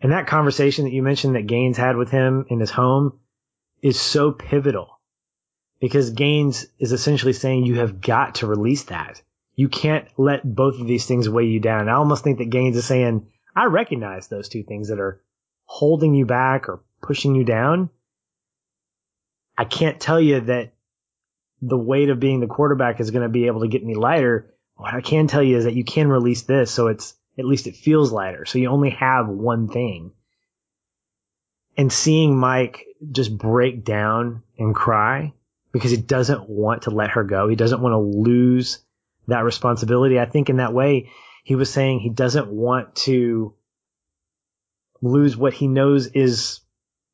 [0.00, 3.20] And that conversation that you mentioned that Gaines had with him in his home
[3.84, 4.98] is so pivotal
[5.78, 9.20] because Gaines is essentially saying you have got to release that.
[9.54, 11.90] You can't let both of these things weigh you down.
[11.90, 15.20] I almost think that Gaines is saying, I recognize those two things that are
[15.66, 17.90] holding you back or pushing you down.
[19.56, 20.72] I can't tell you that
[21.60, 24.54] the weight of being the quarterback is going to be able to get me lighter.
[24.76, 27.66] What I can tell you is that you can release this so it's at least
[27.66, 28.46] it feels lighter.
[28.46, 30.12] So you only have one thing.
[31.76, 35.32] And seeing Mike just break down and cry
[35.72, 37.48] because he doesn't want to let her go.
[37.48, 38.78] He doesn't want to lose
[39.26, 40.20] that responsibility.
[40.20, 41.10] I think in that way,
[41.42, 43.54] he was saying he doesn't want to
[45.02, 46.60] lose what he knows is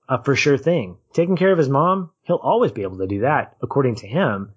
[0.08, 0.98] a for sure thing.
[1.12, 4.52] Taking care of his mom, he'll always be able to do that, according to him.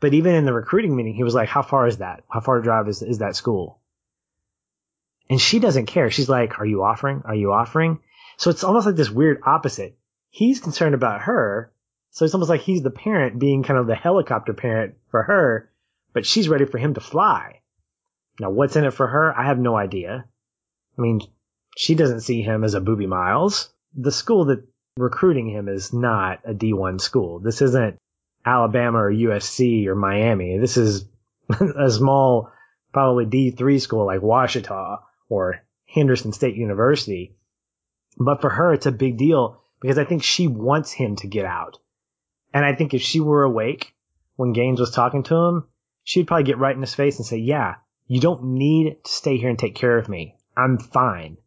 [0.00, 2.22] But even in the recruiting meeting, he was like, how far is that?
[2.28, 3.80] How far a drive is, is that school?
[5.30, 6.10] And she doesn't care.
[6.10, 7.22] She's like, are you offering?
[7.24, 8.00] Are you offering?
[8.38, 9.98] So it's almost like this weird opposite.
[10.30, 11.72] He's concerned about her.
[12.10, 15.70] So it's almost like he's the parent being kind of the helicopter parent for her,
[16.12, 17.60] but she's ready for him to fly.
[18.40, 19.36] Now, what's in it for her?
[19.36, 20.24] I have no idea.
[20.96, 21.20] I mean,
[21.76, 23.68] she doesn't see him as a Boobie Miles.
[23.94, 24.66] The school that
[24.96, 27.40] recruiting him is not a D1 school.
[27.40, 27.98] This isn't
[28.46, 30.58] Alabama or USC or Miami.
[30.58, 31.04] This is
[31.50, 32.52] a small,
[32.92, 34.98] probably D3 school like Ouachita
[35.28, 37.34] or Henderson State University.
[38.18, 41.44] But for her, it's a big deal because I think she wants him to get
[41.44, 41.78] out.
[42.52, 43.94] And I think if she were awake
[44.36, 45.68] when Gaines was talking to him,
[46.04, 47.76] she'd probably get right in his face and say, yeah,
[48.06, 50.36] you don't need to stay here and take care of me.
[50.56, 51.38] I'm fine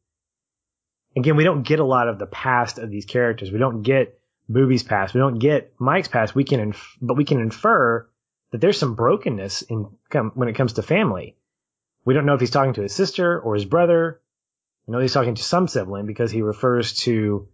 [1.16, 3.52] again, we don't get a lot of the past of these characters.
[3.52, 4.20] We don't get
[4.50, 5.14] Boobie's past.
[5.14, 6.36] We don't get Mike's past.
[6.36, 8.08] We can, inf- but we can infer
[8.52, 9.88] that there's some brokenness in
[10.34, 11.38] when it comes to family.
[12.04, 14.22] We don't know if he's talking to his sister or his brother.
[14.92, 17.48] Know he's talking to some sibling because he refers to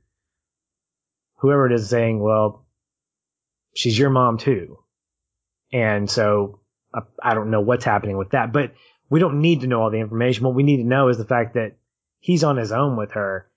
[1.35, 2.65] whoever it is saying, well,
[3.75, 4.79] she's your mom too.
[5.71, 6.61] And so
[6.93, 8.73] I, I don't know what's happening with that, but
[9.09, 10.45] we don't need to know all the information.
[10.45, 11.77] What we need to know is the fact that
[12.19, 13.47] he's on his own with her.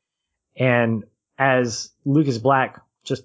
[0.56, 1.04] And
[1.38, 3.24] as Lucas Black just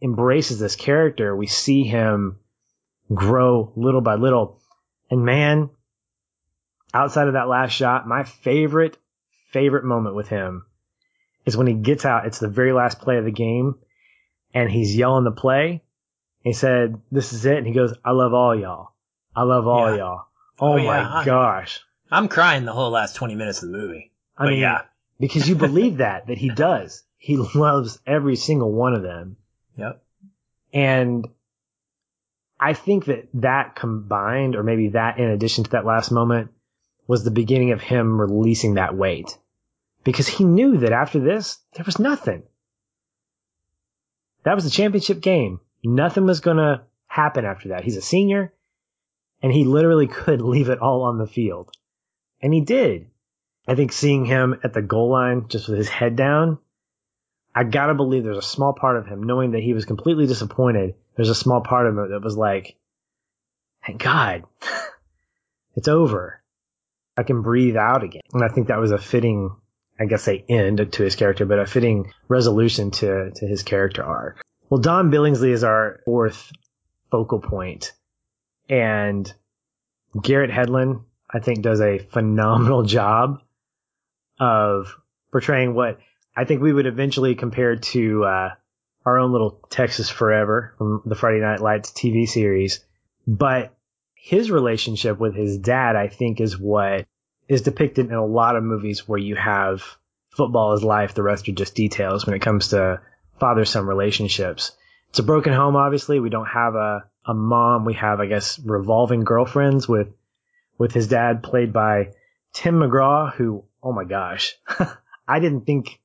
[0.00, 2.38] embraces this character, we see him
[3.12, 4.62] grow little by little.
[5.10, 5.70] And man,
[6.92, 8.96] outside of that last shot, my favorite,
[9.52, 10.64] favorite moment with him
[11.46, 12.26] is when he gets out.
[12.26, 13.76] It's the very last play of the game
[14.54, 15.82] and he's yelling the play.
[16.42, 17.58] He said, this is it.
[17.58, 18.94] And he goes, I love all y'all.
[19.34, 19.96] I love all yeah.
[19.96, 20.24] y'all.
[20.60, 21.80] Oh, oh my gosh.
[22.10, 24.12] I'm crying the whole last 20 minutes of the movie.
[24.36, 24.82] I but mean, yeah.
[25.20, 27.04] because you believe that, that he does.
[27.18, 29.36] He loves every single one of them.
[29.76, 30.02] Yep.
[30.72, 31.26] And
[32.60, 36.50] I think that that combined, or maybe that in addition to that last moment,
[37.08, 39.36] was the beginning of him releasing that weight.
[40.04, 42.44] Because he knew that after this, there was nothing.
[44.44, 45.60] That was the championship game.
[45.82, 47.82] Nothing was going to happen after that.
[47.82, 48.52] He's a senior
[49.42, 51.70] and he literally could leave it all on the field.
[52.40, 53.08] And he did.
[53.66, 56.58] I think seeing him at the goal line just with his head down,
[57.54, 60.94] I gotta believe there's a small part of him knowing that he was completely disappointed.
[61.16, 62.76] There's a small part of him that was like,
[63.84, 64.44] thank God,
[65.74, 66.37] it's over.
[67.18, 68.22] I can breathe out again.
[68.32, 69.50] And I think that was a fitting,
[69.98, 74.04] I guess say end to his character, but a fitting resolution to, to his character
[74.04, 74.40] arc.
[74.70, 76.52] Well, Don Billingsley is our fourth
[77.10, 77.92] focal point
[78.68, 79.32] and
[80.22, 83.40] Garrett Hedlund, I think does a phenomenal job
[84.38, 84.94] of
[85.32, 85.98] portraying what
[86.36, 88.50] I think we would eventually compare to, uh,
[89.04, 92.84] our own little Texas Forever from the Friday Night Lights TV series.
[93.26, 93.74] But
[94.20, 97.06] his relationship with his dad, I think, is what
[97.48, 99.82] is depicted in a lot of movies where you have
[100.30, 103.00] football is life, the rest are just details when it comes to
[103.40, 104.72] father son relationships.
[105.10, 106.20] It's a broken home, obviously.
[106.20, 107.84] We don't have a, a mom.
[107.84, 110.08] We have, I guess, revolving girlfriends with,
[110.76, 112.12] with his dad played by
[112.52, 114.54] Tim McGraw, who, oh my gosh,
[115.28, 116.00] I didn't think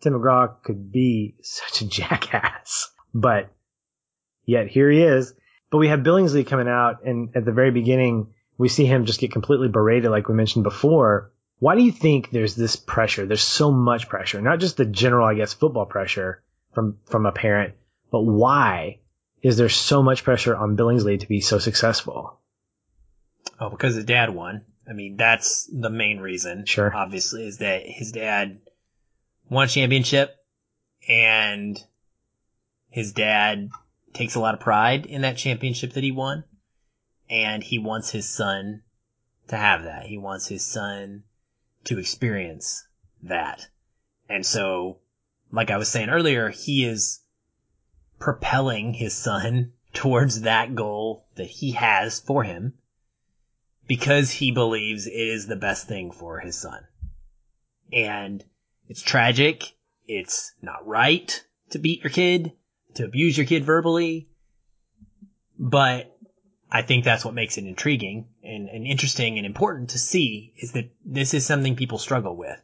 [0.00, 3.50] Tim McGraw could be such a jackass, but
[4.44, 5.32] yet here he is.
[5.70, 8.28] But we have Billingsley coming out and at the very beginning,
[8.58, 11.32] we see him just get completely berated, like we mentioned before.
[11.58, 13.26] Why do you think there's this pressure?
[13.26, 16.42] There's so much pressure, not just the general, I guess, football pressure
[16.74, 17.74] from, from a parent,
[18.10, 19.00] but why
[19.42, 22.40] is there so much pressure on Billingsley to be so successful?
[23.58, 24.64] Oh, because his dad won.
[24.88, 26.66] I mean, that's the main reason.
[26.66, 26.94] Sure.
[26.94, 28.60] Obviously, is that his dad
[29.48, 30.34] won a championship
[31.08, 31.78] and
[32.90, 33.70] his dad
[34.16, 36.44] takes a lot of pride in that championship that he won.
[37.28, 38.82] And he wants his son
[39.48, 40.06] to have that.
[40.06, 41.24] He wants his son
[41.84, 42.86] to experience
[43.22, 43.68] that.
[44.28, 44.98] And so,
[45.52, 47.20] like I was saying earlier, he is
[48.18, 52.74] propelling his son towards that goal that he has for him
[53.86, 56.86] because he believes it is the best thing for his son.
[57.92, 58.44] And
[58.88, 59.64] it's tragic.
[60.06, 62.52] It's not right to beat your kid,
[62.96, 64.28] to abuse your kid verbally,
[65.58, 66.16] but
[66.70, 70.72] I think that's what makes it intriguing and, and interesting and important to see is
[70.72, 72.60] that this is something people struggle with.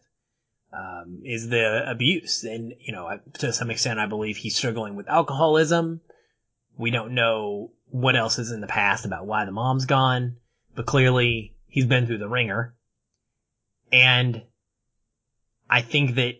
[0.75, 2.45] Um, is the abuse.
[2.45, 6.01] And, you know, to some extent, I believe he's struggling with alcoholism.
[6.79, 10.37] We don't know what else is in the past about why the mom's gone,
[10.75, 12.75] but clearly he's been through the ringer.
[13.93, 14.43] And
[15.69, 16.37] I think that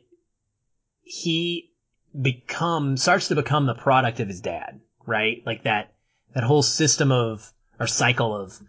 [1.03, 1.72] he
[2.21, 5.43] become, starts to become the product of his dad, right?
[5.47, 5.95] Like that,
[6.35, 8.61] that whole system of, or cycle of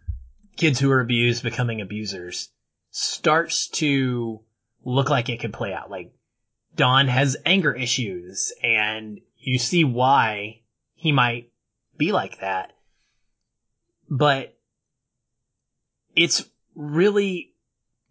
[0.56, 2.50] kids who are abused becoming abusers
[2.92, 4.42] starts to
[4.86, 5.90] look like it could play out.
[5.90, 6.14] Like
[6.76, 10.62] Don has anger issues and you see why
[10.96, 11.52] he might
[11.98, 12.74] be like that.
[14.10, 14.58] But
[16.16, 17.54] it's really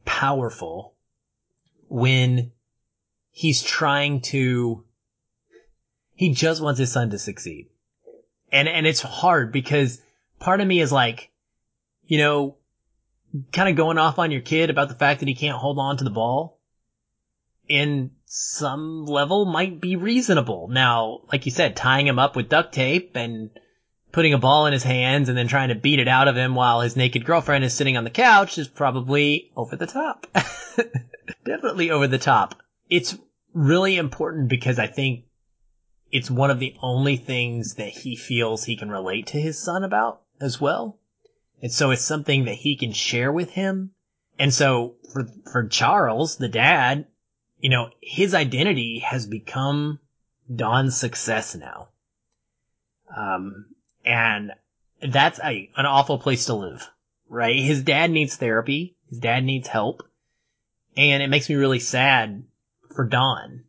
[0.04, 0.94] powerful
[1.88, 2.52] when
[3.30, 4.84] he's trying to,
[6.23, 7.66] he just wants his son to succeed.
[8.53, 10.01] And, and it's hard because
[10.39, 11.32] part of me is like,
[12.05, 12.59] you know,
[13.53, 15.97] kind of going off on your kid about the fact that he can't hold on
[15.97, 16.61] to the ball
[17.66, 20.69] in some level might be reasonable.
[20.69, 23.51] Now, like you said, tying him up with duct tape and
[24.12, 26.55] putting a ball in his hands and then trying to beat it out of him
[26.55, 30.28] while his naked girlfriend is sitting on the couch is probably over the top.
[31.44, 32.62] Definitely over the top.
[32.89, 33.19] It's
[33.55, 35.24] really important because I think
[36.12, 39.82] it's one of the only things that he feels he can relate to his son
[39.82, 40.98] about as well.
[41.62, 43.93] And so it's something that he can share with him.
[44.39, 47.06] And so for, for Charles, the dad,
[47.59, 50.01] you know, his identity has become
[50.55, 51.89] Don's success now.
[53.16, 53.66] Um,
[54.05, 54.52] and
[55.01, 56.90] that's a, an awful place to live,
[57.28, 57.59] right?
[57.59, 58.97] His dad needs therapy.
[59.09, 60.02] His dad needs help.
[60.94, 62.44] And it makes me really sad
[62.94, 63.64] for Don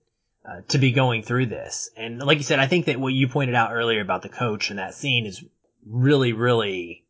[0.46, 1.90] uh, to be going through this.
[1.96, 4.70] And like you said, I think that what you pointed out earlier about the coach
[4.70, 5.44] and that scene is
[5.86, 7.06] really, really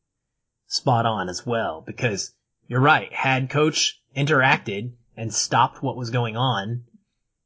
[0.68, 1.82] spot on as well.
[1.86, 2.34] Because
[2.68, 3.12] you're right.
[3.12, 6.84] Had coach interacted and stopped what was going on,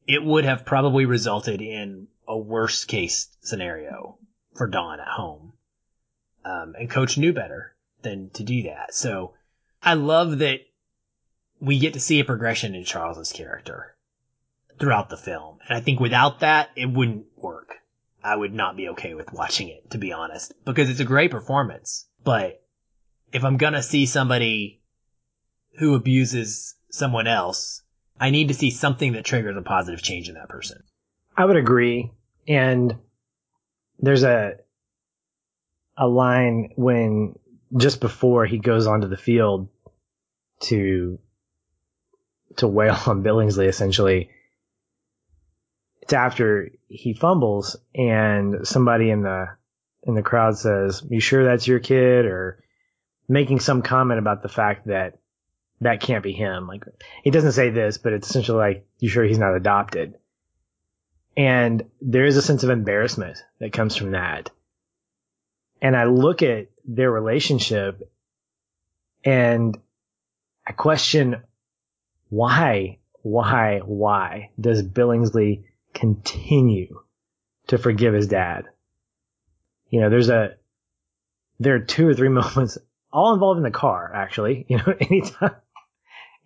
[0.08, 4.18] it would have probably resulted in a worst case scenario
[4.56, 5.54] for Don at home.
[6.44, 8.94] Um, and coach knew better than to do that.
[8.94, 9.34] So
[9.82, 10.62] I love that
[11.60, 13.97] we get to see a progression in Charles's character
[14.80, 15.60] throughout the film.
[15.68, 17.76] And I think without that, it wouldn't work.
[18.24, 21.32] I would not be okay with watching it, to be honest, because it's a great
[21.32, 22.08] performance.
[22.24, 22.62] But
[23.32, 24.82] if I'm gonna see somebody
[25.78, 27.84] who abuses someone else,
[28.20, 30.84] I need to see something that triggers a positive change in that person.
[31.36, 32.12] I would agree.
[32.48, 32.96] And
[34.00, 34.56] there's a
[35.96, 37.36] a line when
[37.76, 39.70] just before he goes onto the field
[40.62, 41.20] to
[42.58, 44.30] to wail on Billingsley essentially.
[46.08, 49.48] It's after he fumbles and somebody in the
[50.04, 52.64] in the crowd says, "You sure that's your kid?" or
[53.28, 55.20] making some comment about the fact that
[55.82, 56.66] that can't be him.
[56.66, 56.86] Like
[57.26, 60.18] he doesn't say this, but it's essentially like, "You sure he's not adopted?"
[61.36, 64.50] And there is a sense of embarrassment that comes from that.
[65.82, 68.10] And I look at their relationship
[69.26, 69.78] and
[70.66, 71.44] I question
[72.30, 75.66] why, why, why does Billingsley
[75.98, 77.02] continue
[77.68, 78.66] to forgive his dad?
[79.90, 80.56] You know, there's a,
[81.60, 82.78] there are two or three moments
[83.12, 84.66] all involved in the car, actually.
[84.70, 85.56] You know, anytime,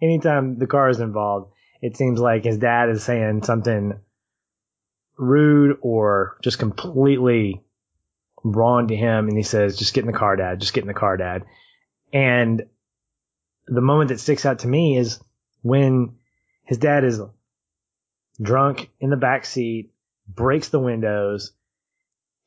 [0.02, 1.52] anytime the car is involved,
[1.82, 3.99] it seems like his dad is saying something
[5.18, 7.61] rude or just completely
[8.44, 9.28] wrong to him.
[9.28, 11.44] And he says, just get in the car, dad, just get in the car, dad.
[12.14, 12.64] And
[13.68, 15.19] the moment that sticks out to me is
[15.61, 16.15] when
[16.64, 17.22] his dad is
[18.41, 19.91] drunk in the back seat,
[20.27, 21.53] breaks the windows,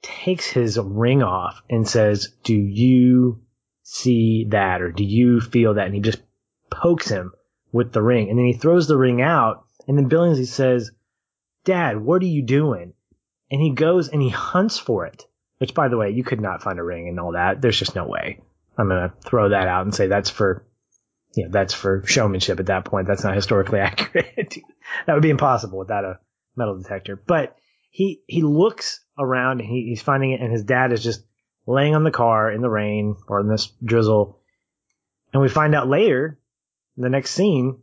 [0.02, 3.42] takes his ring off and says, do you
[3.82, 5.86] see that or do you feel that?
[5.86, 6.22] And he just
[6.70, 7.32] pokes him
[7.72, 10.90] with the ring and then he throws the ring out and then Billingsley says,
[11.64, 12.94] dad, what are you doing?
[13.50, 15.24] And he goes and he hunts for it,
[15.58, 17.60] which by the way, you could not find a ring and all that.
[17.60, 18.40] There's just no way.
[18.76, 20.66] I'm going to throw that out and say that's for
[21.34, 23.06] you know, that's for showmanship at that point.
[23.06, 24.56] That's not historically accurate.
[25.06, 26.18] that would be impossible without a
[26.56, 27.16] metal detector.
[27.16, 27.56] But
[27.90, 31.24] he, he looks around and he, he's finding it and his dad is just
[31.66, 34.40] laying on the car in the rain or in this drizzle.
[35.32, 36.38] And we find out later,
[36.96, 37.80] the next scene,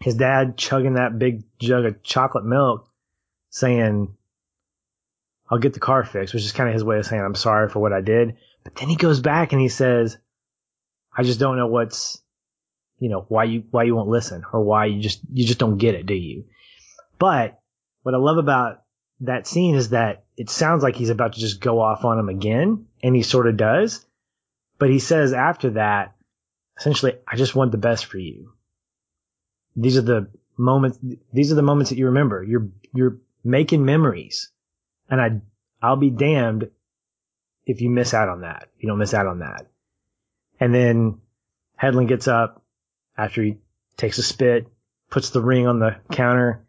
[0.00, 2.88] his dad chugging that big jug of chocolate milk
[3.50, 4.14] saying,
[5.50, 7.68] I'll get the car fixed, which is kind of his way of saying, I'm sorry
[7.70, 8.36] for what I did.
[8.64, 10.18] But then he goes back and he says,
[11.16, 12.20] I just don't know what's
[12.98, 15.78] you know, why you, why you won't listen or why you just, you just don't
[15.78, 16.44] get it, do you?
[17.18, 17.60] But
[18.02, 18.82] what I love about
[19.20, 22.28] that scene is that it sounds like he's about to just go off on him
[22.28, 24.06] again, and he sort of does.
[24.78, 26.14] But he says after that,
[26.78, 28.52] essentially, I just want the best for you.
[29.74, 30.98] These are the moments,
[31.32, 32.42] these are the moments that you remember.
[32.42, 34.50] You're, you're making memories.
[35.10, 35.40] And I,
[35.82, 36.70] I'll be damned
[37.66, 38.68] if you miss out on that.
[38.78, 39.66] You don't miss out on that.
[40.60, 41.20] And then
[41.80, 42.62] Hedlund gets up,
[43.18, 43.58] after he
[43.96, 44.68] takes a spit,
[45.10, 46.64] puts the ring on the counter,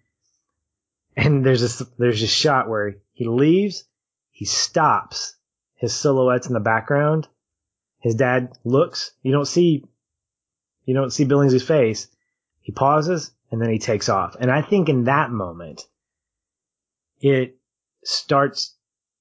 [1.15, 3.83] and there's this there's this shot where he leaves,
[4.31, 5.35] he stops,
[5.75, 7.27] his silhouette's in the background.
[7.99, 9.85] His dad looks, you don't see
[10.85, 12.07] you don't see Billingsley's face.
[12.61, 14.35] He pauses and then he takes off.
[14.39, 15.85] And I think in that moment,
[17.21, 17.57] it
[18.03, 18.75] starts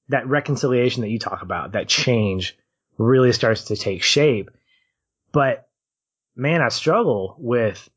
[0.08, 2.56] that reconciliation that you talk about, that change
[2.96, 4.50] really starts to take shape.
[5.32, 5.67] But
[6.38, 7.88] man, I struggle with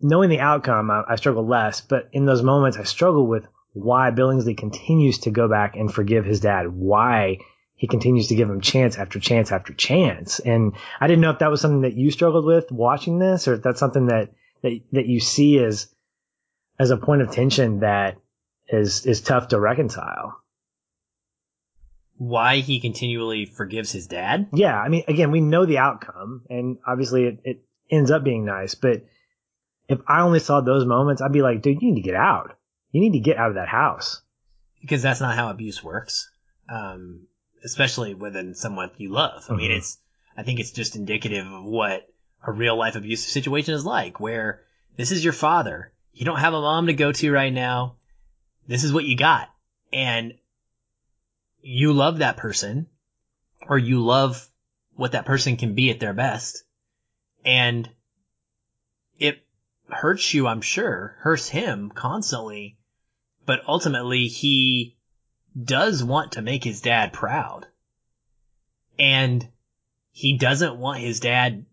[0.00, 0.90] knowing the outcome.
[0.90, 5.30] I, I struggle less, but in those moments, I struggle with why Billingsley continues to
[5.30, 6.68] go back and forgive his dad.
[6.68, 7.38] Why
[7.74, 10.38] he continues to give him chance after chance after chance.
[10.38, 13.54] And I didn't know if that was something that you struggled with watching this, or
[13.54, 14.30] if that's something that
[14.62, 15.88] that that you see as
[16.78, 18.18] as a point of tension that
[18.68, 20.40] is is tough to reconcile
[22.20, 24.48] why he continually forgives his dad?
[24.52, 28.44] Yeah, I mean, again, we know the outcome, and obviously it, it ends up being
[28.44, 28.74] nice.
[28.74, 29.06] But
[29.88, 32.58] if I only saw those moments, I'd be like, dude, you need to get out.
[32.92, 34.20] You need to get out of that house.
[34.82, 36.30] Because that's not how abuse works,
[36.68, 37.26] um,
[37.64, 39.44] especially within someone you love.
[39.48, 39.56] I mm-hmm.
[39.56, 39.96] mean, it's.
[40.36, 42.06] I think it's just indicative of what
[42.46, 44.60] a real life abusive situation is like, where
[44.98, 45.90] this is your father.
[46.12, 47.96] You don't have a mom to go to right now.
[48.66, 49.48] This is what you got.
[49.90, 50.34] And
[51.62, 52.86] you love that person
[53.68, 54.48] or you love
[54.94, 56.64] what that person can be at their best.
[57.44, 57.88] And
[59.18, 59.44] it
[59.88, 62.78] hurts you, I'm sure, hurts him constantly,
[63.46, 64.96] but ultimately he
[65.60, 67.66] does want to make his dad proud.
[68.98, 69.48] And
[70.12, 71.64] he doesn't want his dad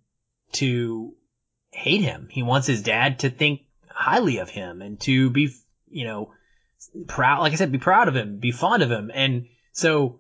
[0.54, 1.14] to
[1.72, 2.30] hate him.
[2.32, 5.54] He wants his dad to think highly of him and to be,
[5.90, 6.34] you know,
[7.08, 9.12] proud, like I said, be proud of him, be fond of him.
[9.14, 9.48] And
[9.78, 10.20] so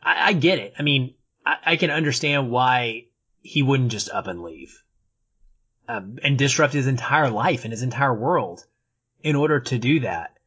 [0.00, 0.74] I, I get it.
[0.78, 1.14] I mean,
[1.44, 3.06] I, I, can understand why
[3.40, 4.80] he wouldn't just up and leave
[5.88, 8.64] uh, and disrupt his entire life and his entire world
[9.20, 10.38] in order to do that,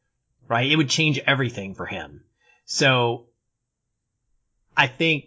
[0.48, 0.70] right?
[0.70, 2.24] It would change everything for him.
[2.64, 3.26] So
[4.74, 5.26] I think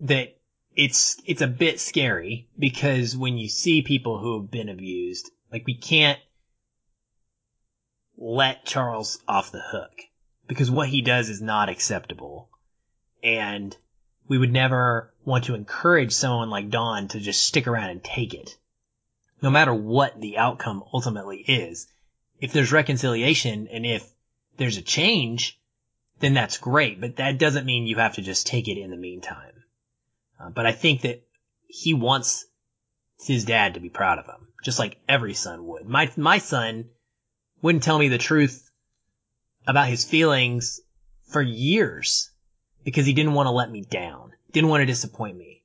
[0.00, 0.36] that
[0.74, 5.64] it's, it's a bit scary because when you see people who have been abused, like
[5.68, 6.18] we can't
[8.16, 9.92] let Charles off the hook
[10.52, 12.50] because what he does is not acceptable.
[13.22, 13.74] And
[14.28, 18.34] we would never want to encourage someone like Don to just stick around and take
[18.34, 18.56] it.
[19.40, 21.88] No matter what the outcome ultimately is,
[22.40, 24.06] if there's reconciliation and if
[24.58, 25.58] there's a change,
[26.20, 28.96] then that's great, but that doesn't mean you have to just take it in the
[28.96, 29.64] meantime.
[30.38, 31.22] Uh, but I think that
[31.66, 32.44] he wants
[33.24, 35.88] his dad to be proud of him, just like every son would.
[35.88, 36.90] My, my son
[37.62, 38.70] wouldn't tell me the truth
[39.66, 40.80] about his feelings
[41.28, 42.30] for years
[42.84, 45.62] because he didn't want to let me down, didn't want to disappoint me.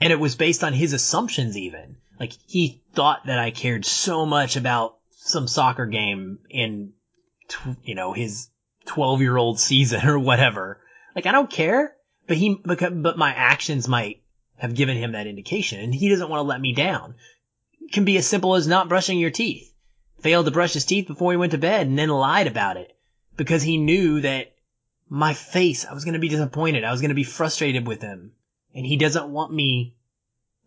[0.00, 1.96] And it was based on his assumptions even.
[2.18, 6.92] Like he thought that I cared so much about some soccer game in,
[7.82, 8.48] you know, his
[8.86, 10.80] 12 year old season or whatever.
[11.14, 11.94] Like I don't care,
[12.26, 14.22] but he, but my actions might
[14.56, 17.16] have given him that indication and he doesn't want to let me down.
[17.80, 19.72] It can be as simple as not brushing your teeth.
[20.20, 22.93] Failed to brush his teeth before he went to bed and then lied about it
[23.36, 24.52] because he knew that
[25.08, 26.84] my face, I was going to be disappointed.
[26.84, 28.32] I was going to be frustrated with him
[28.74, 29.94] and he doesn't want me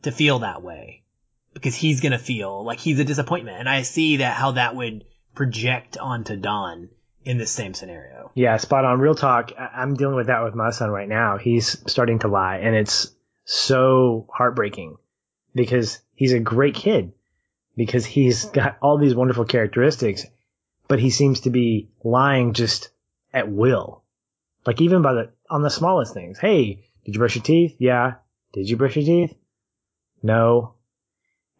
[0.03, 1.03] to feel that way
[1.53, 3.59] because he's going to feel like he's a disappointment.
[3.59, 6.89] And I see that how that would project onto Don
[7.23, 8.31] in this same scenario.
[8.35, 8.99] Yeah, spot on.
[8.99, 9.51] Real talk.
[9.57, 11.37] I'm dealing with that with my son right now.
[11.37, 13.11] He's starting to lie and it's
[13.43, 14.97] so heartbreaking
[15.53, 17.13] because he's a great kid
[17.75, 20.25] because he's got all these wonderful characteristics,
[20.87, 22.89] but he seems to be lying just
[23.33, 24.03] at will.
[24.65, 26.39] Like even by the, on the smallest things.
[26.39, 27.75] Hey, did you brush your teeth?
[27.79, 28.15] Yeah.
[28.53, 29.37] Did you brush your teeth?
[30.21, 30.73] No.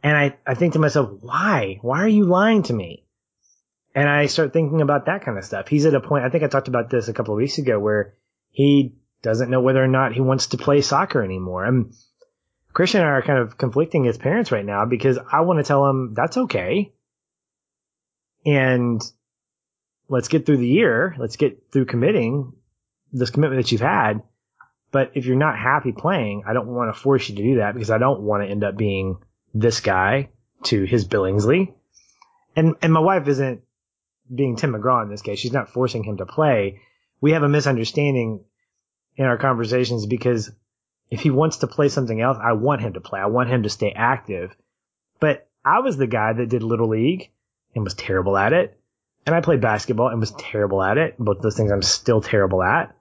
[0.03, 1.79] And I, I think to myself, why?
[1.81, 3.05] Why are you lying to me?
[3.95, 5.67] And I start thinking about that kind of stuff.
[5.67, 7.79] He's at a point, I think I talked about this a couple of weeks ago
[7.79, 8.13] where
[8.51, 11.65] he doesn't know whether or not he wants to play soccer anymore.
[11.65, 11.93] And
[12.73, 15.63] Christian and I are kind of conflicting as parents right now because I want to
[15.63, 16.93] tell him that's okay.
[18.45, 19.01] And
[20.09, 21.15] let's get through the year.
[21.17, 22.53] Let's get through committing
[23.11, 24.21] this commitment that you've had.
[24.91, 27.73] But if you're not happy playing, I don't want to force you to do that
[27.73, 29.17] because I don't want to end up being
[29.53, 30.29] this guy
[30.63, 31.73] to his Billingsley.
[32.55, 33.61] And, and my wife isn't
[34.33, 35.39] being Tim McGraw in this case.
[35.39, 36.81] She's not forcing him to play.
[37.21, 38.43] We have a misunderstanding
[39.15, 40.51] in our conversations because
[41.09, 43.19] if he wants to play something else, I want him to play.
[43.19, 44.55] I want him to stay active.
[45.19, 47.29] But I was the guy that did little league
[47.75, 48.76] and was terrible at it.
[49.27, 51.15] And I played basketball and was terrible at it.
[51.19, 52.95] Both those things I'm still terrible at.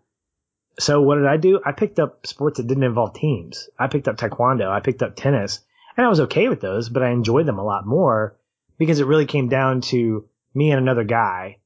[0.81, 1.61] So what did I do?
[1.65, 3.71] I picked up sports that didn't involve teams.
[3.79, 4.69] I picked up taekwondo.
[4.69, 5.61] I picked up tennis
[5.97, 8.37] and I was okay with those, but I enjoyed them a lot more
[8.77, 11.59] because it really came down to me and another guy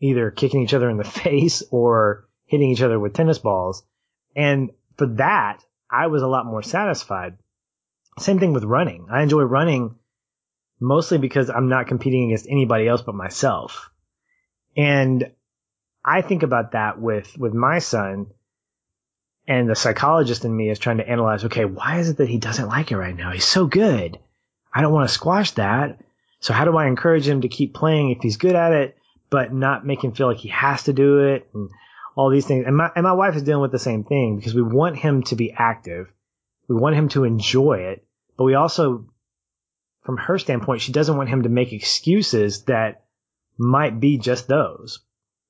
[0.00, 3.84] either kicking each other in the face or hitting each other with tennis balls.
[4.34, 7.38] And for that, I was a lot more satisfied.
[8.18, 9.06] Same thing with running.
[9.12, 9.94] I enjoy running
[10.80, 13.90] mostly because I'm not competing against anybody else but myself.
[14.78, 15.32] And
[16.04, 18.28] I think about that with, with my son
[19.48, 22.38] and the psychologist in me is trying to analyze, okay, why is it that he
[22.38, 23.32] doesn't like it right now?
[23.32, 24.18] He's so good.
[24.72, 25.98] I don't want to squash that.
[26.38, 28.96] So how do I encourage him to keep playing if he's good at it,
[29.30, 31.70] but not make him feel like he has to do it and
[32.14, 32.64] all these things.
[32.64, 35.24] And my, and my wife is dealing with the same thing because we want him
[35.24, 36.12] to be active.
[36.68, 38.06] We want him to enjoy it,
[38.36, 39.06] but we also,
[40.04, 43.02] from her standpoint, she doesn't want him to make excuses that
[43.58, 45.00] might be just those.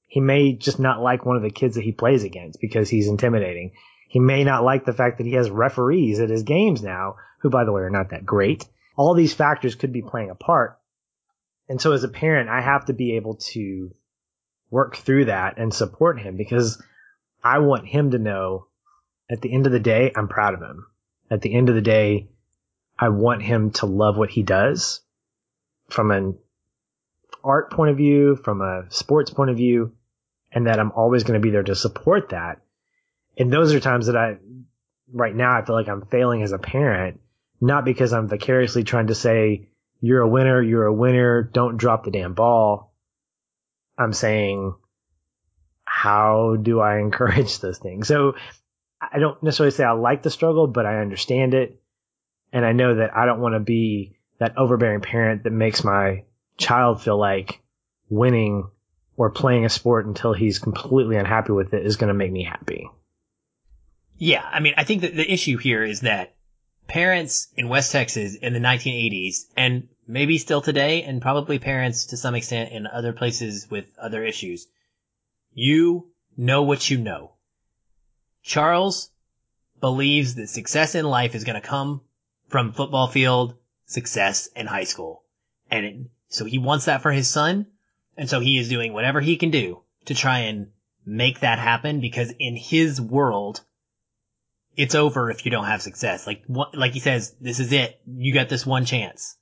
[0.06, 3.08] He may just not like one of the kids that he plays against because he's
[3.08, 3.72] intimidating.
[4.08, 7.50] He may not like the fact that he has referees at his games now, who
[7.50, 8.66] by the way are not that great.
[8.96, 10.78] All these factors could be playing a part.
[11.68, 13.94] And so as a parent, I have to be able to
[14.70, 16.82] work through that and support him because
[17.44, 18.68] I want him to know
[19.30, 20.86] at the end of the day, I'm proud of him.
[21.30, 22.28] At the end of the day,
[22.98, 25.00] I want him to love what he does
[25.90, 26.38] from an
[27.48, 29.92] art point of view, from a sports point of view,
[30.52, 32.60] and that I'm always going to be there to support that.
[33.36, 34.36] And those are times that I,
[35.12, 37.20] right now, I feel like I'm failing as a parent,
[37.60, 39.68] not because I'm vicariously trying to say,
[40.00, 42.92] you're a winner, you're a winner, don't drop the damn ball.
[43.96, 44.74] I'm saying,
[45.84, 48.04] how do I encourage this thing?
[48.04, 48.34] So
[49.00, 51.80] I don't necessarily say I like the struggle, but I understand it.
[52.52, 56.24] And I know that I don't want to be that overbearing parent that makes my
[56.58, 57.60] child feel like
[58.10, 58.68] winning
[59.16, 62.44] or playing a sport until he's completely unhappy with it is going to make me
[62.44, 62.88] happy.
[64.16, 64.44] Yeah.
[64.44, 66.34] I mean, I think that the issue here is that
[66.86, 72.16] parents in West Texas in the 1980s and maybe still today and probably parents to
[72.16, 74.66] some extent in other places with other issues.
[75.52, 77.32] You know what you know.
[78.42, 79.10] Charles
[79.80, 82.00] believes that success in life is going to come
[82.48, 83.54] from football field
[83.86, 85.22] success in high school.
[85.70, 85.96] And it,
[86.28, 87.66] so he wants that for his son.
[88.16, 90.68] And so he is doing whatever he can do to try and
[91.06, 93.62] make that happen because in his world,
[94.76, 96.26] it's over if you don't have success.
[96.26, 98.00] Like, like he says, this is it.
[98.06, 99.36] You got this one chance.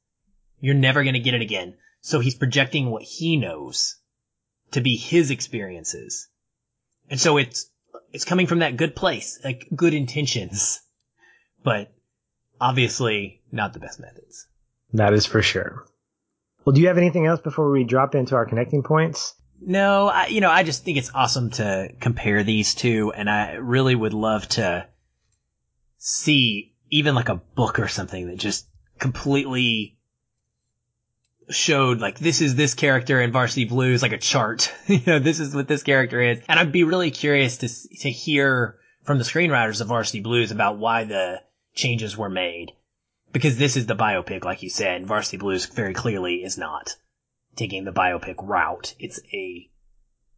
[0.60, 1.74] You're never going to get it again.
[2.00, 3.96] So he's projecting what he knows
[4.72, 6.28] to be his experiences.
[7.10, 7.70] And so it's,
[8.12, 10.80] it's coming from that good place, like good intentions,
[11.64, 11.92] but
[12.60, 14.46] obviously not the best methods.
[14.92, 15.86] That is for sure.
[16.66, 19.34] Well, do you have anything else before we drop into our connecting points?
[19.60, 23.52] No, I, you know, I just think it's awesome to compare these two, and I
[23.52, 24.88] really would love to
[25.98, 28.66] see even like a book or something that just
[28.98, 29.96] completely
[31.50, 34.74] showed like this is this character in Varsity Blues, like a chart.
[34.88, 37.68] you know, this is what this character is, and I'd be really curious to
[38.00, 41.42] to hear from the screenwriters of Varsity Blues about why the
[41.76, 42.72] changes were made
[43.36, 45.06] because this is the biopic, like you said.
[45.06, 46.96] Varsity Blues very clearly is not
[47.54, 48.94] taking the biopic route.
[48.98, 49.68] It's a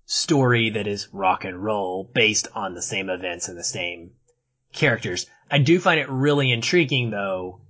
[0.05, 4.11] story that is rock and roll based on the same events and the same
[4.73, 5.27] characters.
[5.49, 7.61] I do find it really intriguing though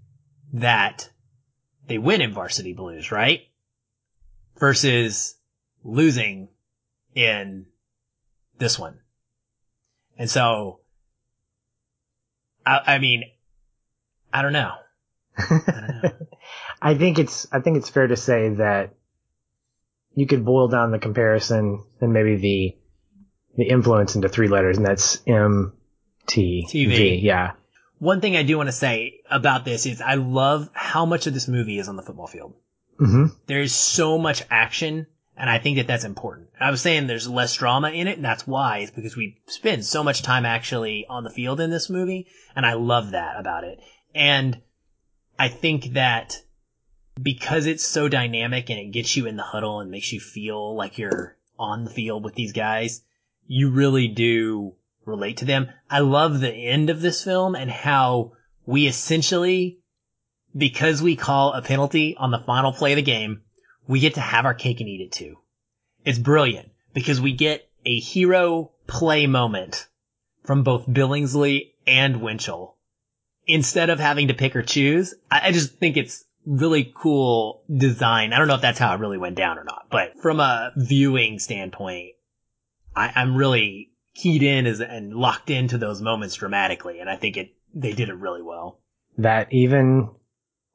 [0.55, 1.11] that
[1.89, 3.43] they win in Varsity Blues, right?
[4.59, 5.35] Versus
[5.85, 6.49] losing
[7.15, 7.67] in
[8.57, 9.01] this one.
[10.17, 10.81] And so,
[12.65, 13.25] I, I mean,
[14.33, 14.73] I don't know.
[16.82, 18.94] I think it's I think it's fair to say that
[20.15, 22.77] you could boil down the comparison and maybe the
[23.56, 25.73] the influence into three letters, and that's M
[26.27, 27.16] T V.
[27.16, 27.52] Yeah.
[27.98, 31.35] One thing I do want to say about this is I love how much of
[31.35, 32.55] this movie is on the football field.
[33.01, 33.27] Mm-hmm.
[33.47, 35.06] There's so much action,
[35.36, 36.51] and I think that that's important.
[36.60, 39.85] I was saying there's less drama in it, and that's why is because we spend
[39.85, 43.65] so much time actually on the field in this movie, and I love that about
[43.65, 43.81] it.
[44.15, 44.60] And
[45.39, 46.43] I think that
[47.20, 50.74] because it's so dynamic and it gets you in the huddle and makes you feel
[50.77, 53.02] like you're on the field with these guys,
[53.47, 54.74] you really do
[55.05, 55.69] relate to them.
[55.90, 58.32] I love the end of this film and how
[58.66, 59.78] we essentially,
[60.56, 63.43] because we call a penalty on the final play of the game,
[63.86, 65.39] we get to have our cake and eat it too.
[66.05, 69.89] It's brilliant because we get a hero play moment
[70.44, 72.77] from both Billingsley and Winchell
[73.49, 75.15] instead of having to pick or choose.
[75.31, 78.33] I, I just think it's really cool design.
[78.33, 80.73] I don't know if that's how it really went down or not, but from a
[80.77, 82.12] viewing standpoint,
[82.95, 87.01] I, I'm really keyed in as, and locked into those moments dramatically.
[87.01, 88.81] And I think it, they did it really well.
[89.16, 90.11] That even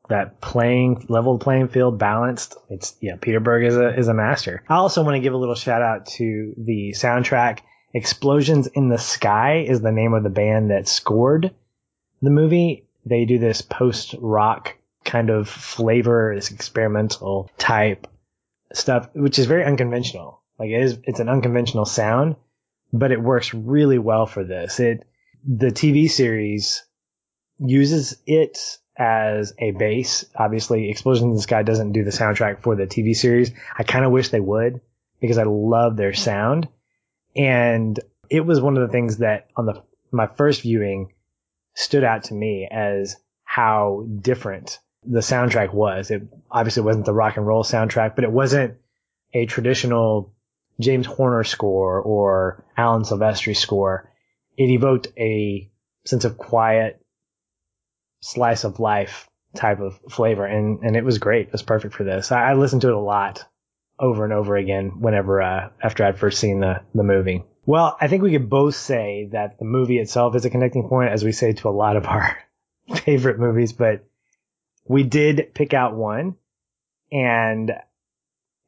[0.09, 2.57] that playing level playing field balanced.
[2.69, 4.61] It's yeah, Peter Berg is a is a master.
[4.67, 7.59] I also want to give a little shout out to the soundtrack.
[7.93, 11.53] Explosions in the Sky is the name of the band that scored
[12.23, 18.07] the movie, they do this post rock kind of flavor, this experimental type
[18.71, 20.41] stuff, which is very unconventional.
[20.57, 22.37] Like it is, it's an unconventional sound,
[22.93, 24.79] but it works really well for this.
[24.79, 25.05] It,
[25.45, 26.85] the TV series
[27.59, 28.57] uses it
[28.97, 30.25] as a base.
[30.33, 33.51] Obviously, Explosion in the Sky doesn't do the soundtrack for the TV series.
[33.77, 34.79] I kind of wish they would
[35.19, 36.69] because I love their sound.
[37.35, 41.12] And it was one of the things that on the, my first viewing,
[41.75, 46.11] stood out to me as how different the soundtrack was.
[46.11, 48.77] It obviously wasn't the rock and roll soundtrack, but it wasn't
[49.33, 50.33] a traditional
[50.79, 54.11] James Horner score or Alan Silvestri score.
[54.57, 55.69] It evoked a
[56.05, 57.01] sense of quiet
[58.21, 61.47] slice of life type of flavor and, and it was great.
[61.47, 62.31] It was perfect for this.
[62.31, 63.45] I, I listened to it a lot
[63.99, 67.43] over and over again whenever, uh, after I'd first seen the, the movie.
[67.65, 71.11] Well, I think we could both say that the movie itself is a connecting point,
[71.11, 72.37] as we say to a lot of our
[72.95, 74.05] favorite movies, but
[74.85, 76.35] we did pick out one,
[77.11, 77.71] and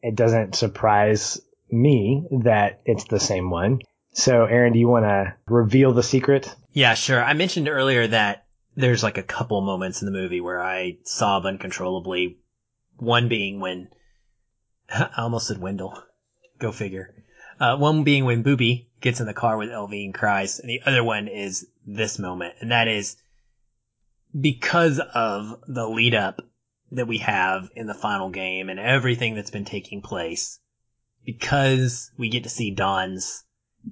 [0.02, 3.82] it doesn't surprise me that it's the same one.
[4.14, 6.54] So, Aaron, do you want to reveal the secret?
[6.72, 7.22] Yeah, sure.
[7.22, 8.46] I mentioned earlier that
[8.76, 12.38] there's like a couple moments in the movie where I sob uncontrollably.
[12.98, 13.90] One being when
[14.90, 16.02] I almost said Wendell.
[16.60, 17.15] Go figure.
[17.60, 20.82] Uh, one being when Boobie gets in the car with LV and cries, and the
[20.86, 23.16] other one is this moment, and that is
[24.38, 26.42] because of the lead up
[26.92, 30.60] that we have in the final game and everything that's been taking place,
[31.24, 33.44] because we get to see Don's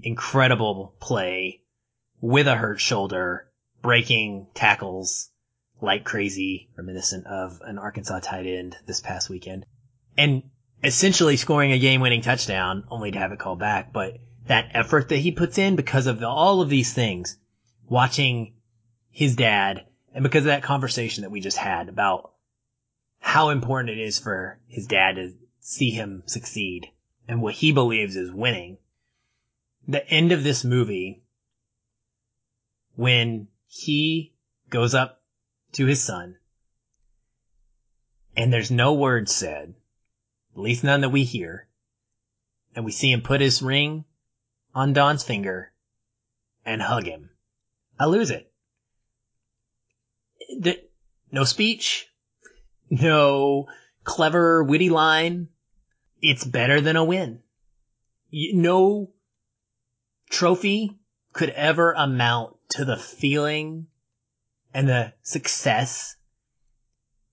[0.01, 1.61] incredible play
[2.19, 3.47] with a hurt shoulder,
[3.81, 5.29] breaking tackles
[5.81, 9.65] like crazy, reminiscent of an Arkansas tight end this past weekend.
[10.17, 10.43] And
[10.83, 13.93] essentially scoring a game winning touchdown only to have it called back.
[13.93, 17.37] But that effort that he puts in because of all of these things,
[17.87, 18.53] watching
[19.09, 22.31] his dad and because of that conversation that we just had about
[23.19, 26.87] how important it is for his dad to see him succeed
[27.27, 28.77] and what he believes is winning.
[29.87, 31.23] the end of this movie,
[32.95, 34.33] when he
[34.69, 35.21] goes up
[35.71, 36.37] to his son
[38.35, 39.73] and there's no words said,
[40.55, 41.67] at least none that we hear,
[42.75, 44.05] and we see him put his ring
[44.75, 45.71] on Don's finger
[46.65, 47.29] and hug him.
[47.99, 48.51] I lose it.
[50.59, 50.79] The,
[51.31, 52.07] no speech,
[52.89, 53.67] no
[54.03, 55.49] clever, witty line.
[56.21, 57.41] It's better than a win.
[58.31, 59.11] No
[60.29, 60.99] trophy
[61.33, 63.87] could ever amount to the feeling
[64.73, 66.15] and the success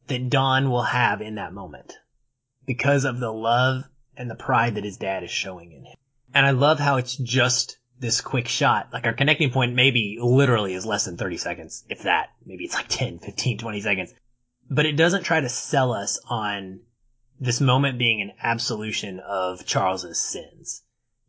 [0.08, 1.99] that Don will have in that moment
[2.70, 3.82] because of the love
[4.16, 5.96] and the pride that his dad is showing in him.
[6.32, 8.90] And I love how it's just this quick shot.
[8.92, 12.28] Like our connecting point maybe literally is less than 30 seconds, if that.
[12.46, 14.14] Maybe it's like 10, 15, 20 seconds.
[14.70, 16.82] But it doesn't try to sell us on
[17.40, 20.84] this moment being an absolution of Charles's sins.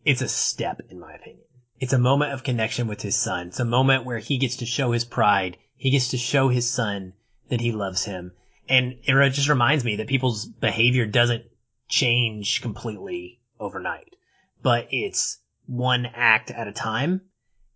[0.05, 1.45] It's a step, in my opinion.
[1.79, 3.47] It's a moment of connection with his son.
[3.47, 5.57] It's a moment where he gets to show his pride.
[5.75, 7.13] He gets to show his son
[7.49, 8.33] that he loves him.
[8.69, 11.45] And it just reminds me that people's behavior doesn't
[11.89, 14.15] change completely overnight,
[14.61, 17.21] but it's one act at a time.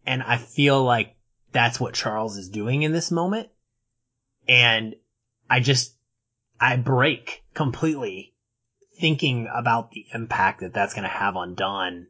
[0.06, 1.16] And I feel like
[1.52, 3.49] that's what Charles is doing in this moment.
[4.48, 4.95] And
[5.49, 5.95] I just,
[6.60, 8.34] I break completely
[8.99, 12.07] thinking about the impact that that's going to have on Don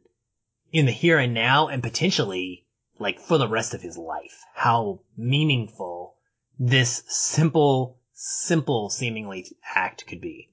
[0.72, 2.66] in the here and now and potentially
[2.98, 4.44] like for the rest of his life.
[4.54, 6.16] How meaningful
[6.58, 10.50] this simple, simple seemingly act could be.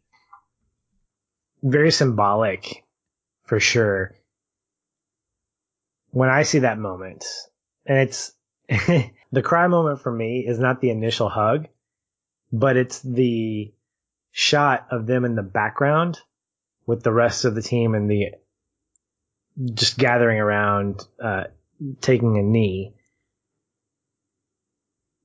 [1.64, 2.84] Very symbolic
[3.46, 4.16] for sure
[6.14, 7.26] when I see that moment,
[7.88, 8.32] and it's
[9.32, 11.68] the cry moment for me is not the initial hug,
[12.52, 13.74] but it's the
[14.32, 16.20] shot of them in the background
[16.86, 18.28] with the rest of the team and the
[19.74, 21.46] just gathering around, uh,
[22.00, 22.94] taking a knee.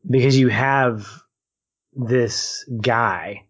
[0.08, 1.06] Because you have
[1.98, 3.46] this guy,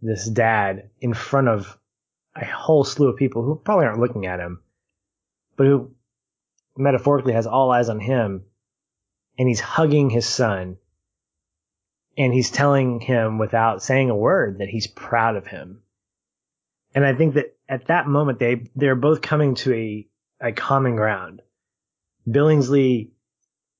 [0.00, 1.76] this dad in front of
[2.36, 4.62] a whole slew of people who probably aren't looking at him,
[5.56, 5.90] but who
[6.78, 8.44] metaphorically has all eyes on him
[9.38, 10.76] and he's hugging his son
[12.16, 15.82] and he's telling him without saying a word that he's proud of him.
[16.94, 20.08] And I think that at that moment they they're both coming to a
[20.40, 21.42] a common ground.
[22.28, 23.10] Billingsley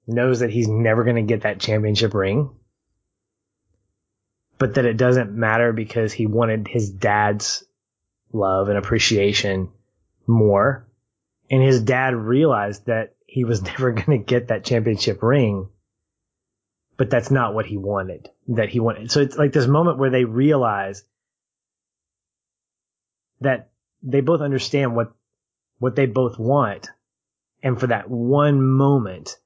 [0.07, 2.51] knows that he's never going to get that championship ring,
[4.59, 7.65] but that it doesn't matter because he wanted his dad's
[8.33, 9.71] love and appreciation
[10.27, 10.87] more
[11.51, 15.69] and his dad realized that he was never going to get that championship ring,
[16.97, 18.29] but that's not what he wanted.
[18.49, 19.11] That he wanted.
[19.11, 21.05] So it's like this moment where they realize
[23.41, 23.71] that
[24.03, 25.13] they both understand what
[25.79, 26.89] what they both want,
[27.63, 29.37] and for that one moment,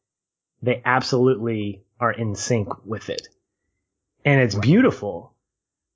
[0.62, 3.26] they absolutely are in sync with it,
[4.24, 5.34] and it's beautiful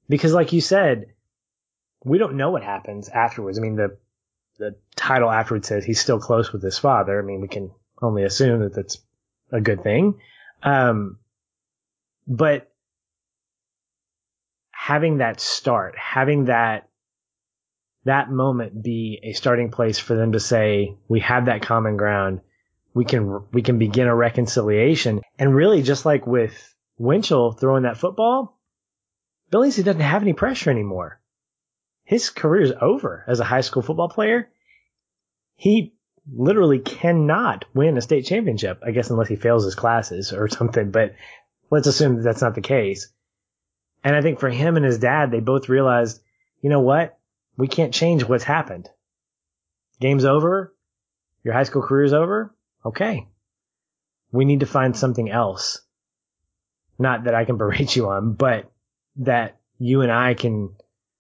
[0.09, 1.07] because, like you said,
[2.05, 3.59] we don't know what happens afterwards.
[3.59, 3.97] I mean, the
[4.59, 7.19] the title afterwards says he's still close with his father.
[7.19, 7.71] I mean, we can
[8.01, 8.99] only assume that that's
[9.51, 10.21] a good thing.
[10.63, 11.19] Um,
[12.27, 12.71] but
[14.71, 16.89] having that start, having that,
[18.05, 22.41] that moment be a starting place for them to say, we have that common ground.
[22.93, 25.21] We can, we can begin a reconciliation.
[25.39, 28.59] And really, just like with Winchell throwing that football,
[29.51, 31.21] Billingsley doesn't have any pressure anymore
[32.05, 34.51] his career is over as a high school football player.
[35.57, 35.95] He
[36.33, 40.91] literally cannot win a state championship, I guess, unless he fails his classes or something.
[40.91, 41.15] But
[41.71, 43.09] let's assume that that's not the case.
[44.03, 46.21] And I think for him and his dad, they both realized,
[46.61, 47.19] you know what?
[47.57, 48.91] We can't change what's happened.
[50.01, 50.75] Game's over.
[51.43, 52.55] Your high school career's over.
[52.85, 53.27] Okay.
[54.31, 55.81] We need to find something else.
[56.99, 58.71] Not that I can berate you on, but
[59.17, 60.75] that you and I can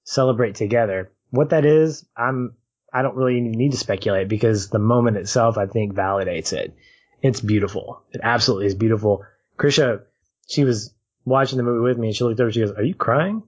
[0.05, 1.13] celebrate together.
[1.31, 2.55] What that is, I'm
[2.93, 6.77] I don't really need to speculate because the moment itself I think validates it.
[7.23, 8.03] It's beautiful.
[8.13, 9.25] It absolutely is beautiful.
[9.59, 10.03] Krisha,
[10.47, 10.95] she was
[11.25, 13.43] watching the movie with me and she looked over, she goes, Are you crying?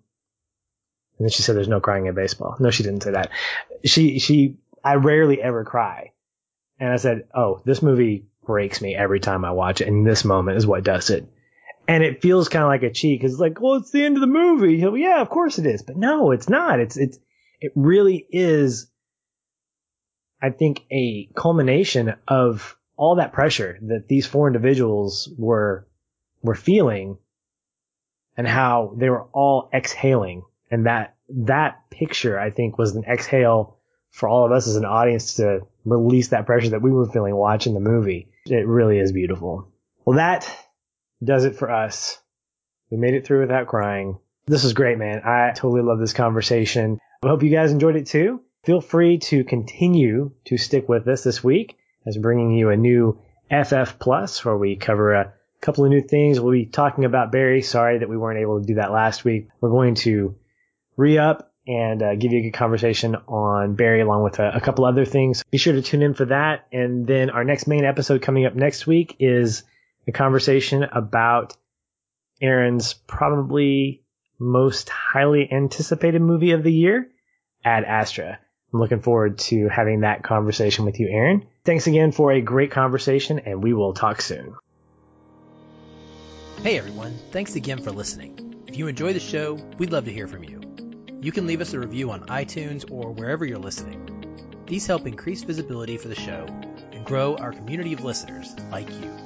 [1.18, 2.56] And then she said there's no crying in baseball.
[2.58, 3.30] No, she didn't say that.
[3.84, 6.12] She she I rarely ever cry.
[6.80, 10.24] And I said, Oh, this movie breaks me every time I watch it, and this
[10.24, 11.28] moment is what does it
[11.88, 14.16] and it feels kind of like a cheat because it's like, well, it's the end
[14.16, 14.76] of the movie.
[14.76, 16.80] Yeah, of course it is, but no, it's not.
[16.80, 17.18] It's it's
[17.60, 18.90] it really is.
[20.42, 25.86] I think a culmination of all that pressure that these four individuals were
[26.42, 27.18] were feeling,
[28.36, 33.78] and how they were all exhaling, and that that picture I think was an exhale
[34.10, 37.36] for all of us as an audience to release that pressure that we were feeling
[37.36, 38.28] watching the movie.
[38.46, 39.68] It really is beautiful.
[40.04, 40.50] Well, that
[41.22, 42.18] does it for us.
[42.90, 44.18] We made it through without crying.
[44.46, 45.22] This is great, man.
[45.24, 46.98] I totally love this conversation.
[47.22, 48.42] I hope you guys enjoyed it too.
[48.64, 51.76] Feel free to continue to stick with us this week
[52.06, 53.18] as bringing you a new
[53.50, 56.40] FF Plus where we cover a couple of new things.
[56.40, 57.62] We'll be talking about Barry.
[57.62, 59.48] Sorry that we weren't able to do that last week.
[59.60, 60.36] We're going to
[60.96, 64.60] re up and uh, give you a good conversation on Barry along with a, a,
[64.60, 65.42] couple other things.
[65.50, 66.66] Be sure to tune in for that.
[66.72, 69.64] And then our next main episode coming up next week is
[70.06, 71.56] a conversation about
[72.40, 74.04] Aaron's probably
[74.38, 77.10] most highly anticipated movie of the year,
[77.64, 78.38] Ad Astra.
[78.72, 81.46] I'm looking forward to having that conversation with you, Aaron.
[81.64, 84.54] Thanks again for a great conversation, and we will talk soon.
[86.62, 88.64] Hey everyone, thanks again for listening.
[88.66, 90.60] If you enjoy the show, we'd love to hear from you.
[91.20, 94.64] You can leave us a review on iTunes or wherever you're listening.
[94.66, 96.46] These help increase visibility for the show
[96.92, 99.25] and grow our community of listeners like you.